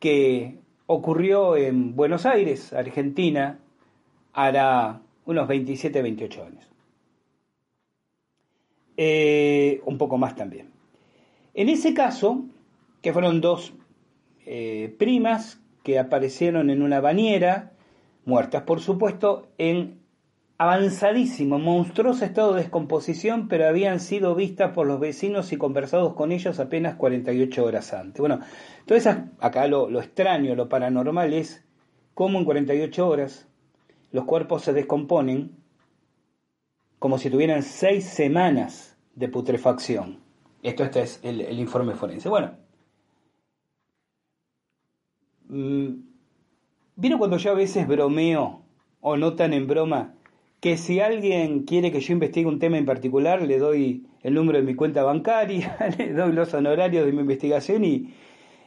que 0.00 0.58
ocurrió 0.86 1.56
en 1.56 1.94
Buenos 1.94 2.26
Aires, 2.26 2.72
Argentina, 2.72 3.60
hará 4.32 5.00
unos 5.26 5.46
27, 5.46 6.02
28 6.02 6.42
años. 6.42 6.68
Eh, 8.96 9.80
un 9.86 9.96
poco 9.96 10.18
más 10.18 10.34
también. 10.34 10.70
En 11.54 11.68
ese 11.68 11.94
caso, 11.94 12.46
que 13.00 13.12
fueron 13.12 13.40
dos 13.40 13.72
eh, 14.44 14.92
primas 14.98 15.60
que 15.88 15.98
aparecieron 15.98 16.68
en 16.68 16.82
una 16.82 17.00
bañera, 17.00 17.72
muertas 18.26 18.64
por 18.64 18.80
supuesto, 18.80 19.48
en 19.56 20.02
avanzadísimo, 20.58 21.58
monstruoso 21.58 22.26
estado 22.26 22.52
de 22.52 22.60
descomposición, 22.60 23.48
pero 23.48 23.66
habían 23.66 23.98
sido 23.98 24.34
vistas 24.34 24.74
por 24.74 24.86
los 24.86 25.00
vecinos 25.00 25.50
y 25.50 25.56
conversados 25.56 26.12
con 26.12 26.30
ellos 26.30 26.60
apenas 26.60 26.96
48 26.96 27.64
horas 27.64 27.94
antes. 27.94 28.20
Bueno, 28.20 28.40
entonces 28.80 29.16
acá 29.40 29.66
lo, 29.66 29.88
lo 29.88 30.00
extraño, 30.00 30.54
lo 30.54 30.68
paranormal 30.68 31.32
es 31.32 31.64
cómo 32.12 32.38
en 32.38 32.44
48 32.44 33.08
horas 33.08 33.48
los 34.12 34.26
cuerpos 34.26 34.64
se 34.64 34.74
descomponen 34.74 35.56
como 36.98 37.16
si 37.16 37.30
tuvieran 37.30 37.62
seis 37.62 38.04
semanas 38.04 38.94
de 39.14 39.28
putrefacción. 39.28 40.20
Esto 40.62 40.84
este 40.84 41.00
es 41.00 41.20
el, 41.22 41.40
el 41.40 41.58
informe 41.58 41.94
forense. 41.94 42.28
Bueno, 42.28 42.67
¿Vieron 45.48 47.18
cuando 47.18 47.38
yo 47.38 47.52
a 47.52 47.54
veces 47.54 47.86
bromeo 47.86 48.62
o 49.00 49.16
notan 49.16 49.52
en 49.52 49.66
broma 49.66 50.14
que 50.60 50.76
si 50.76 51.00
alguien 51.00 51.62
quiere 51.62 51.92
que 51.92 52.00
yo 52.00 52.12
investigue 52.12 52.46
un 52.46 52.58
tema 52.58 52.78
en 52.78 52.84
particular, 52.84 53.42
le 53.42 53.58
doy 53.58 54.06
el 54.22 54.34
número 54.34 54.58
de 54.58 54.64
mi 54.64 54.74
cuenta 54.74 55.02
bancaria, 55.02 55.76
le 55.98 56.12
doy 56.12 56.32
los 56.32 56.52
honorarios 56.52 57.06
de 57.06 57.12
mi 57.12 57.20
investigación 57.20 57.84
y, 57.84 58.14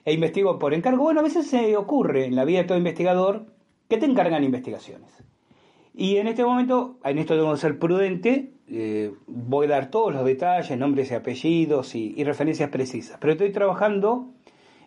e 0.06 0.14
investigo 0.14 0.58
por 0.58 0.74
encargo? 0.74 1.04
Bueno, 1.04 1.20
a 1.20 1.24
veces 1.24 1.48
se 1.48 1.76
ocurre 1.76 2.26
en 2.26 2.36
la 2.36 2.46
vida 2.46 2.60
de 2.60 2.64
todo 2.66 2.78
investigador 2.78 3.46
que 3.90 3.98
te 3.98 4.06
encargan 4.06 4.44
investigaciones. 4.44 5.24
Y 5.94 6.16
en 6.16 6.28
este 6.28 6.46
momento, 6.46 6.98
en 7.04 7.18
esto 7.20 7.36
tengo 7.36 7.52
que 7.52 7.60
ser 7.60 7.78
prudente, 7.78 8.54
eh, 8.70 9.12
voy 9.28 9.68
a 9.68 9.72
dar 9.72 9.92
todos 9.92 10.14
los 10.14 10.24
detalles, 10.24 10.78
nombres 10.78 11.12
y 11.12 11.16
apellidos 11.16 11.94
y 11.96 12.24
referencias 12.24 12.70
precisas, 12.70 13.18
pero 13.20 13.34
estoy 13.34 13.52
trabajando 13.52 14.32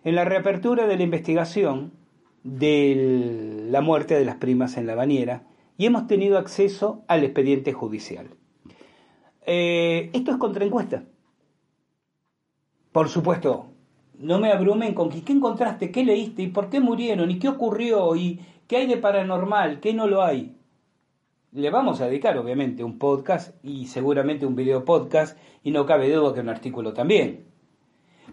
en 0.04 0.14
la 0.14 0.24
reapertura 0.24 0.86
de 0.86 0.96
la 0.96 1.02
investigación 1.02 1.92
de 2.42 3.66
la 3.70 3.80
muerte 3.80 4.14
de 4.14 4.24
las 4.26 4.36
primas 4.36 4.76
en 4.76 4.86
la 4.86 4.94
bañera 4.94 5.44
y 5.78 5.86
hemos 5.86 6.06
tenido 6.06 6.38
acceso 6.38 7.02
al 7.08 7.24
expediente 7.24 7.72
judicial. 7.72 8.28
Eh, 9.46 10.10
esto 10.12 10.30
es 10.30 10.36
contraencuesta. 10.36 11.04
Por 12.92 13.08
supuesto, 13.08 13.72
no 14.18 14.38
me 14.38 14.52
abrumen 14.52 14.94
con 14.94 15.08
qué 15.08 15.32
encontraste, 15.32 15.90
qué 15.90 16.04
leíste 16.04 16.42
y 16.42 16.48
por 16.48 16.68
qué 16.68 16.80
murieron 16.80 17.30
y 17.30 17.38
qué 17.38 17.48
ocurrió 17.48 18.14
y 18.14 18.40
qué 18.68 18.76
hay 18.76 18.86
de 18.86 18.98
paranormal, 18.98 19.80
qué 19.80 19.94
no 19.94 20.06
lo 20.06 20.22
hay. 20.22 20.54
Le 21.52 21.70
vamos 21.70 22.00
a 22.00 22.06
dedicar 22.06 22.36
obviamente 22.36 22.84
un 22.84 22.98
podcast 22.98 23.54
y 23.64 23.86
seguramente 23.86 24.44
un 24.44 24.54
video 24.54 24.84
podcast 24.84 25.38
y 25.62 25.70
no 25.70 25.86
cabe 25.86 26.12
duda 26.12 26.34
que 26.34 26.40
un 26.40 26.48
artículo 26.50 26.92
también. 26.92 27.46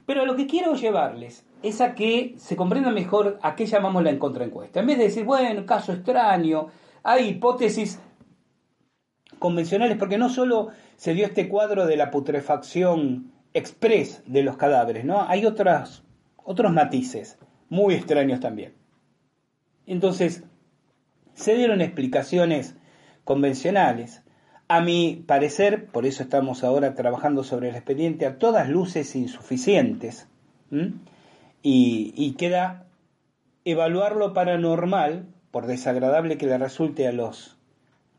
Pero 0.05 0.25
lo 0.25 0.35
que 0.35 0.47
quiero 0.47 0.75
llevarles 0.75 1.45
es 1.63 1.81
a 1.81 1.93
que 1.93 2.35
se 2.37 2.55
comprenda 2.55 2.91
mejor 2.91 3.39
a 3.41 3.55
qué 3.55 3.65
llamamos 3.65 4.03
la 4.03 4.17
contraencuesta. 4.17 4.79
En 4.79 4.87
vez 4.87 4.97
de 4.97 5.05
decir, 5.05 5.25
bueno, 5.25 5.65
caso 5.65 5.93
extraño, 5.93 6.67
hay 7.03 7.29
hipótesis 7.29 7.99
convencionales, 9.39 9.97
porque 9.97 10.17
no 10.17 10.29
solo 10.29 10.69
se 10.95 11.13
dio 11.13 11.25
este 11.25 11.49
cuadro 11.49 11.85
de 11.85 11.97
la 11.97 12.11
putrefacción 12.11 13.31
express 13.53 14.23
de 14.25 14.43
los 14.43 14.57
cadáveres, 14.57 15.03
¿no? 15.03 15.27
Hay 15.27 15.45
otras, 15.45 16.03
otros 16.37 16.71
matices 16.71 17.37
muy 17.69 17.95
extraños 17.95 18.39
también. 18.39 18.73
Entonces, 19.85 20.43
se 21.33 21.55
dieron 21.55 21.81
explicaciones 21.81 22.75
convencionales. 23.23 24.23
A 24.67 24.81
mi 24.81 25.23
parecer, 25.27 25.87
por 25.87 26.05
eso 26.05 26.23
estamos 26.23 26.63
ahora 26.63 26.93
trabajando 26.93 27.43
sobre 27.43 27.69
el 27.69 27.75
expediente, 27.75 28.25
a 28.25 28.37
todas 28.37 28.69
luces 28.69 29.15
insuficientes 29.15 30.27
y, 31.63 32.35
queda 32.37 32.87
evaluar 33.65 34.15
lo 34.15 34.33
paranormal, 34.33 35.27
por 35.51 35.67
desagradable 35.67 36.37
que 36.37 36.47
le 36.47 36.57
resulte 36.57 37.07
a 37.07 37.11
los 37.11 37.57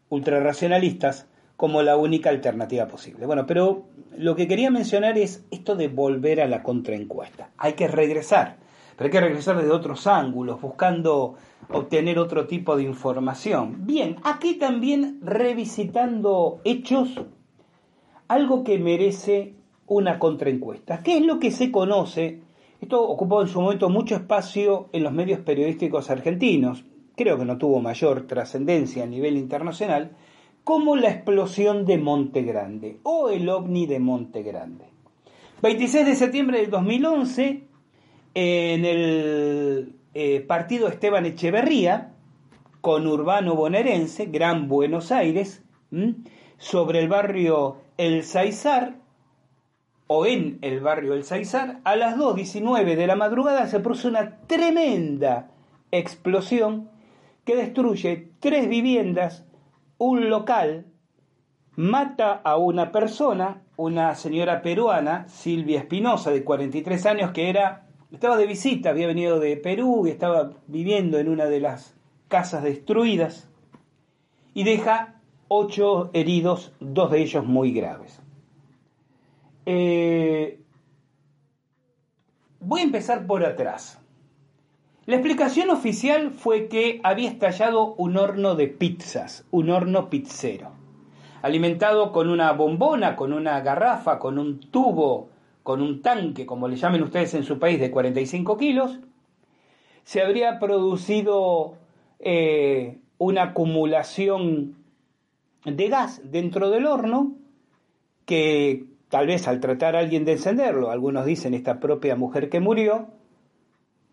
ultrarracionalistas, 0.08 1.26
como 1.56 1.82
la 1.82 1.96
única 1.96 2.30
alternativa 2.30 2.88
posible. 2.88 3.26
Bueno, 3.26 3.46
pero 3.46 3.84
lo 4.16 4.34
que 4.34 4.48
quería 4.48 4.70
mencionar 4.70 5.16
es 5.16 5.44
esto 5.50 5.76
de 5.76 5.88
volver 5.88 6.40
a 6.40 6.48
la 6.48 6.62
contraencuesta. 6.62 7.50
Hay 7.56 7.74
que 7.74 7.88
regresar, 7.88 8.56
pero 8.96 9.06
hay 9.06 9.12
que 9.12 9.20
regresar 9.20 9.56
desde 9.56 9.70
otros 9.70 10.06
ángulos, 10.06 10.60
buscando 10.60 11.36
obtener 11.70 12.18
otro 12.18 12.46
tipo 12.46 12.76
de 12.76 12.82
información. 12.82 13.86
Bien, 13.86 14.16
aquí 14.24 14.54
también 14.54 15.20
revisitando 15.22 16.60
hechos, 16.64 17.20
algo 18.28 18.64
que 18.64 18.78
merece 18.78 19.54
una 19.86 20.18
contraencuesta. 20.18 21.02
¿Qué 21.02 21.18
es 21.18 21.24
lo 21.24 21.38
que 21.38 21.50
se 21.50 21.70
conoce 21.70 22.40
esto 22.82 23.00
ocupó 23.00 23.42
en 23.42 23.48
su 23.48 23.60
momento 23.60 23.88
mucho 23.88 24.16
espacio 24.16 24.88
en 24.92 25.04
los 25.04 25.12
medios 25.12 25.38
periodísticos 25.38 26.10
argentinos, 26.10 26.84
creo 27.14 27.38
que 27.38 27.44
no 27.44 27.56
tuvo 27.56 27.80
mayor 27.80 28.26
trascendencia 28.26 29.04
a 29.04 29.06
nivel 29.06 29.36
internacional, 29.36 30.16
como 30.64 30.96
la 30.96 31.10
explosión 31.10 31.86
de 31.86 31.98
Monte 31.98 32.42
Grande 32.42 32.98
o 33.04 33.30
el 33.30 33.48
ovni 33.48 33.86
de 33.86 34.00
Monte 34.00 34.42
Grande. 34.42 34.86
26 35.62 36.06
de 36.06 36.16
septiembre 36.16 36.60
del 36.60 36.70
2011, 36.70 37.62
en 38.34 38.84
el 38.84 39.94
eh, 40.14 40.40
partido 40.40 40.88
Esteban 40.88 41.24
Echeverría 41.24 42.14
con 42.80 43.06
Urbano 43.06 43.54
Bonaerense, 43.54 44.26
Gran 44.26 44.66
Buenos 44.66 45.12
Aires, 45.12 45.62
sobre 46.58 46.98
el 46.98 47.08
barrio 47.08 47.76
El 47.96 48.24
Saizar, 48.24 49.01
o 50.12 50.26
en 50.26 50.58
el 50.60 50.80
barrio 50.80 51.14
El 51.14 51.24
Saizar, 51.24 51.80
a 51.84 51.96
las 51.96 52.18
2.19 52.18 52.96
de 52.96 53.06
la 53.06 53.16
madrugada 53.16 53.66
se 53.66 53.80
produce 53.80 54.08
una 54.08 54.36
tremenda 54.46 55.50
explosión 55.90 56.90
que 57.44 57.56
destruye 57.56 58.28
tres 58.38 58.68
viviendas, 58.68 59.46
un 59.96 60.28
local, 60.28 60.84
mata 61.76 62.32
a 62.44 62.58
una 62.58 62.92
persona, 62.92 63.62
una 63.76 64.14
señora 64.14 64.60
peruana, 64.60 65.26
Silvia 65.28 65.80
Espinosa, 65.80 66.30
de 66.30 66.44
43 66.44 67.06
años, 67.06 67.30
que 67.30 67.48
era, 67.48 67.86
estaba 68.12 68.36
de 68.36 68.46
visita, 68.46 68.90
había 68.90 69.06
venido 69.06 69.40
de 69.40 69.56
Perú 69.56 70.06
y 70.06 70.10
estaba 70.10 70.50
viviendo 70.66 71.18
en 71.18 71.30
una 71.30 71.46
de 71.46 71.60
las 71.60 71.96
casas 72.28 72.62
destruidas, 72.62 73.48
y 74.52 74.64
deja 74.64 75.20
ocho 75.48 76.10
heridos, 76.12 76.74
dos 76.80 77.10
de 77.10 77.22
ellos 77.22 77.46
muy 77.46 77.72
graves. 77.72 78.21
Eh, 79.66 80.60
voy 82.60 82.80
a 82.80 82.84
empezar 82.84 83.26
por 83.26 83.44
atrás. 83.44 84.00
La 85.06 85.16
explicación 85.16 85.70
oficial 85.70 86.30
fue 86.30 86.68
que 86.68 87.00
había 87.02 87.28
estallado 87.28 87.94
un 87.94 88.16
horno 88.16 88.54
de 88.54 88.68
pizzas, 88.68 89.44
un 89.50 89.70
horno 89.70 90.08
pizzero, 90.10 90.70
alimentado 91.42 92.12
con 92.12 92.28
una 92.28 92.52
bombona, 92.52 93.16
con 93.16 93.32
una 93.32 93.60
garrafa, 93.60 94.20
con 94.20 94.38
un 94.38 94.60
tubo, 94.60 95.30
con 95.64 95.82
un 95.82 96.02
tanque, 96.02 96.46
como 96.46 96.68
le 96.68 96.76
llamen 96.76 97.02
ustedes 97.02 97.34
en 97.34 97.42
su 97.42 97.58
país, 97.58 97.80
de 97.80 97.90
45 97.90 98.56
kilos. 98.56 99.00
Se 100.04 100.22
habría 100.22 100.60
producido 100.60 101.78
eh, 102.20 103.00
una 103.18 103.42
acumulación 103.42 104.76
de 105.64 105.88
gas 105.88 106.20
dentro 106.24 106.70
del 106.70 106.86
horno 106.86 107.34
que 108.24 108.91
tal 109.12 109.26
vez 109.26 109.46
al 109.46 109.60
tratar 109.60 109.94
a 109.94 109.98
alguien 109.98 110.24
de 110.24 110.32
encenderlo, 110.32 110.90
algunos 110.90 111.26
dicen 111.26 111.52
esta 111.52 111.80
propia 111.80 112.16
mujer 112.16 112.48
que 112.48 112.60
murió, 112.60 113.08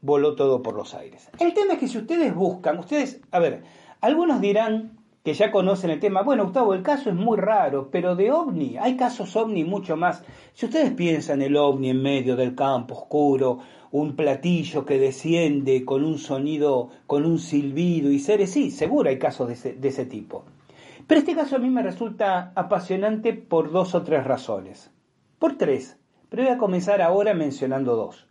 voló 0.02 0.36
todo 0.36 0.62
por 0.62 0.76
los 0.76 0.94
aires. 0.94 1.30
El 1.40 1.54
tema 1.54 1.76
es 1.76 1.80
que 1.80 1.88
si 1.88 2.00
ustedes 2.00 2.36
buscan, 2.36 2.78
ustedes, 2.80 3.22
a 3.32 3.40
ver, 3.40 3.64
algunos 4.02 4.42
dirán 4.42 4.98
que 5.24 5.34
ya 5.34 5.54
conocen 5.54 5.92
el 5.92 6.02
tema, 6.02 6.22
bueno, 6.24 6.44
Gustavo, 6.44 6.74
el 6.74 6.84
caso 6.84 7.10
es 7.10 7.16
muy 7.16 7.38
raro, 7.38 7.88
pero 7.90 8.18
de 8.18 8.34
ovni, 8.34 8.76
hay 8.76 8.98
casos 8.98 9.38
ovni 9.38 9.64
mucho 9.64 9.96
más. 9.96 10.22
Si 10.54 10.66
ustedes 10.66 10.92
piensan 10.92 11.42
el 11.42 11.56
ovni 11.56 11.92
en 11.92 12.02
medio 12.02 12.36
del 12.36 12.54
campo 12.54 12.96
oscuro, 12.96 13.60
un 13.92 14.18
platillo 14.18 14.86
que 14.86 15.00
desciende 15.00 15.86
con 15.86 16.04
un 16.04 16.18
sonido, 16.18 16.90
con 17.08 17.26
un 17.26 17.40
silbido 17.40 18.12
y 18.12 18.20
seres, 18.20 18.52
sí, 18.52 18.70
seguro 18.70 19.08
hay 19.08 19.18
casos 19.18 19.48
de 19.48 19.54
ese, 19.54 19.74
de 19.76 19.88
ese 19.88 20.06
tipo. 20.06 20.44
Pero 21.10 21.22
este 21.22 21.34
caso 21.34 21.56
a 21.56 21.60
mí 21.60 21.72
me 21.72 21.82
resulta 21.82 22.52
apasionante 22.54 23.34
por 23.34 23.72
dos 23.72 23.96
o 23.96 24.04
tres 24.04 24.24
razones. 24.24 24.92
Por 25.40 25.58
tres, 25.58 25.98
pero 26.30 26.44
voy 26.44 26.52
a 26.52 26.60
comenzar 26.60 27.02
ahora 27.02 27.34
mencionando 27.34 27.96
dos. 27.96 28.28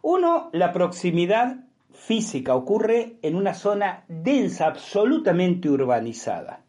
Uno, 0.00 0.48
la 0.52 0.72
proximidad 0.72 1.64
física 1.90 2.54
ocurre 2.54 3.16
en 3.22 3.34
una 3.34 3.52
zona 3.52 4.04
densa, 4.06 4.68
absolutamente 4.68 5.68
urbanizada. 5.68 6.62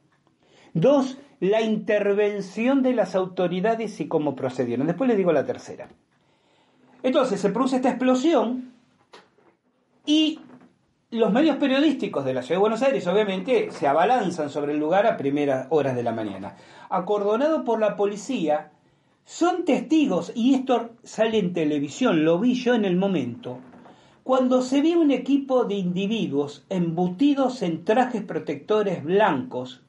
Dos, 0.73 1.19
la 1.39 1.61
intervención 1.61 2.81
de 2.81 2.93
las 2.95 3.13
autoridades 3.13 3.99
y 3.99 4.07
cómo 4.07 4.35
procedieron. 4.35 4.87
Después 4.87 5.09
les 5.09 5.17
digo 5.17 5.31
la 5.31 5.45
tercera. 5.45 5.89
Entonces 7.03 7.39
se 7.39 7.51
produce 7.51 7.75
esta 7.75 7.89
explosión 7.89 8.73
y 10.07 10.39
los 11.11 11.31
medios 11.31 11.57
periodísticos 11.57 12.23
de 12.23 12.33
la 12.33 12.41
Ciudad 12.41 12.55
de 12.55 12.61
Buenos 12.61 12.81
Aires 12.81 13.05
obviamente 13.05 13.69
se 13.71 13.85
abalanzan 13.85 14.49
sobre 14.49 14.71
el 14.71 14.79
lugar 14.79 15.05
a 15.05 15.17
primeras 15.17 15.67
horas 15.69 15.95
de 15.95 16.03
la 16.03 16.13
mañana. 16.13 16.55
Acordonado 16.89 17.65
por 17.65 17.79
la 17.81 17.97
policía, 17.97 18.71
son 19.25 19.65
testigos, 19.65 20.31
y 20.35 20.55
esto 20.55 20.91
sale 21.03 21.37
en 21.37 21.53
televisión, 21.53 22.23
lo 22.23 22.39
vi 22.39 22.53
yo 22.53 22.73
en 22.75 22.85
el 22.85 22.95
momento, 22.95 23.59
cuando 24.23 24.61
se 24.61 24.81
ve 24.81 24.95
un 24.95 25.11
equipo 25.11 25.65
de 25.65 25.75
individuos 25.75 26.65
embutidos 26.69 27.61
en 27.61 27.83
trajes 27.83 28.23
protectores 28.23 29.03
blancos, 29.03 29.83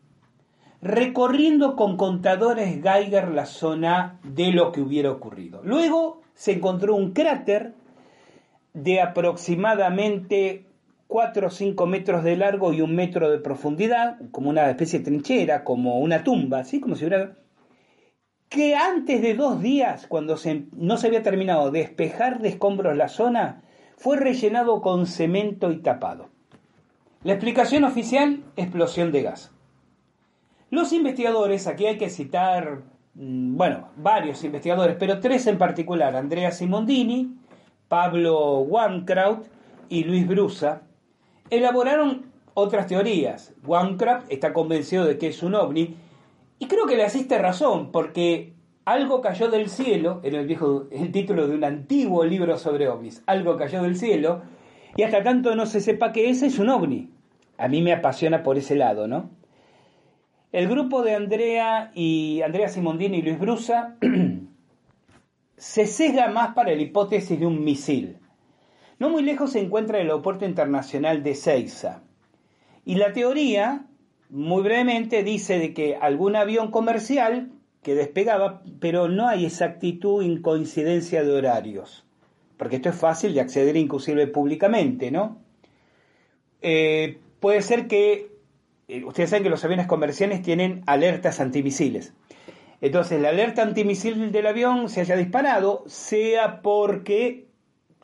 recorriendo 0.81 1.77
con 1.77 1.97
contadores 1.97 2.83
Geiger 2.83 3.29
la 3.29 3.47
zona 3.47 4.19
de 4.25 4.51
lo 4.51 4.73
que 4.73 4.81
hubiera 4.81 5.13
ocurrido. 5.13 5.61
Luego 5.63 6.23
se 6.35 6.53
encontró 6.53 6.97
un 6.97 7.13
cráter 7.13 7.75
de 8.75 9.01
aproximadamente 9.01 10.67
4 11.13 11.47
o 11.47 11.51
5 11.51 11.87
metros 11.87 12.25
de 12.25 12.37
largo 12.37 12.73
y 12.73 12.81
un 12.81 12.95
metro 12.95 13.31
de 13.31 13.39
profundidad, 13.39 14.17
como 14.31 14.49
una 14.49 14.71
especie 14.71 15.01
de 15.01 15.05
trinchera, 15.05 15.63
como 15.63 15.99
una 15.99 16.25
tumba, 16.25 16.61
así 16.61 16.81
como 16.81 16.97
si 16.97 17.05
hubiera 17.05 17.37
que 18.49 18.75
antes 18.75 19.21
de 19.21 19.35
dos 19.35 19.61
días, 19.61 20.07
cuando 20.07 20.39
no 20.73 20.97
se 20.97 21.07
había 21.07 21.23
terminado 21.23 21.71
de 21.71 21.81
despejar 21.81 22.41
de 22.41 22.49
escombros 22.49 22.97
la 22.97 23.09
zona, 23.09 23.61
fue 23.99 24.17
rellenado 24.17 24.81
con 24.81 25.07
cemento 25.07 25.71
y 25.71 25.81
tapado. 25.81 26.31
La 27.25 27.35
explicación 27.35 27.85
oficial, 27.85 28.43
explosión 28.57 29.13
de 29.13 29.23
gas. 29.23 29.53
Los 30.71 30.95
investigadores, 30.95 31.67
aquí 31.67 31.85
hay 31.85 31.99
que 31.99 32.09
citar, 32.09 32.85
mm, 33.15 33.55
bueno, 33.55 33.89
varios 33.97 34.43
investigadores, 34.45 34.97
pero 34.99 35.21
tres 35.21 35.47
en 35.47 35.59
particular, 35.59 36.17
Andrea 36.17 36.53
Simondini, 36.53 37.37
Pablo 37.89 38.61
Wankraut 38.61 39.47
y 39.91 40.05
Luis 40.05 40.27
Brusa, 40.27 40.83
elaboraron 41.53 42.33
otras 42.55 42.87
teorías. 42.87 43.55
Wankraut 43.65 44.25
está 44.31 44.53
convencido 44.53 45.05
de 45.05 45.19
que 45.19 45.29
es 45.29 45.43
un 45.43 45.55
ovni 45.55 45.97
y 46.59 46.67
creo 46.67 46.87
que 46.87 46.97
le 46.97 47.05
asiste 47.05 47.39
razón, 47.39 47.91
porque 47.93 48.55
algo 48.85 49.21
cayó 49.21 49.49
del 49.51 49.69
cielo, 49.69 50.21
en 50.23 50.35
el 50.35 50.47
viejo, 50.47 50.87
el 50.91 51.13
título 51.13 51.47
de 51.47 51.57
un 51.57 51.65
antiguo 51.65 52.25
libro 52.25 52.57
sobre 52.57 52.89
ovnis, 52.89 53.23
algo 53.27 53.57
cayó 53.57 53.83
del 53.83 53.97
cielo, 53.97 54.43
y 54.97 55.03
hasta 55.03 55.23
tanto 55.23 55.55
no 55.55 55.67
se 55.67 55.81
sepa 55.81 56.13
que 56.13 56.31
ese 56.31 56.47
es 56.47 56.59
un 56.59 56.69
ovni. 56.69 57.11
A 57.59 57.69
mí 57.69 57.83
me 57.83 57.93
apasiona 57.93 58.43
por 58.43 58.59
ese 58.59 58.77
lado, 58.77 59.09
¿no? 59.09 59.31
El 60.53 60.69
grupo 60.69 61.03
de 61.03 61.15
Andrea 61.15 61.91
y 61.95 62.43
Andrea 62.43 62.69
Simondini 62.69 63.19
y 63.19 63.23
Luis 63.23 63.41
Brusa 63.41 63.97
se 65.57 65.87
sesga 65.87 66.29
más 66.29 66.55
para 66.55 66.75
la 66.75 66.81
hipótesis 66.81 67.41
de 67.41 67.47
un 67.47 67.65
misil. 67.65 68.19
No 69.03 69.11
muy 69.11 69.25
lejos 69.25 69.51
se 69.51 69.59
encuentra 69.59 69.99
el 69.99 70.07
aeropuerto 70.07 70.45
internacional 70.45 71.25
de 71.25 71.35
Seiza. 71.35 72.05
Y 72.85 72.95
la 72.95 73.13
teoría 73.13 73.87
muy 74.31 74.63
brevemente 74.63 75.25
dice 75.25 75.59
de 75.59 75.75
que 75.75 75.97
algún 75.97 76.37
avión 76.37 76.71
comercial 76.71 77.51
que 77.83 77.97
despegaba, 77.97 78.63
pero 78.79 79.09
no 79.09 79.27
hay 79.27 79.45
exactitud 79.45 80.23
en 80.23 80.41
coincidencia 80.41 81.25
de 81.25 81.33
horarios, 81.33 82.07
porque 82.57 82.77
esto 82.77 82.91
es 82.91 82.95
fácil 82.95 83.35
de 83.35 83.41
acceder 83.41 83.77
inclusive 83.77 84.29
públicamente, 84.29 85.11
¿no? 85.11 85.43
Eh, 86.61 87.19
puede 87.41 87.61
ser 87.63 87.89
que, 87.89 88.31
eh, 88.87 89.03
ustedes 89.03 89.31
saben 89.31 89.43
que 89.43 89.51
los 89.51 89.65
aviones 89.65 89.89
comerciales 89.89 90.43
tienen 90.43 90.85
alertas 90.87 91.41
antimisiles. 91.41 92.15
Entonces, 92.81 93.21
la 93.21 93.31
alerta 93.31 93.63
antimisil 93.63 94.31
del 94.31 94.47
avión 94.47 94.89
se 94.89 95.01
haya 95.01 95.17
disparado, 95.17 95.83
sea 95.89 96.63
porque 96.63 97.51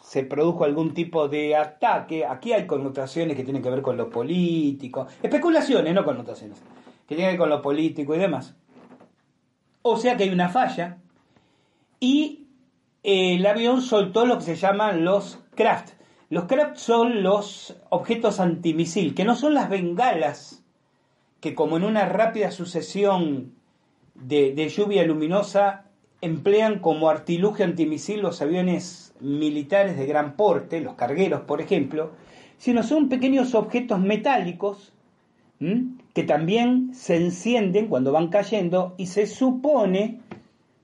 se 0.01 0.25
produjo 0.25 0.65
algún 0.65 0.95
tipo 0.95 1.29
de 1.29 1.57
ataque. 1.57 2.25
Aquí 2.25 2.53
hay 2.53 2.67
connotaciones 2.67 3.37
que 3.37 3.45
tienen 3.45 3.63
que 3.63 3.71
ver 3.71 3.83
con 3.83 3.97
lo 3.97 4.11
político, 4.11 5.07
especulaciones, 5.23 5.95
no 5.95 6.05
connotaciones, 6.05 6.63
que 7.07 7.15
tienen 7.15 7.27
que 7.27 7.39
ver 7.39 7.39
con 7.39 7.51
lo 7.51 7.63
político 7.63 8.15
y 8.15 8.19
demás. 8.19 8.55
O 9.83 9.97
sea 9.97 10.17
que 10.17 10.25
hay 10.25 10.31
una 10.31 10.49
falla 10.49 10.99
y 12.01 12.47
eh, 13.03 13.37
el 13.37 13.47
avión 13.47 13.81
soltó 13.83 14.27
lo 14.27 14.39
que 14.39 14.45
se 14.45 14.57
llaman 14.57 15.05
los 15.05 15.39
craft. 15.55 15.93
Los 16.31 16.45
craft 16.45 16.77
son 16.77 17.23
los 17.23 17.77
objetos 17.89 18.39
antimisil, 18.39 19.15
que 19.15 19.25
no 19.25 19.35
son 19.35 19.55
las 19.55 19.71
bengalas 19.71 20.63
que 21.41 21.55
como 21.55 21.77
en 21.77 21.85
una 21.85 22.07
rápida 22.07 22.51
sucesión 22.51 23.55
de, 24.15 24.53
de 24.55 24.69
lluvia 24.69 25.05
luminosa 25.05 25.88
emplean 26.21 26.81
como 26.81 27.09
artilugio 27.09 27.65
antimisil 27.65 28.21
los 28.21 28.43
aviones 28.43 29.15
militares 29.21 29.97
de 29.97 30.07
gran 30.07 30.35
porte, 30.35 30.81
los 30.81 30.95
cargueros 30.95 31.43
por 31.43 31.61
ejemplo, 31.61 32.13
sino 32.57 32.83
son 32.83 33.09
pequeños 33.09 33.55
objetos 33.55 34.01
metálicos 34.01 34.93
que 36.15 36.23
también 36.23 36.95
se 36.95 37.17
encienden 37.17 37.89
cuando 37.89 38.13
van 38.13 38.29
cayendo 38.29 38.95
y 38.97 39.07
se 39.07 39.27
supone 39.27 40.21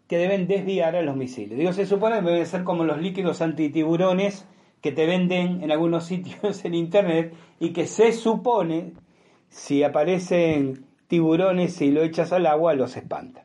que 0.09 0.19
deben 0.19 0.47
desviar 0.49 0.97
a 0.97 1.03
los 1.03 1.17
misiles. 1.17 1.57
Digo, 1.59 1.73
se 1.73 1.87
supone 1.87 2.17
que 2.17 2.27
deben 2.27 2.47
ser 2.47 2.65
como 2.65 2.85
los 2.85 3.01
líquidos 3.01 3.41
antitiburones 3.41 4.47
que 4.81 4.93
te 4.93 5.07
venden 5.07 5.63
en 5.63 5.71
algunos 5.71 6.05
sitios 6.07 6.65
en 6.65 6.75
internet 6.75 7.33
y 7.61 7.71
que 7.71 7.87
se 7.87 8.13
supone, 8.13 8.93
si 9.49 9.83
aparecen 9.83 10.85
tiburones 11.07 11.81
y 11.81 11.91
lo 11.91 12.03
echas 12.03 12.33
al 12.33 12.47
agua, 12.47 12.75
los 12.75 12.97
espanta. 12.97 13.45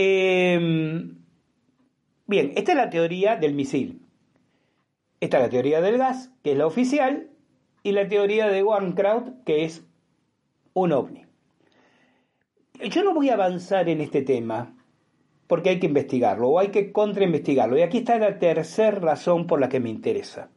Eh, 0.00 1.18
Bien, 2.28 2.52
esta 2.56 2.72
es 2.72 2.76
la 2.76 2.90
teoría 2.90 3.36
del 3.36 3.54
misil. 3.54 4.02
Está 5.18 5.38
la 5.38 5.48
teoría 5.48 5.80
del 5.80 5.96
gas, 5.96 6.30
que 6.44 6.52
es 6.52 6.58
la 6.58 6.66
oficial, 6.66 7.30
y 7.82 7.92
la 7.92 8.06
teoría 8.06 8.48
de 8.48 8.62
Warncraft, 8.62 9.44
que 9.46 9.64
es 9.64 9.82
un 10.74 10.92
ovni. 10.92 11.24
Yo 12.90 13.02
no 13.02 13.14
voy 13.14 13.30
a 13.30 13.34
avanzar 13.34 13.88
en 13.88 14.02
este 14.02 14.20
tema 14.20 14.76
porque 15.46 15.70
hay 15.70 15.80
que 15.80 15.86
investigarlo 15.86 16.50
o 16.50 16.58
hay 16.58 16.68
que 16.68 16.92
contrainvestigarlo. 16.92 17.78
Y 17.78 17.80
aquí 17.80 17.98
está 17.98 18.18
la 18.18 18.38
tercera 18.38 18.98
razón 18.98 19.46
por 19.46 19.58
la 19.58 19.70
que 19.70 19.80
me 19.80 19.88
interesa. 19.88 20.50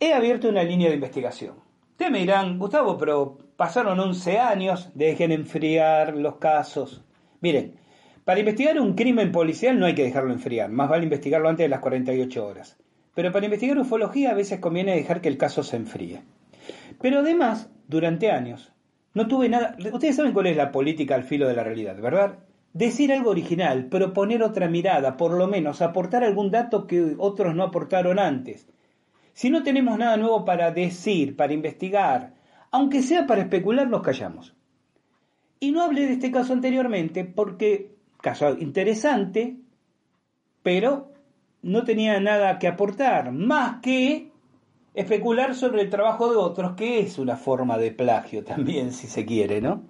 He 0.00 0.14
abierto 0.14 0.48
una 0.48 0.62
línea 0.62 0.88
de 0.88 0.94
investigación. 0.94 1.56
Ustedes 1.90 2.10
me 2.10 2.20
dirán, 2.20 2.58
Gustavo, 2.58 2.96
pero 2.96 3.36
pasaron 3.58 4.00
11 4.00 4.38
años, 4.38 4.90
dejen 4.94 5.30
enfriar 5.30 6.16
los 6.16 6.36
casos. 6.36 7.04
Miren, 7.42 7.83
para 8.24 8.40
investigar 8.40 8.80
un 8.80 8.94
crimen 8.94 9.32
policial 9.32 9.78
no 9.78 9.86
hay 9.86 9.94
que 9.94 10.04
dejarlo 10.04 10.32
enfriar, 10.32 10.70
más 10.70 10.88
vale 10.88 11.04
investigarlo 11.04 11.48
antes 11.48 11.64
de 11.64 11.68
las 11.68 11.80
48 11.80 12.46
horas. 12.46 12.78
Pero 13.14 13.32
para 13.32 13.44
investigar 13.44 13.78
ufología 13.78 14.30
a 14.30 14.34
veces 14.34 14.60
conviene 14.60 14.96
dejar 14.96 15.20
que 15.20 15.28
el 15.28 15.36
caso 15.36 15.62
se 15.62 15.76
enfríe. 15.76 16.22
Pero 17.00 17.20
además, 17.20 17.70
durante 17.86 18.30
años, 18.30 18.72
no 19.12 19.28
tuve 19.28 19.48
nada... 19.48 19.76
Ustedes 19.92 20.16
saben 20.16 20.32
cuál 20.32 20.46
es 20.46 20.56
la 20.56 20.72
política 20.72 21.14
al 21.14 21.24
filo 21.24 21.46
de 21.46 21.54
la 21.54 21.62
realidad, 21.62 21.96
¿verdad? 22.00 22.38
Decir 22.72 23.12
algo 23.12 23.30
original, 23.30 23.86
proponer 23.86 24.42
otra 24.42 24.68
mirada, 24.68 25.16
por 25.16 25.32
lo 25.32 25.46
menos 25.46 25.82
aportar 25.82 26.24
algún 26.24 26.50
dato 26.50 26.86
que 26.86 27.14
otros 27.18 27.54
no 27.54 27.62
aportaron 27.62 28.18
antes. 28.18 28.66
Si 29.32 29.50
no 29.50 29.62
tenemos 29.62 29.98
nada 29.98 30.16
nuevo 30.16 30.44
para 30.44 30.72
decir, 30.72 31.36
para 31.36 31.52
investigar, 31.52 32.34
aunque 32.72 33.02
sea 33.02 33.26
para 33.26 33.42
especular, 33.42 33.88
nos 33.88 34.02
callamos. 34.02 34.54
Y 35.60 35.70
no 35.70 35.82
hablé 35.82 36.06
de 36.06 36.14
este 36.14 36.32
caso 36.32 36.52
anteriormente 36.52 37.24
porque, 37.24 37.93
caso 38.24 38.56
interesante, 38.58 39.58
pero 40.62 41.12
no 41.60 41.84
tenía 41.84 42.18
nada 42.20 42.58
que 42.58 42.66
aportar, 42.66 43.32
más 43.32 43.82
que 43.82 44.32
especular 44.94 45.54
sobre 45.54 45.82
el 45.82 45.90
trabajo 45.90 46.30
de 46.30 46.36
otros, 46.36 46.72
que 46.74 47.00
es 47.00 47.18
una 47.18 47.36
forma 47.36 47.76
de 47.76 47.90
plagio 47.90 48.42
también, 48.42 48.92
si 48.92 49.08
se 49.08 49.26
quiere, 49.26 49.60
¿no? 49.60 49.82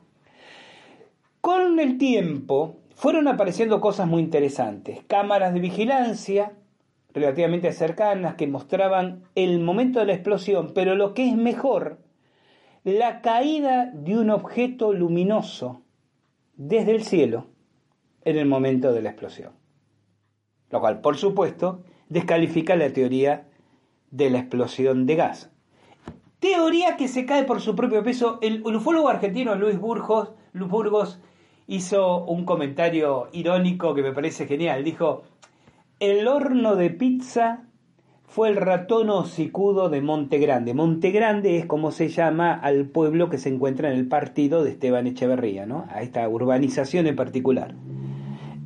Con 1.41 1.79
el 1.79 1.97
tiempo 1.97 2.81
fueron 2.97 3.29
apareciendo 3.29 3.81
cosas 3.81 4.09
muy 4.09 4.21
interesantes, 4.21 5.05
cámaras 5.07 5.55
de 5.55 5.61
vigilancia 5.61 6.55
relativamente 7.13 7.71
cercanas 7.71 8.35
que 8.35 8.49
mostraban 8.49 9.23
el 9.37 9.61
momento 9.61 10.01
de 10.01 10.07
la 10.07 10.15
explosión, 10.15 10.73
pero 10.75 10.97
lo 10.97 11.15
que 11.15 11.29
es 11.29 11.37
mejor, 11.37 12.01
la 12.83 13.21
caída 13.21 13.93
de 13.95 14.19
un 14.19 14.31
objeto 14.31 14.93
luminoso 14.93 15.83
desde 16.57 16.91
el 16.91 17.05
cielo 17.05 17.54
en 18.25 18.39
el 18.39 18.47
momento 18.47 18.93
de 18.93 19.03
la 19.03 19.11
explosión. 19.11 19.53
Lo 20.71 20.81
cual, 20.81 21.01
por 21.01 21.17
supuesto, 21.17 21.85
descalifica 22.09 22.77
la 22.77 22.93
teoría 22.93 23.49
de 24.11 24.31
la 24.31 24.39
explosión 24.39 25.07
de 25.07 25.17
gas. 25.17 25.51
Teoría 26.39 26.97
que 26.97 27.09
se 27.09 27.25
cae 27.27 27.45
por 27.45 27.61
su 27.61 27.75
propio 27.75 28.03
peso. 28.03 28.39
El, 28.43 28.63
ufólogo 28.65 29.09
argentino 29.09 29.55
Luis 29.55 29.79
Burgos, 29.79 30.33
Luis 30.53 30.71
Burgos 30.71 31.21
hizo 31.67 32.25
un 32.25 32.45
comentario 32.45 33.29
irónico 33.33 33.95
que 33.95 34.03
me 34.03 34.13
parece 34.13 34.47
genial. 34.47 34.85
Dijo, 34.85 35.23
el 36.01 36.29
horno 36.29 36.77
de 36.77 36.91
pizza 36.91 37.65
fue 38.27 38.49
el 38.49 38.57
ratón 38.57 39.11
hocicudo 39.11 39.89
de 39.89 40.03
Monte 40.03 40.39
Grande. 40.39 40.75
Monte 40.75 41.13
Grande 41.13 41.57
es 41.57 41.67
como 41.67 41.93
se 41.93 42.09
llama 42.09 42.53
al 42.53 42.87
pueblo 42.87 43.31
que 43.31 43.39
se 43.39 43.49
encuentra 43.49 43.91
en 43.91 43.97
el 43.97 44.09
partido 44.09 44.65
de 44.65 44.73
Esteban 44.73 45.07
Echeverría, 45.07 45.67
¿no? 45.67 45.87
A 45.89 46.03
esta 46.03 46.29
urbanización 46.29 47.07
en 47.07 47.17
particular. 47.17 47.75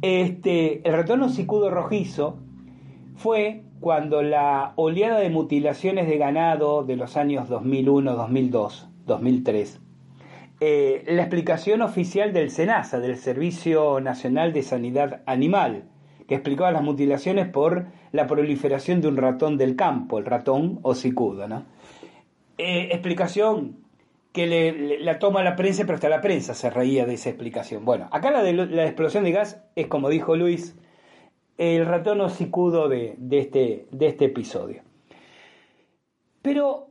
Este, 0.03 0.86
el 0.88 0.94
ratón 0.94 1.22
hocicudo 1.22 1.70
rojizo 1.70 2.38
fue 3.16 3.62
cuando 3.80 4.22
la 4.22 4.72
oleada 4.76 5.18
de 5.18 5.30
mutilaciones 5.30 6.09
de 6.09 6.18
ganado 6.18 6.84
de 6.84 6.96
los 6.96 7.16
años 7.16 7.49
2001, 7.49 8.14
2002, 8.14 8.88
2003 9.07 9.80
eh, 10.61 11.05
la 11.07 11.22
explicación 11.22 11.82
oficial 11.82 12.32
del 12.32 12.51
SENASA, 12.51 12.99
del 12.99 13.16
Servicio 13.16 14.01
Nacional 14.01 14.53
de 14.53 14.62
Sanidad 14.62 15.22
Animal, 15.24 15.84
que 16.26 16.34
explicaba 16.34 16.72
las 16.72 16.82
mutilaciones 16.82 17.49
por 17.49 17.86
la 18.11 18.26
proliferación 18.26 19.01
de 19.01 19.07
un 19.07 19.16
ratón 19.16 19.57
del 19.57 19.76
campo, 19.76 20.18
el 20.18 20.24
ratón 20.24 20.80
hocicudo. 20.82 21.46
¿no? 21.46 21.64
Eh, 22.59 22.88
explicación 22.90 23.76
que 24.33 24.99
la 25.01 25.18
toma 25.18 25.43
la 25.43 25.57
prensa, 25.57 25.85
pero 25.85 25.95
hasta 25.95 26.09
la 26.09 26.20
prensa 26.20 26.55
se 26.55 26.70
reía 26.70 27.07
de 27.07 27.14
esa 27.14 27.31
explicación. 27.31 27.85
Bueno, 27.85 28.09
acá 28.12 28.31
la 28.31 28.43
la 28.43 28.85
explosión 28.85 29.24
de 29.24 29.33
gas 29.33 29.62
es, 29.74 29.87
como 29.87 30.09
dijo 30.09 30.37
Luis, 30.37 30.76
el 31.57 31.87
ratón 31.87 32.20
hocicudo 32.20 32.89
de, 32.89 33.14
de, 33.18 33.39
este, 33.39 33.87
de 33.91 34.07
este 34.07 34.26
episodio. 34.26 34.83
Pero 36.41 36.89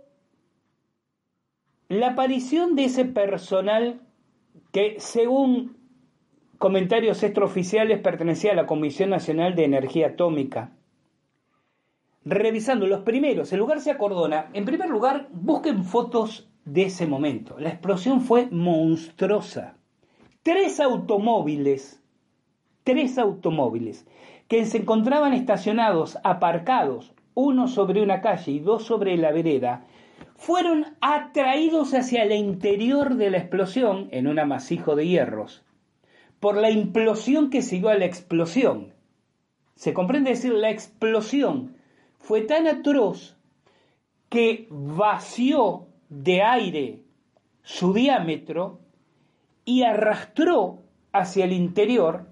la 1.88 2.10
aparición 2.10 2.76
de 2.76 2.86
ese 2.86 3.06
personal 3.06 4.02
que, 4.74 4.96
según 5.00 5.78
comentarios 6.58 7.24
extraoficiales, 7.24 8.00
pertenecía 8.00 8.52
a 8.52 8.56
la 8.56 8.66
Comisión 8.66 9.10
Nacional 9.10 9.56
de 9.56 9.64
Energía 9.64 10.08
Atómica, 10.08 10.72
revisando 12.26 12.88
los 12.88 13.04
primeros, 13.04 13.54
el 13.54 13.60
lugar 13.60 13.80
se 13.80 13.92
acordona. 13.92 14.50
En 14.54 14.66
primer 14.66 14.90
lugar, 14.90 15.30
busquen 15.32 15.86
fotos 15.86 16.50
de 16.68 16.84
ese 16.84 17.07
momento. 17.07 17.57
La 17.59 17.70
explosión 17.70 18.22
fue 18.22 18.47
monstruosa. 18.51 19.78
Tres 20.43 20.80
automóviles, 20.80 22.01
tres 22.84 23.18
automóviles, 23.18 24.05
que 24.47 24.65
se 24.65 24.78
encontraban 24.78 25.34
estacionados, 25.34 26.18
aparcados, 26.24 27.13
uno 27.34 27.68
sobre 27.68 28.01
una 28.01 28.22
calle 28.22 28.51
y 28.51 28.59
dos 28.59 28.84
sobre 28.84 29.18
la 29.18 29.32
vereda, 29.32 29.86
fueron 30.36 30.86
atraídos 31.01 31.93
hacia 31.93 32.24
el 32.24 32.32
interior 32.32 33.15
de 33.15 33.32
la 33.32 33.38
explosión 33.38 34.07
en 34.11 34.28
un 34.28 34.39
amasijo 34.39 34.95
de 34.95 35.07
hierros 35.07 35.63
por 36.39 36.55
la 36.57 36.70
implosión 36.70 37.49
que 37.49 37.61
siguió 37.61 37.89
a 37.89 37.95
la 37.95 38.05
explosión. 38.05 38.93
Se 39.76 39.93
comprende 39.93 40.32
decir, 40.32 40.53
la 40.53 40.70
explosión 40.70 41.76
fue 42.20 42.41
tan 42.41 42.68
atroz 42.68 43.38
que 44.30 44.68
vació 44.70 45.87
de 46.10 46.41
aire 46.41 47.01
su 47.64 47.93
diámetro 47.93 48.80
y 49.66 49.84
arrastró 49.84 50.84
hacia 51.12 51.45
el 51.45 51.53
interior 51.53 52.28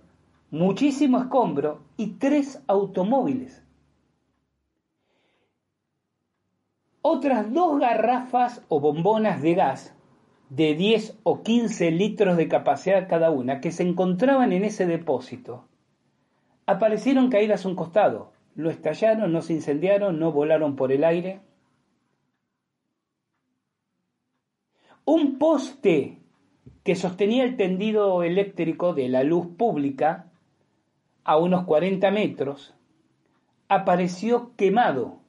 muchísimo 0.52 1.18
escombro 1.20 1.82
y 1.98 2.14
tres 2.14 2.64
automóviles. 2.68 3.66
otras 7.08 7.54
dos 7.54 7.80
garrafas 7.80 8.64
o 8.68 8.80
bombonas 8.80 9.40
de 9.44 9.54
gas 9.54 9.96
de 10.50 10.74
10 10.74 11.20
o 11.22 11.44
15 11.44 11.92
litros 11.92 12.36
de 12.36 12.48
capacidad 12.48 13.08
cada 13.08 13.30
una 13.30 13.62
que 13.62 13.72
se 13.72 13.84
encontraban 13.84 14.54
en 14.54 14.64
ese 14.64 14.88
depósito 14.88 15.66
aparecieron 16.66 17.30
caídas 17.30 17.64
a 17.64 17.68
un 17.68 17.76
costado. 17.76 18.32
Lo 18.56 18.72
estallaron, 18.72 19.32
no 19.32 19.44
se 19.44 19.54
incendiaron, 19.54 20.18
no 20.18 20.32
volaron 20.32 20.76
por 20.76 20.92
el 20.92 21.04
aire. 21.04 21.42
Un 25.06 25.38
poste 25.38 26.20
que 26.84 26.96
sostenía 26.96 27.44
el 27.44 27.58
tendido 27.58 28.24
eléctrico 28.24 28.94
de 28.94 29.10
la 29.10 29.24
luz 29.24 29.48
pública 29.58 30.32
a 31.24 31.38
unos 31.38 31.64
40 31.66 32.12
metros 32.12 32.74
apareció 33.68 34.52
quemado 34.56 35.26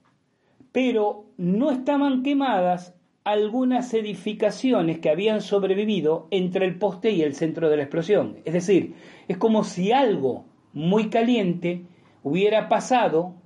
pero 0.77 1.25
no 1.39 1.71
estaban 1.71 2.23
quemadas 2.23 2.95
algunas 3.25 3.95
edificaciones 3.95 4.99
que 4.99 5.09
habían 5.09 5.41
sobrevivido 5.41 6.29
entre 6.31 6.67
el 6.67 6.79
poste 6.79 7.13
y 7.13 7.23
el 7.23 7.35
centro 7.35 7.71
de 7.71 7.79
la 7.79 7.85
explosión. 7.85 8.37
Es 8.45 8.53
decir, 8.53 8.95
es 9.27 9.39
como 9.39 9.65
si 9.65 9.93
algo 9.93 10.45
muy 10.75 11.09
caliente 11.09 11.87
hubiera 12.23 12.69
pasado 12.69 13.37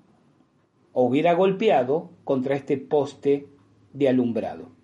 o 0.92 1.04
hubiera 1.04 1.32
golpeado 1.34 2.10
contra 2.24 2.56
este 2.56 2.78
poste 2.78 3.46
de 3.92 4.08
alumbrado. 4.08 4.79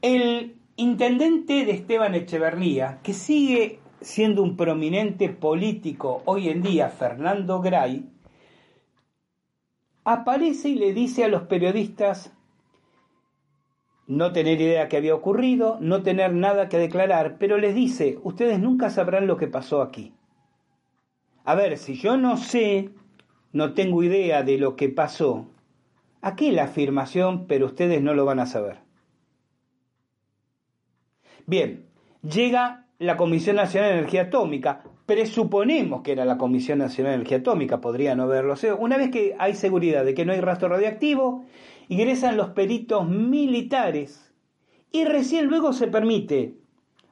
El 0.00 0.54
intendente 0.76 1.64
de 1.64 1.72
Esteban 1.72 2.14
Echeverría, 2.14 3.00
que 3.02 3.12
sigue 3.12 3.80
siendo 4.00 4.44
un 4.44 4.56
prominente 4.56 5.28
político 5.28 6.22
hoy 6.24 6.50
en 6.50 6.62
día, 6.62 6.88
Fernando 6.88 7.60
Gray, 7.60 8.08
aparece 10.04 10.68
y 10.68 10.74
le 10.76 10.92
dice 10.92 11.24
a 11.24 11.28
los 11.28 11.42
periodistas 11.42 12.32
no 14.06 14.32
tener 14.32 14.60
idea 14.60 14.88
que 14.88 14.96
había 14.96 15.16
ocurrido, 15.16 15.78
no 15.80 16.04
tener 16.04 16.32
nada 16.32 16.68
que 16.68 16.78
declarar, 16.78 17.36
pero 17.38 17.58
les 17.58 17.74
dice, 17.74 18.20
ustedes 18.22 18.60
nunca 18.60 18.90
sabrán 18.90 19.26
lo 19.26 19.36
que 19.36 19.48
pasó 19.48 19.82
aquí. 19.82 20.14
A 21.44 21.56
ver, 21.56 21.76
si 21.76 21.94
yo 21.96 22.16
no 22.16 22.36
sé, 22.36 22.90
no 23.52 23.74
tengo 23.74 24.04
idea 24.04 24.44
de 24.44 24.58
lo 24.58 24.76
que 24.76 24.88
pasó, 24.88 25.48
aquí 26.22 26.52
la 26.52 26.64
afirmación, 26.64 27.48
pero 27.48 27.66
ustedes 27.66 28.00
no 28.00 28.14
lo 28.14 28.24
van 28.24 28.38
a 28.38 28.46
saber. 28.46 28.87
Bien, 31.48 31.86
llega 32.22 32.86
la 32.98 33.16
Comisión 33.16 33.56
Nacional 33.56 33.90
de 33.90 33.98
Energía 33.98 34.22
Atómica, 34.22 34.82
Presuponemos 35.08 36.02
que 36.02 36.12
era 36.12 36.26
la 36.26 36.36
Comisión 36.36 36.80
Nacional 36.80 37.12
de 37.12 37.14
Energía 37.14 37.38
Atómica, 37.38 37.80
podría 37.80 38.14
no 38.14 38.24
haberlo 38.24 38.54
sido. 38.56 38.76
Una 38.76 38.98
vez 38.98 39.10
que 39.10 39.34
hay 39.38 39.54
seguridad 39.54 40.04
de 40.04 40.12
que 40.12 40.26
no 40.26 40.34
hay 40.34 40.40
rastro 40.42 40.68
radiactivo, 40.68 41.46
ingresan 41.88 42.36
los 42.36 42.50
peritos 42.50 43.08
militares 43.08 44.30
y 44.92 45.06
recién 45.06 45.46
luego 45.46 45.72
se 45.72 45.86
permite 45.86 46.56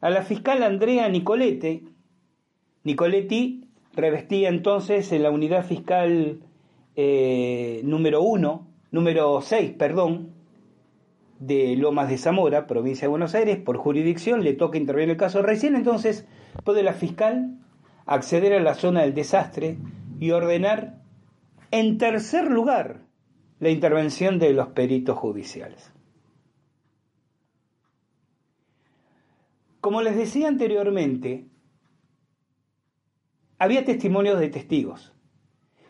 a 0.03 0.11
la 0.11 0.21
fiscal 0.21 0.63
Andrea 0.63 1.09
Nicoletti, 1.09 1.89
Nicoletti 2.85 3.65
revestía 3.95 4.51
entonces 4.51 5.11
en 5.13 5.23
la 5.23 5.31
unidad 5.31 5.65
fiscal 5.65 6.41
eh, 6.97 7.81
número 7.83 8.21
1, 8.21 8.67
número 8.91 9.41
6, 9.41 9.73
perdón, 9.79 10.35
de 11.39 11.77
Lomas 11.77 12.09
de 12.09 12.19
Zamora, 12.19 12.67
provincia 12.67 13.03
de 13.03 13.11
Buenos 13.11 13.35
Aires, 13.35 13.59
por 13.59 13.77
jurisdicción, 13.77 14.43
le 14.43 14.55
toca 14.55 14.79
intervenir 14.79 15.11
el 15.11 15.17
caso. 15.17 15.43
Recién 15.43 15.77
entonces 15.77 16.27
puede 16.65 16.83
la 16.83 16.93
fiscal 16.95 17.59
acceder 18.07 18.53
a 18.53 18.61
la 18.61 18.75
zona 18.75 19.03
del 19.03 19.15
desastre 19.15 19.79
y 20.19 20.31
ordenar, 20.31 21.03
en 21.71 21.99
tercer 21.99 22.51
lugar, 22.51 23.03
la 23.59 23.71
intervención 23.71 24.39
de 24.39 24.53
los 24.53 24.69
peritos 24.69 25.19
judiciales. 25.19 25.93
Como 29.81 30.03
les 30.03 30.17
decía 30.17 30.49
anteriormente, 30.49 31.47
había 33.59 33.85
testimonios 33.85 34.39
de 34.41 34.49
testigos. 34.49 35.13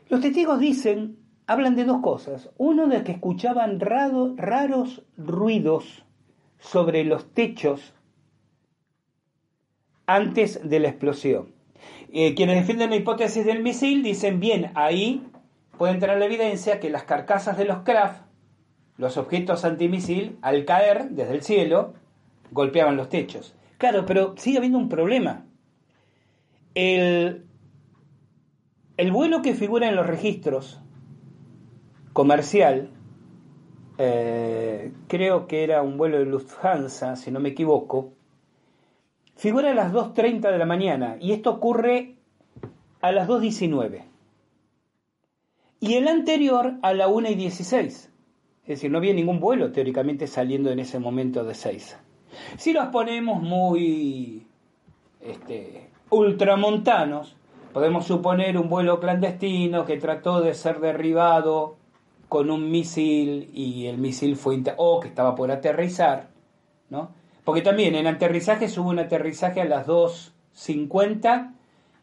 Los 0.08 0.20
testigos 0.20 0.60
dicen, 0.60 1.25
hablan 1.46 1.76
de 1.76 1.84
dos 1.84 2.00
cosas. 2.00 2.50
Uno 2.58 2.86
de 2.86 3.02
que 3.04 3.12
escuchaban 3.12 3.80
raros 3.80 5.02
ruidos 5.16 6.04
sobre 6.58 7.04
los 7.04 7.32
techos 7.32 7.94
antes 10.06 10.68
de 10.68 10.80
la 10.80 10.88
explosión. 10.88 11.54
Eh, 12.12 12.34
quienes 12.34 12.56
defienden 12.56 12.90
la 12.90 12.96
hipótesis 12.96 13.44
del 13.44 13.62
misil 13.62 14.02
dicen, 14.02 14.40
bien, 14.40 14.70
ahí 14.74 15.26
puede 15.76 15.94
entrar 15.94 16.18
la 16.18 16.24
evidencia 16.24 16.80
que 16.80 16.90
las 16.90 17.04
carcasas 17.04 17.58
de 17.58 17.64
los 17.64 17.78
craft, 17.78 18.22
los 18.96 19.16
objetos 19.16 19.64
antimisil, 19.64 20.38
al 20.40 20.64
caer 20.64 21.10
desde 21.10 21.34
el 21.34 21.42
cielo, 21.42 21.94
golpeaban 22.50 22.96
los 22.96 23.08
techos. 23.08 23.54
Claro, 23.78 24.06
pero 24.06 24.34
sigue 24.36 24.58
habiendo 24.58 24.78
un 24.78 24.88
problema. 24.88 25.44
El, 26.74 27.46
el 28.96 29.12
vuelo 29.12 29.42
que 29.42 29.54
figura 29.54 29.88
en 29.88 29.96
los 29.96 30.06
registros 30.06 30.80
comercial, 32.16 32.88
eh, 33.98 34.90
creo 35.06 35.46
que 35.46 35.62
era 35.64 35.82
un 35.82 35.98
vuelo 35.98 36.18
de 36.18 36.24
Lufthansa, 36.24 37.14
si 37.14 37.30
no 37.30 37.40
me 37.40 37.50
equivoco, 37.50 38.14
figura 39.36 39.72
a 39.72 39.74
las 39.74 39.92
2.30 39.92 40.50
de 40.50 40.56
la 40.56 40.64
mañana 40.64 41.18
y 41.20 41.32
esto 41.32 41.50
ocurre 41.50 42.14
a 43.02 43.12
las 43.12 43.28
2.19. 43.28 44.04
Y 45.80 45.96
el 45.96 46.08
anterior 46.08 46.78
a 46.80 46.94
la 46.94 47.06
1.16. 47.06 47.84
Es 47.84 48.08
decir, 48.64 48.90
no 48.90 48.96
había 48.96 49.12
ningún 49.12 49.38
vuelo 49.38 49.70
teóricamente 49.70 50.26
saliendo 50.26 50.70
en 50.70 50.78
ese 50.78 50.98
momento 50.98 51.44
de 51.44 51.54
6. 51.54 51.98
Si 52.56 52.72
los 52.72 52.86
ponemos 52.86 53.42
muy 53.42 54.46
este, 55.20 55.90
ultramontanos, 56.08 57.36
podemos 57.74 58.06
suponer 58.06 58.56
un 58.56 58.70
vuelo 58.70 59.00
clandestino 59.00 59.84
que 59.84 59.98
trató 59.98 60.40
de 60.40 60.54
ser 60.54 60.80
derribado 60.80 61.76
con 62.28 62.50
un 62.50 62.70
misil 62.70 63.50
y 63.52 63.86
el 63.86 63.98
misil 63.98 64.36
fue 64.36 64.62
o 64.76 65.00
que 65.00 65.08
estaba 65.08 65.34
por 65.34 65.50
aterrizar, 65.50 66.28
¿no? 66.90 67.10
Porque 67.44 67.62
también 67.62 67.94
en 67.94 68.06
aterrizaje 68.08 68.66
hubo 68.78 68.90
un 68.90 68.98
aterrizaje 68.98 69.60
a 69.60 69.64
las 69.64 69.86
2.50 69.86 71.52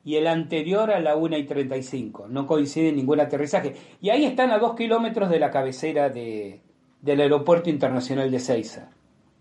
y 0.05 0.15
el 0.15 0.27
anterior 0.27 0.91
a 0.91 0.99
la 0.99 1.15
1 1.15 1.37
y 1.37 1.43
35. 1.43 2.27
No 2.29 2.47
coincide 2.47 2.91
ningún 2.91 3.19
aterrizaje. 3.19 3.75
Y 4.01 4.09
ahí 4.09 4.25
están 4.25 4.51
a 4.51 4.59
dos 4.59 4.75
kilómetros 4.75 5.29
de 5.29 5.39
la 5.39 5.51
cabecera 5.51 6.09
de, 6.09 6.61
del 7.01 7.21
aeropuerto 7.21 7.69
internacional 7.69 8.31
de 8.31 8.39
Ceiza. 8.39 8.89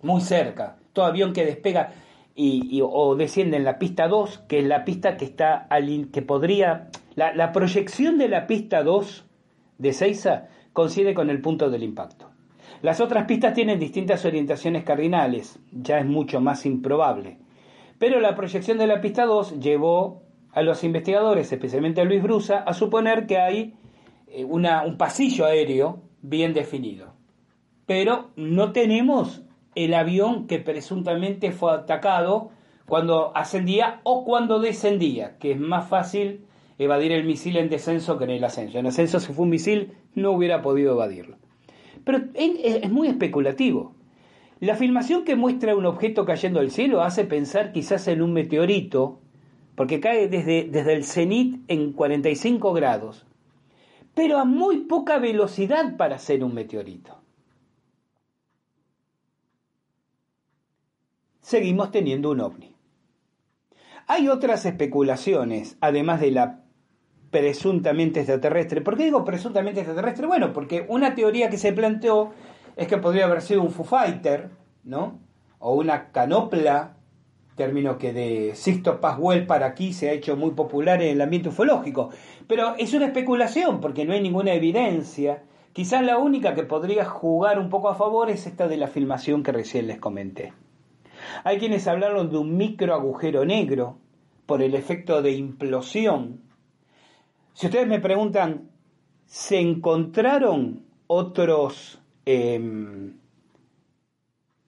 Muy 0.02 0.20
cerca. 0.20 0.76
Todo 0.92 1.04
avión 1.04 1.32
que 1.32 1.44
despega 1.44 1.92
y, 2.34 2.80
o 2.82 3.14
desciende 3.14 3.56
en 3.56 3.64
la 3.64 3.78
pista 3.78 4.08
2, 4.08 4.44
que 4.48 4.58
es 4.58 4.64
la 4.64 4.84
pista 4.84 5.16
que 5.16 5.24
está 5.24 5.54
al, 5.54 6.10
que 6.12 6.22
podría. 6.22 6.90
La, 7.14 7.34
la 7.34 7.52
proyección 7.52 8.18
de 8.18 8.28
la 8.28 8.46
pista 8.46 8.82
2 8.82 9.24
de 9.78 9.92
Ceiza 9.92 10.48
coincide 10.72 11.14
con 11.14 11.30
el 11.30 11.40
punto 11.40 11.70
del 11.70 11.82
impacto. 11.82 12.30
Las 12.80 13.00
otras 13.00 13.26
pistas 13.26 13.54
tienen 13.54 13.78
distintas 13.78 14.24
orientaciones 14.24 14.84
cardinales, 14.84 15.60
ya 15.70 15.98
es 15.98 16.06
mucho 16.06 16.40
más 16.40 16.66
improbable. 16.66 17.38
Pero 17.98 18.20
la 18.20 18.34
proyección 18.34 18.78
de 18.78 18.88
la 18.88 19.00
pista 19.00 19.24
2 19.24 19.60
llevó 19.60 20.22
a 20.52 20.62
los 20.62 20.82
investigadores, 20.82 21.52
especialmente 21.52 22.00
a 22.00 22.04
Luis 22.04 22.22
Brusa, 22.22 22.58
a 22.58 22.74
suponer 22.74 23.26
que 23.26 23.38
hay 23.38 23.74
eh, 24.26 24.44
una, 24.44 24.84
un 24.84 24.96
pasillo 24.96 25.46
aéreo 25.46 26.02
bien 26.20 26.52
definido. 26.54 27.14
Pero 27.86 28.30
no 28.36 28.72
tenemos 28.72 29.42
el 29.74 29.94
avión 29.94 30.46
que 30.46 30.58
presuntamente 30.58 31.52
fue 31.52 31.72
atacado 31.72 32.50
cuando 32.86 33.36
ascendía 33.36 34.00
o 34.04 34.24
cuando 34.24 34.58
descendía, 34.58 35.38
que 35.38 35.52
es 35.52 35.60
más 35.60 35.88
fácil 35.88 36.46
evadir 36.78 37.12
el 37.12 37.24
misil 37.24 37.56
en 37.56 37.68
descenso 37.68 38.18
que 38.18 38.24
en 38.24 38.30
el 38.30 38.44
ascenso. 38.44 38.78
En 38.78 38.86
ascenso, 38.86 39.20
si 39.20 39.32
fue 39.32 39.44
un 39.44 39.50
misil, 39.50 39.92
no 40.14 40.32
hubiera 40.32 40.62
podido 40.62 40.92
evadirlo. 40.92 41.36
Pero 42.04 42.20
es 42.34 42.90
muy 42.90 43.08
especulativo. 43.08 43.94
La 44.60 44.76
filmación 44.76 45.24
que 45.24 45.34
muestra 45.34 45.74
un 45.74 45.86
objeto 45.86 46.24
cayendo 46.24 46.60
del 46.60 46.70
cielo 46.70 47.02
hace 47.02 47.24
pensar 47.24 47.72
quizás 47.72 48.06
en 48.06 48.22
un 48.22 48.32
meteorito, 48.32 49.20
porque 49.74 50.00
cae 50.00 50.28
desde, 50.28 50.68
desde 50.70 50.94
el 50.94 51.04
cenit 51.04 51.64
en 51.68 51.92
45 51.92 52.72
grados, 52.72 53.26
pero 54.14 54.38
a 54.38 54.44
muy 54.44 54.84
poca 54.84 55.18
velocidad 55.18 55.96
para 55.96 56.18
ser 56.18 56.44
un 56.44 56.54
meteorito. 56.54 57.18
Seguimos 61.40 61.90
teniendo 61.90 62.30
un 62.30 62.40
ovni. 62.40 62.72
Hay 64.06 64.28
otras 64.28 64.64
especulaciones, 64.64 65.76
además 65.80 66.20
de 66.20 66.30
la 66.30 66.61
presuntamente 67.32 68.20
extraterrestre. 68.20 68.82
¿Por 68.82 68.96
qué 68.96 69.04
digo 69.04 69.24
presuntamente 69.24 69.80
extraterrestre? 69.80 70.26
Bueno, 70.26 70.52
porque 70.52 70.84
una 70.88 71.14
teoría 71.14 71.48
que 71.48 71.56
se 71.56 71.72
planteó 71.72 72.30
es 72.76 72.86
que 72.86 72.98
podría 72.98 73.24
haber 73.24 73.40
sido 73.40 73.62
un 73.62 73.70
Foo 73.70 73.86
Fighter, 73.86 74.50
¿no? 74.84 75.18
O 75.58 75.74
una 75.74 76.12
canopla, 76.12 76.98
término 77.56 77.96
que 77.96 78.12
de 78.12 78.54
Sixto 78.54 79.00
Pascual 79.00 79.46
para 79.46 79.66
aquí 79.66 79.94
se 79.94 80.10
ha 80.10 80.12
hecho 80.12 80.36
muy 80.36 80.50
popular 80.50 81.02
en 81.02 81.08
el 81.08 81.20
ambiente 81.22 81.48
ufológico. 81.48 82.10
Pero 82.46 82.74
es 82.76 82.92
una 82.92 83.06
especulación 83.06 83.80
porque 83.80 84.04
no 84.04 84.12
hay 84.12 84.20
ninguna 84.20 84.52
evidencia. 84.52 85.42
Quizás 85.72 86.04
la 86.04 86.18
única 86.18 86.54
que 86.54 86.64
podría 86.64 87.06
jugar 87.06 87.58
un 87.58 87.70
poco 87.70 87.88
a 87.88 87.94
favor 87.94 88.28
es 88.28 88.46
esta 88.46 88.68
de 88.68 88.76
la 88.76 88.88
filmación 88.88 89.42
que 89.42 89.52
recién 89.52 89.86
les 89.86 89.98
comenté. 89.98 90.52
Hay 91.44 91.58
quienes 91.58 91.88
hablaron 91.88 92.30
de 92.30 92.36
un 92.36 92.58
micro 92.58 92.92
agujero 92.92 93.46
negro 93.46 93.96
por 94.44 94.60
el 94.60 94.74
efecto 94.74 95.22
de 95.22 95.32
implosión 95.32 96.51
si 97.54 97.66
ustedes 97.66 97.86
me 97.86 98.00
preguntan, 98.00 98.70
¿se 99.26 99.60
encontraron 99.60 100.84
otros 101.06 102.00
em, 102.24 103.18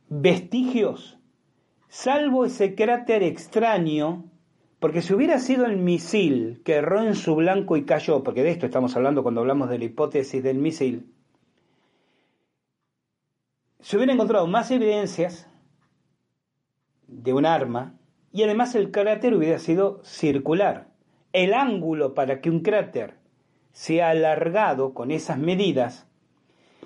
vestigios? 0.09 1.19
Salvo 1.89 2.45
ese 2.45 2.75
cráter 2.75 3.23
extraño, 3.23 4.25
porque 4.81 5.01
si 5.01 5.15
hubiera 5.15 5.39
sido 5.39 5.65
el 5.65 5.77
misil 5.77 6.61
que 6.65 6.75
erró 6.75 7.03
en 7.03 7.15
su 7.15 7.37
blanco 7.37 7.77
y 7.77 7.85
cayó, 7.85 8.23
porque 8.23 8.43
de 8.43 8.51
esto 8.51 8.67
estamos 8.67 8.95
hablando 8.97 9.23
cuando 9.23 9.41
hablamos 9.41 9.71
de 9.71 9.79
la 9.79 9.85
hipótesis 9.85 10.43
del 10.43 10.59
misil, 10.59 11.11
se 13.81 13.97
hubiera 13.97 14.13
encontrado 14.13 14.47
más 14.47 14.71
evidencias 14.71 15.49
de 17.07 17.33
un 17.33 17.47
arma 17.47 17.95
y 18.33 18.43
además 18.43 18.75
el 18.75 18.91
cráter 18.91 19.35
hubiera 19.35 19.59
sido 19.59 20.03
circular 20.05 20.94
el 21.35 21.53
ángulo 21.53 22.15
para 22.15 22.41
que 22.41 22.49
un 22.49 22.61
cráter 22.61 23.15
sea 23.73 24.11
alargado 24.11 24.95
con 24.95 25.11
esas 25.11 25.37
medidas 25.37 26.07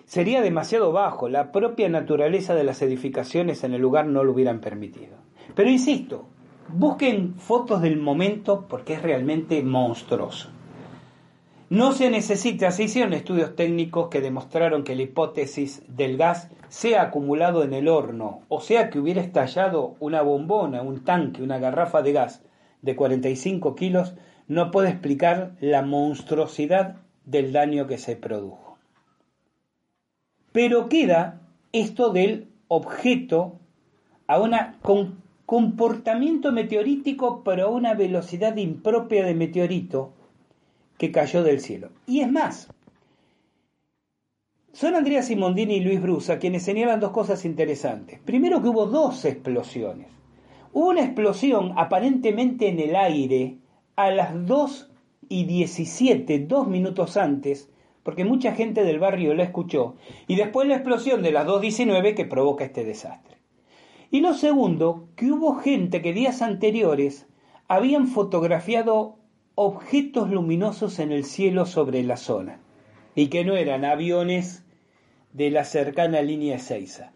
sería 0.07 0.41
demasiado 0.41 0.91
bajo, 0.91 1.29
la 1.29 1.53
propia 1.53 1.91
naturaleza 1.91 2.55
de 2.55 2.65
las 2.65 2.81
edificaciones 2.81 3.63
en 3.63 3.75
el 3.75 3.83
lugar 3.83 4.07
no 4.07 4.25
lo 4.25 4.33
hubieran 4.33 4.61
permitido. 4.61 5.19
Pero 5.55 5.69
insisto, 5.69 6.29
busquen 6.69 7.35
fotos 7.35 7.83
del 7.83 7.99
momento 7.99 8.65
porque 8.69 8.95
es 8.95 9.03
realmente 9.03 9.63
monstruoso. 9.63 10.49
No 11.69 11.93
se 11.93 12.11
necesita, 12.11 12.71
se 12.71 12.85
hicieron 12.85 13.13
estudios 13.13 13.55
técnicos 13.55 14.09
que 14.09 14.23
demostraron 14.23 14.83
que 14.83 14.97
la 14.97 15.03
hipótesis 15.03 15.83
del 15.89 16.17
gas 16.17 16.51
sea 16.69 17.03
acumulado 17.03 17.65
en 17.65 17.75
el 17.75 17.87
horno, 17.87 18.41
o 18.49 18.63
sea 18.63 18.89
que 18.89 18.99
hubiera 18.99 19.21
estallado 19.21 19.97
una 20.01 20.23
bombona, 20.23 20.81
un 20.81 21.05
tanque, 21.05 21.43
una 21.43 21.59
garrafa 21.59 22.01
de 22.01 22.13
gas 22.13 22.43
de 22.81 22.97
45 22.97 23.75
kilos, 23.75 24.15
no 24.49 24.71
puede 24.71 24.89
explicar 24.89 25.53
la 25.61 25.83
monstruosidad 25.83 26.97
del 27.25 27.53
daño 27.53 27.87
que 27.87 27.99
se 27.99 28.17
produjo. 28.17 28.79
Pero 30.53 30.89
queda 30.89 31.41
esto 31.73 32.11
del 32.11 32.49
objeto 32.67 33.61
a 34.27 34.41
una, 34.41 34.79
con 34.83 35.23
comportamiento 35.47 36.53
meteorítico 36.53 37.43
pero 37.45 37.67
a 37.67 37.71
una 37.71 37.95
velocidad 37.95 38.57
impropia 38.57 39.25
de 39.25 39.35
meteorito 39.35 40.13
que 40.97 41.13
cayó 41.13 41.43
del 41.43 41.61
cielo. 41.61 41.91
Y 42.07 42.21
es 42.21 42.31
más, 42.31 42.69
son 44.73 44.95
Andrea 44.95 45.23
Simondini 45.23 45.77
y 45.77 45.81
Luis 45.81 46.01
Brusa 46.01 46.39
quienes 46.39 46.63
señalan 46.63 47.01
dos 47.01 47.13
cosas 47.13 47.45
interesantes. 47.45 48.19
Primero 48.25 48.63
que 48.63 48.69
hubo 48.69 48.87
dos 48.87 49.25
explosiones. 49.25 50.09
Hubo 50.73 50.89
una 50.89 51.05
explosión 51.05 51.73
aparentemente 51.77 52.69
en 52.69 52.81
el 52.81 52.97
aire 52.97 53.59
a 53.99 54.13
las 54.13 54.47
2 54.47 54.93
y 55.29 55.45
17, 55.47 56.39
dos 56.47 56.69
minutos 56.69 57.17
antes, 57.17 57.69
porque 58.05 58.25
mucha 58.25 58.53
gente 58.53 58.85
del 58.85 59.01
barrio 59.01 59.35
la 59.35 59.43
escuchó, 59.43 59.97
y 60.29 60.37
después 60.37 60.69
la 60.69 60.77
explosión 60.77 61.21
de 61.21 61.33
las 61.33 61.49
2.19 61.49 62.15
que 62.15 62.25
provoca 62.25 62.65
este 62.65 62.85
desastre. 62.85 63.39
Y 64.13 64.21
lo 64.21 64.35
segundo, 64.35 65.09
que 65.17 65.33
hubo 65.33 65.57
gente 65.57 66.01
que 66.01 66.13
días 66.13 66.43
anteriores 66.43 67.27
habían 67.67 68.07
fotografiado 68.07 69.17
objetos 69.57 70.31
luminosos 70.31 71.01
en 71.01 71.11
el 71.11 71.25
cielo 71.25 71.67
sobre 71.67 72.05
la 72.05 72.17
zona, 72.17 72.61
y 73.17 73.27
que 73.27 73.45
no 73.45 73.57
eran 73.57 73.85
aviones 73.85 74.65
de 75.33 75.51
la 75.51 75.65
cercana 75.65 76.23
línea 76.23 76.55
Ezeiza. 76.55 77.11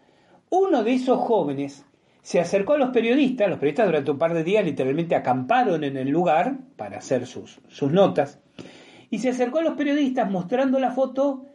Uno 0.49 0.83
de 0.83 0.95
esos 0.95 1.17
jóvenes 1.17 1.85
se 2.23 2.39
acercó 2.39 2.73
a 2.73 2.77
los 2.77 2.89
periodistas, 2.91 3.49
los 3.49 3.59
periodistas 3.59 3.85
durante 3.85 4.11
un 4.11 4.17
par 4.17 4.33
de 4.33 4.45
días 4.45 4.63
literalmente 4.63 5.13
acamparon 5.13 5.83
en 5.83 5.97
el 5.97 6.07
lugar 6.07 6.55
para 6.77 6.97
hacer 6.97 7.27
sus, 7.27 7.59
sus 7.67 7.91
notas, 7.91 8.39
y 9.09 9.19
se 9.19 9.29
acercó 9.29 9.59
a 9.59 9.63
los 9.63 9.73
periodistas 9.73 10.31
mostrando 10.31 10.79
la 10.79 10.91
foto, 10.91 11.45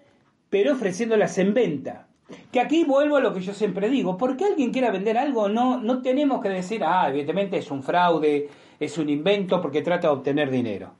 pero 0.51 0.75
ofreciéndolas 0.75 1.39
en 1.39 1.55
venta. 1.55 2.07
Que 2.53 2.61
aquí 2.61 2.85
vuelvo 2.85 3.17
a 3.17 3.21
lo 3.21 3.33
que 3.33 3.41
yo 3.41 3.55
siempre 3.55 3.89
digo, 3.89 4.19
porque 4.19 4.45
alguien 4.45 4.71
quiera 4.71 4.91
vender 4.91 5.17
algo, 5.17 5.49
no, 5.49 5.81
no 5.81 6.03
tenemos 6.03 6.43
que 6.43 6.51
decir, 6.51 6.83
ah, 6.85 7.09
evidentemente 7.09 7.57
es 7.57 7.71
un 7.71 7.83
fraude, 7.83 8.49
es 8.79 8.99
un 8.99 9.09
invento 9.09 9.63
porque 9.63 9.81
trata 9.81 10.09
de 10.09 10.15
obtener 10.15 10.51
dinero. 10.51 10.93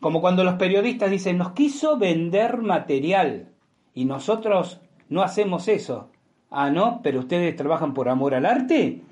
Como 0.00 0.22
cuando 0.22 0.44
los 0.44 0.54
periodistas 0.54 1.10
dicen, 1.10 1.36
nos 1.36 1.52
quiso 1.52 1.98
vender 1.98 2.56
material 2.56 3.50
y 3.92 4.06
nosotros 4.06 4.80
no 5.10 5.22
hacemos 5.22 5.68
eso. 5.68 6.08
Ah, 6.50 6.70
no, 6.70 7.00
pero 7.02 7.20
ustedes 7.20 7.56
trabajan 7.56 7.94
por 7.94 8.08
amor 8.08 8.34
al 8.34 8.46
arte. 8.46 9.02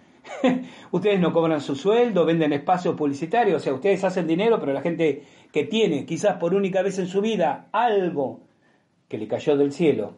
ustedes 0.92 1.20
no 1.20 1.32
cobran 1.32 1.60
su 1.60 1.74
sueldo, 1.74 2.24
venden 2.24 2.52
espacios 2.52 2.94
publicitarios, 2.94 3.60
o 3.60 3.64
sea, 3.64 3.74
ustedes 3.74 4.04
hacen 4.04 4.26
dinero, 4.26 4.60
pero 4.60 4.72
la 4.72 4.80
gente 4.80 5.24
que 5.50 5.64
tiene, 5.64 6.06
quizás 6.06 6.36
por 6.36 6.54
única 6.54 6.82
vez 6.82 6.98
en 6.98 7.09
su 7.09 7.20
vida, 7.20 7.68
algo 7.72 8.40
que 9.09 9.18
le 9.18 9.28
cayó 9.28 9.56
del 9.56 9.72
cielo. 9.72 10.14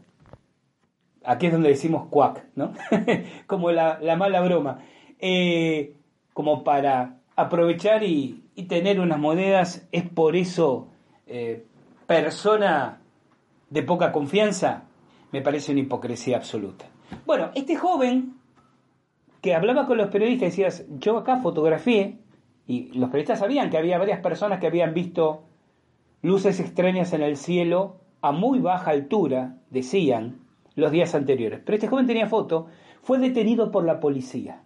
Aquí 1.24 1.46
es 1.46 1.52
donde 1.52 1.70
decimos 1.70 2.08
cuac, 2.10 2.44
¿no? 2.54 2.74
como 3.46 3.70
la, 3.70 3.98
mala 4.16 4.40
broma. 4.42 4.80
Eh, 5.18 5.94
como 6.34 6.64
para 6.64 7.20
aprovechar 7.34 8.02
y, 8.02 8.42
tener 8.68 9.00
unas 9.00 9.18
monedas, 9.18 9.88
es 9.90 10.08
por 10.08 10.36
eso 10.36 10.88
eh, 11.26 11.64
persona 12.06 13.00
de 13.70 13.82
poca 13.82 14.12
confianza, 14.12 14.84
me 15.32 15.42
parece 15.42 15.72
una 15.72 15.80
hipocresía 15.80 16.36
absoluta. 16.36 16.86
Bueno, 17.26 17.51
este 17.55 17.76
joven 17.76 18.35
que 19.40 19.55
hablaba 19.55 19.86
con 19.86 19.98
los 19.98 20.09
periodistas 20.09 20.56
decía, 20.56 20.86
yo 20.98 21.18
acá 21.18 21.36
fotografié, 21.36 22.18
y 22.66 22.90
los 22.98 23.10
periodistas 23.10 23.40
sabían 23.40 23.68
que 23.68 23.76
había 23.76 23.98
varias 23.98 24.20
personas 24.20 24.59
que 24.59 24.66
habían 24.66 24.94
visto 24.94 25.44
luces 26.22 26.60
extrañas 26.60 27.12
en 27.12 27.22
el 27.22 27.36
cielo 27.36 27.97
a 28.22 28.32
muy 28.32 28.59
baja 28.59 28.93
altura, 28.93 29.59
decían, 29.68 30.39
los 30.76 30.90
días 30.90 31.14
anteriores. 31.14 31.60
Pero 31.62 31.76
este 31.76 31.89
joven 31.89 32.06
tenía 32.06 32.26
foto, 32.26 32.68
fue 33.02 33.18
detenido 33.18 33.70
por 33.70 33.85
la 33.85 34.01
policía. 34.01 34.62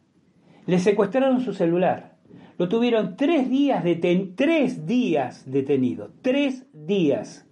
Le 0.66 0.78
secuestraron 0.78 1.40
su 1.40 1.52
celular. 1.52 2.14
Lo 2.56 2.68
tuvieron 2.68 3.16
tres 3.16 3.50
días, 3.50 3.82
deten 3.82 4.36
tres 4.36 4.86
días 4.86 5.50
detenido. 5.50 6.10
Tres 6.22 6.66
días. 6.72 7.47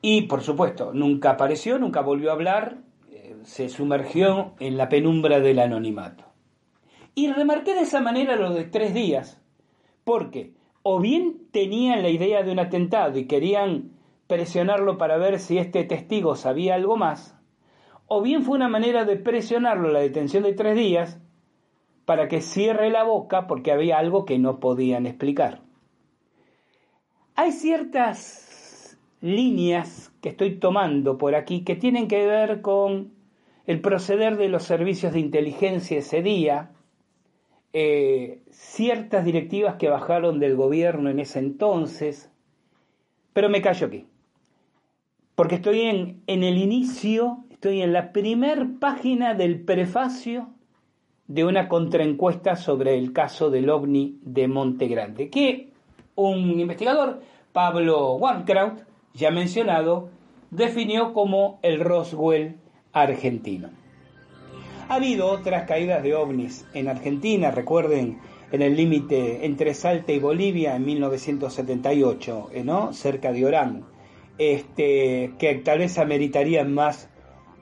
Y 0.00 0.22
por 0.22 0.42
supuesto, 0.42 0.92
nunca 0.92 1.30
apareció, 1.30 1.78
nunca 1.78 2.00
volvió 2.02 2.30
a 2.30 2.34
hablar, 2.34 2.78
eh, 3.10 3.36
se 3.42 3.68
sumergió 3.68 4.54
en 4.60 4.76
la 4.76 4.88
penumbra 4.88 5.40
del 5.40 5.58
anonimato. 5.58 6.24
Y 7.14 7.32
remarqué 7.32 7.74
de 7.74 7.80
esa 7.80 8.00
manera 8.00 8.36
lo 8.36 8.54
de 8.54 8.64
tres 8.64 8.94
días, 8.94 9.40
porque 10.04 10.52
o 10.82 11.00
bien 11.00 11.48
tenían 11.50 12.02
la 12.02 12.10
idea 12.10 12.42
de 12.42 12.52
un 12.52 12.60
atentado 12.60 13.18
y 13.18 13.26
querían 13.26 13.90
presionarlo 14.28 14.98
para 14.98 15.16
ver 15.16 15.40
si 15.40 15.58
este 15.58 15.84
testigo 15.84 16.36
sabía 16.36 16.76
algo 16.76 16.96
más, 16.96 17.36
o 18.06 18.22
bien 18.22 18.42
fue 18.42 18.56
una 18.56 18.68
manera 18.68 19.04
de 19.04 19.16
presionarlo 19.16 19.90
la 19.90 19.98
detención 19.98 20.44
de 20.44 20.54
tres 20.54 20.76
días 20.76 21.20
para 22.04 22.28
que 22.28 22.40
cierre 22.40 22.88
la 22.90 23.02
boca 23.02 23.46
porque 23.46 23.72
había 23.72 23.98
algo 23.98 24.24
que 24.24 24.38
no 24.38 24.60
podían 24.60 25.06
explicar. 25.06 25.60
Hay 27.34 27.52
ciertas 27.52 28.47
líneas 29.20 30.12
que 30.20 30.28
estoy 30.28 30.56
tomando 30.56 31.18
por 31.18 31.34
aquí 31.34 31.62
que 31.62 31.76
tienen 31.76 32.08
que 32.08 32.26
ver 32.26 32.60
con 32.60 33.12
el 33.66 33.80
proceder 33.80 34.36
de 34.36 34.48
los 34.48 34.62
servicios 34.62 35.12
de 35.12 35.20
inteligencia 35.20 35.98
ese 35.98 36.22
día, 36.22 36.70
eh, 37.72 38.40
ciertas 38.50 39.24
directivas 39.24 39.76
que 39.76 39.90
bajaron 39.90 40.40
del 40.40 40.56
gobierno 40.56 41.10
en 41.10 41.20
ese 41.20 41.38
entonces, 41.38 42.30
pero 43.34 43.50
me 43.50 43.60
callo 43.60 43.88
aquí, 43.88 44.06
porque 45.34 45.56
estoy 45.56 45.82
en, 45.82 46.22
en 46.26 46.44
el 46.44 46.56
inicio, 46.56 47.44
estoy 47.50 47.82
en 47.82 47.92
la 47.92 48.12
primer 48.12 48.78
página 48.80 49.34
del 49.34 49.60
prefacio 49.60 50.48
de 51.26 51.44
una 51.44 51.68
contraencuesta 51.68 52.56
sobre 52.56 52.96
el 52.96 53.12
caso 53.12 53.50
del 53.50 53.68
ovni 53.68 54.18
de 54.22 54.48
Monte 54.48 54.88
Grande, 54.88 55.28
que 55.28 55.68
un 56.14 56.58
investigador, 56.58 57.20
Pablo 57.52 58.14
Wankraut, 58.14 58.87
ya 59.18 59.30
mencionado, 59.30 60.10
definió 60.50 61.12
como 61.12 61.58
el 61.62 61.80
Roswell 61.80 62.56
argentino. 62.92 63.70
Ha 64.88 64.94
habido 64.94 65.26
otras 65.26 65.64
caídas 65.64 66.02
de 66.02 66.14
ovnis 66.14 66.64
en 66.72 66.88
Argentina, 66.88 67.50
recuerden, 67.50 68.20
en 68.52 68.62
el 68.62 68.76
límite 68.76 69.44
entre 69.44 69.74
Salta 69.74 70.12
y 70.12 70.18
Bolivia 70.18 70.76
en 70.76 70.86
1978, 70.86 72.50
¿eh, 72.54 72.64
¿no? 72.64 72.94
cerca 72.94 73.32
de 73.32 73.44
Orán, 73.44 73.84
este, 74.38 75.32
que 75.38 75.56
tal 75.56 75.80
vez 75.80 75.98
ameritarían 75.98 76.72
más 76.72 77.10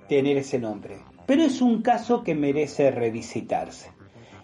tener 0.09 0.37
ese 0.37 0.61
nombre. 0.61 0.99
Pero 1.27 1.43
es 1.43 1.61
un 1.61 1.83
caso 1.83 2.23
que 2.23 2.37
merece 2.37 2.93
revisitarse. 2.93 3.91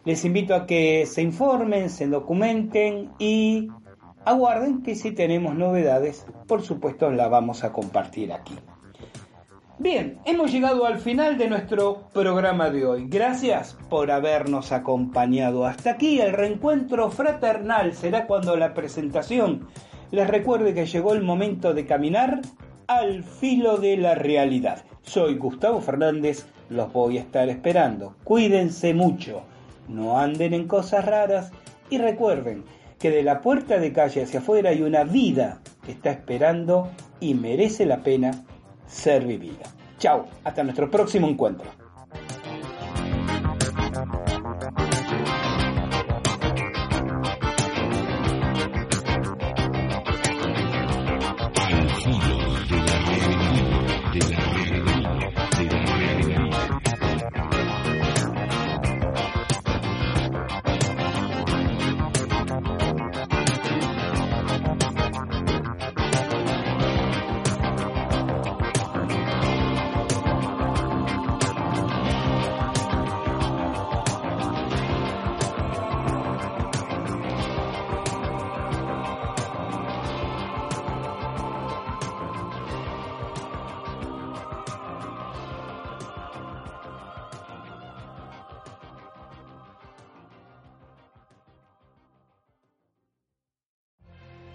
Les 0.04 0.24
invito 0.24 0.54
a 0.56 0.66
que 0.66 1.06
se 1.06 1.22
informen, 1.22 1.88
se 1.88 2.08
documenten 2.08 3.10
y 3.20 3.68
Aguarden 4.24 4.82
que 4.82 4.94
si 4.94 5.10
tenemos 5.10 5.56
novedades, 5.56 6.26
por 6.46 6.62
supuesto 6.62 7.10
la 7.10 7.26
vamos 7.26 7.64
a 7.64 7.72
compartir 7.72 8.32
aquí. 8.32 8.54
Bien, 9.78 10.20
hemos 10.24 10.52
llegado 10.52 10.86
al 10.86 10.98
final 10.98 11.38
de 11.38 11.48
nuestro 11.48 12.04
programa 12.12 12.70
de 12.70 12.86
hoy. 12.86 13.06
Gracias 13.08 13.76
por 13.90 14.12
habernos 14.12 14.70
acompañado 14.70 15.66
hasta 15.66 15.90
aquí. 15.90 16.20
El 16.20 16.34
reencuentro 16.34 17.10
fraternal 17.10 17.94
será 17.94 18.28
cuando 18.28 18.56
la 18.56 18.74
presentación 18.74 19.66
les 20.12 20.28
recuerde 20.28 20.72
que 20.72 20.86
llegó 20.86 21.14
el 21.14 21.22
momento 21.22 21.74
de 21.74 21.84
caminar 21.84 22.42
al 22.86 23.24
filo 23.24 23.78
de 23.78 23.96
la 23.96 24.14
realidad. 24.14 24.84
Soy 25.02 25.36
Gustavo 25.36 25.80
Fernández, 25.80 26.46
los 26.68 26.92
voy 26.92 27.18
a 27.18 27.22
estar 27.22 27.48
esperando. 27.48 28.14
Cuídense 28.22 28.94
mucho, 28.94 29.42
no 29.88 30.20
anden 30.20 30.54
en 30.54 30.68
cosas 30.68 31.04
raras 31.06 31.50
y 31.90 31.98
recuerden, 31.98 32.64
que 33.02 33.10
de 33.10 33.24
la 33.24 33.40
puerta 33.40 33.80
de 33.80 33.92
calle 33.92 34.22
hacia 34.22 34.38
afuera 34.38 34.70
hay 34.70 34.80
una 34.80 35.02
vida 35.02 35.60
que 35.84 35.90
está 35.90 36.12
esperando 36.12 36.88
y 37.18 37.34
merece 37.34 37.84
la 37.84 38.00
pena 38.00 38.44
ser 38.86 39.26
vivida. 39.26 39.64
Chao, 39.98 40.26
hasta 40.44 40.62
nuestro 40.62 40.88
próximo 40.88 41.26
encuentro. 41.26 41.81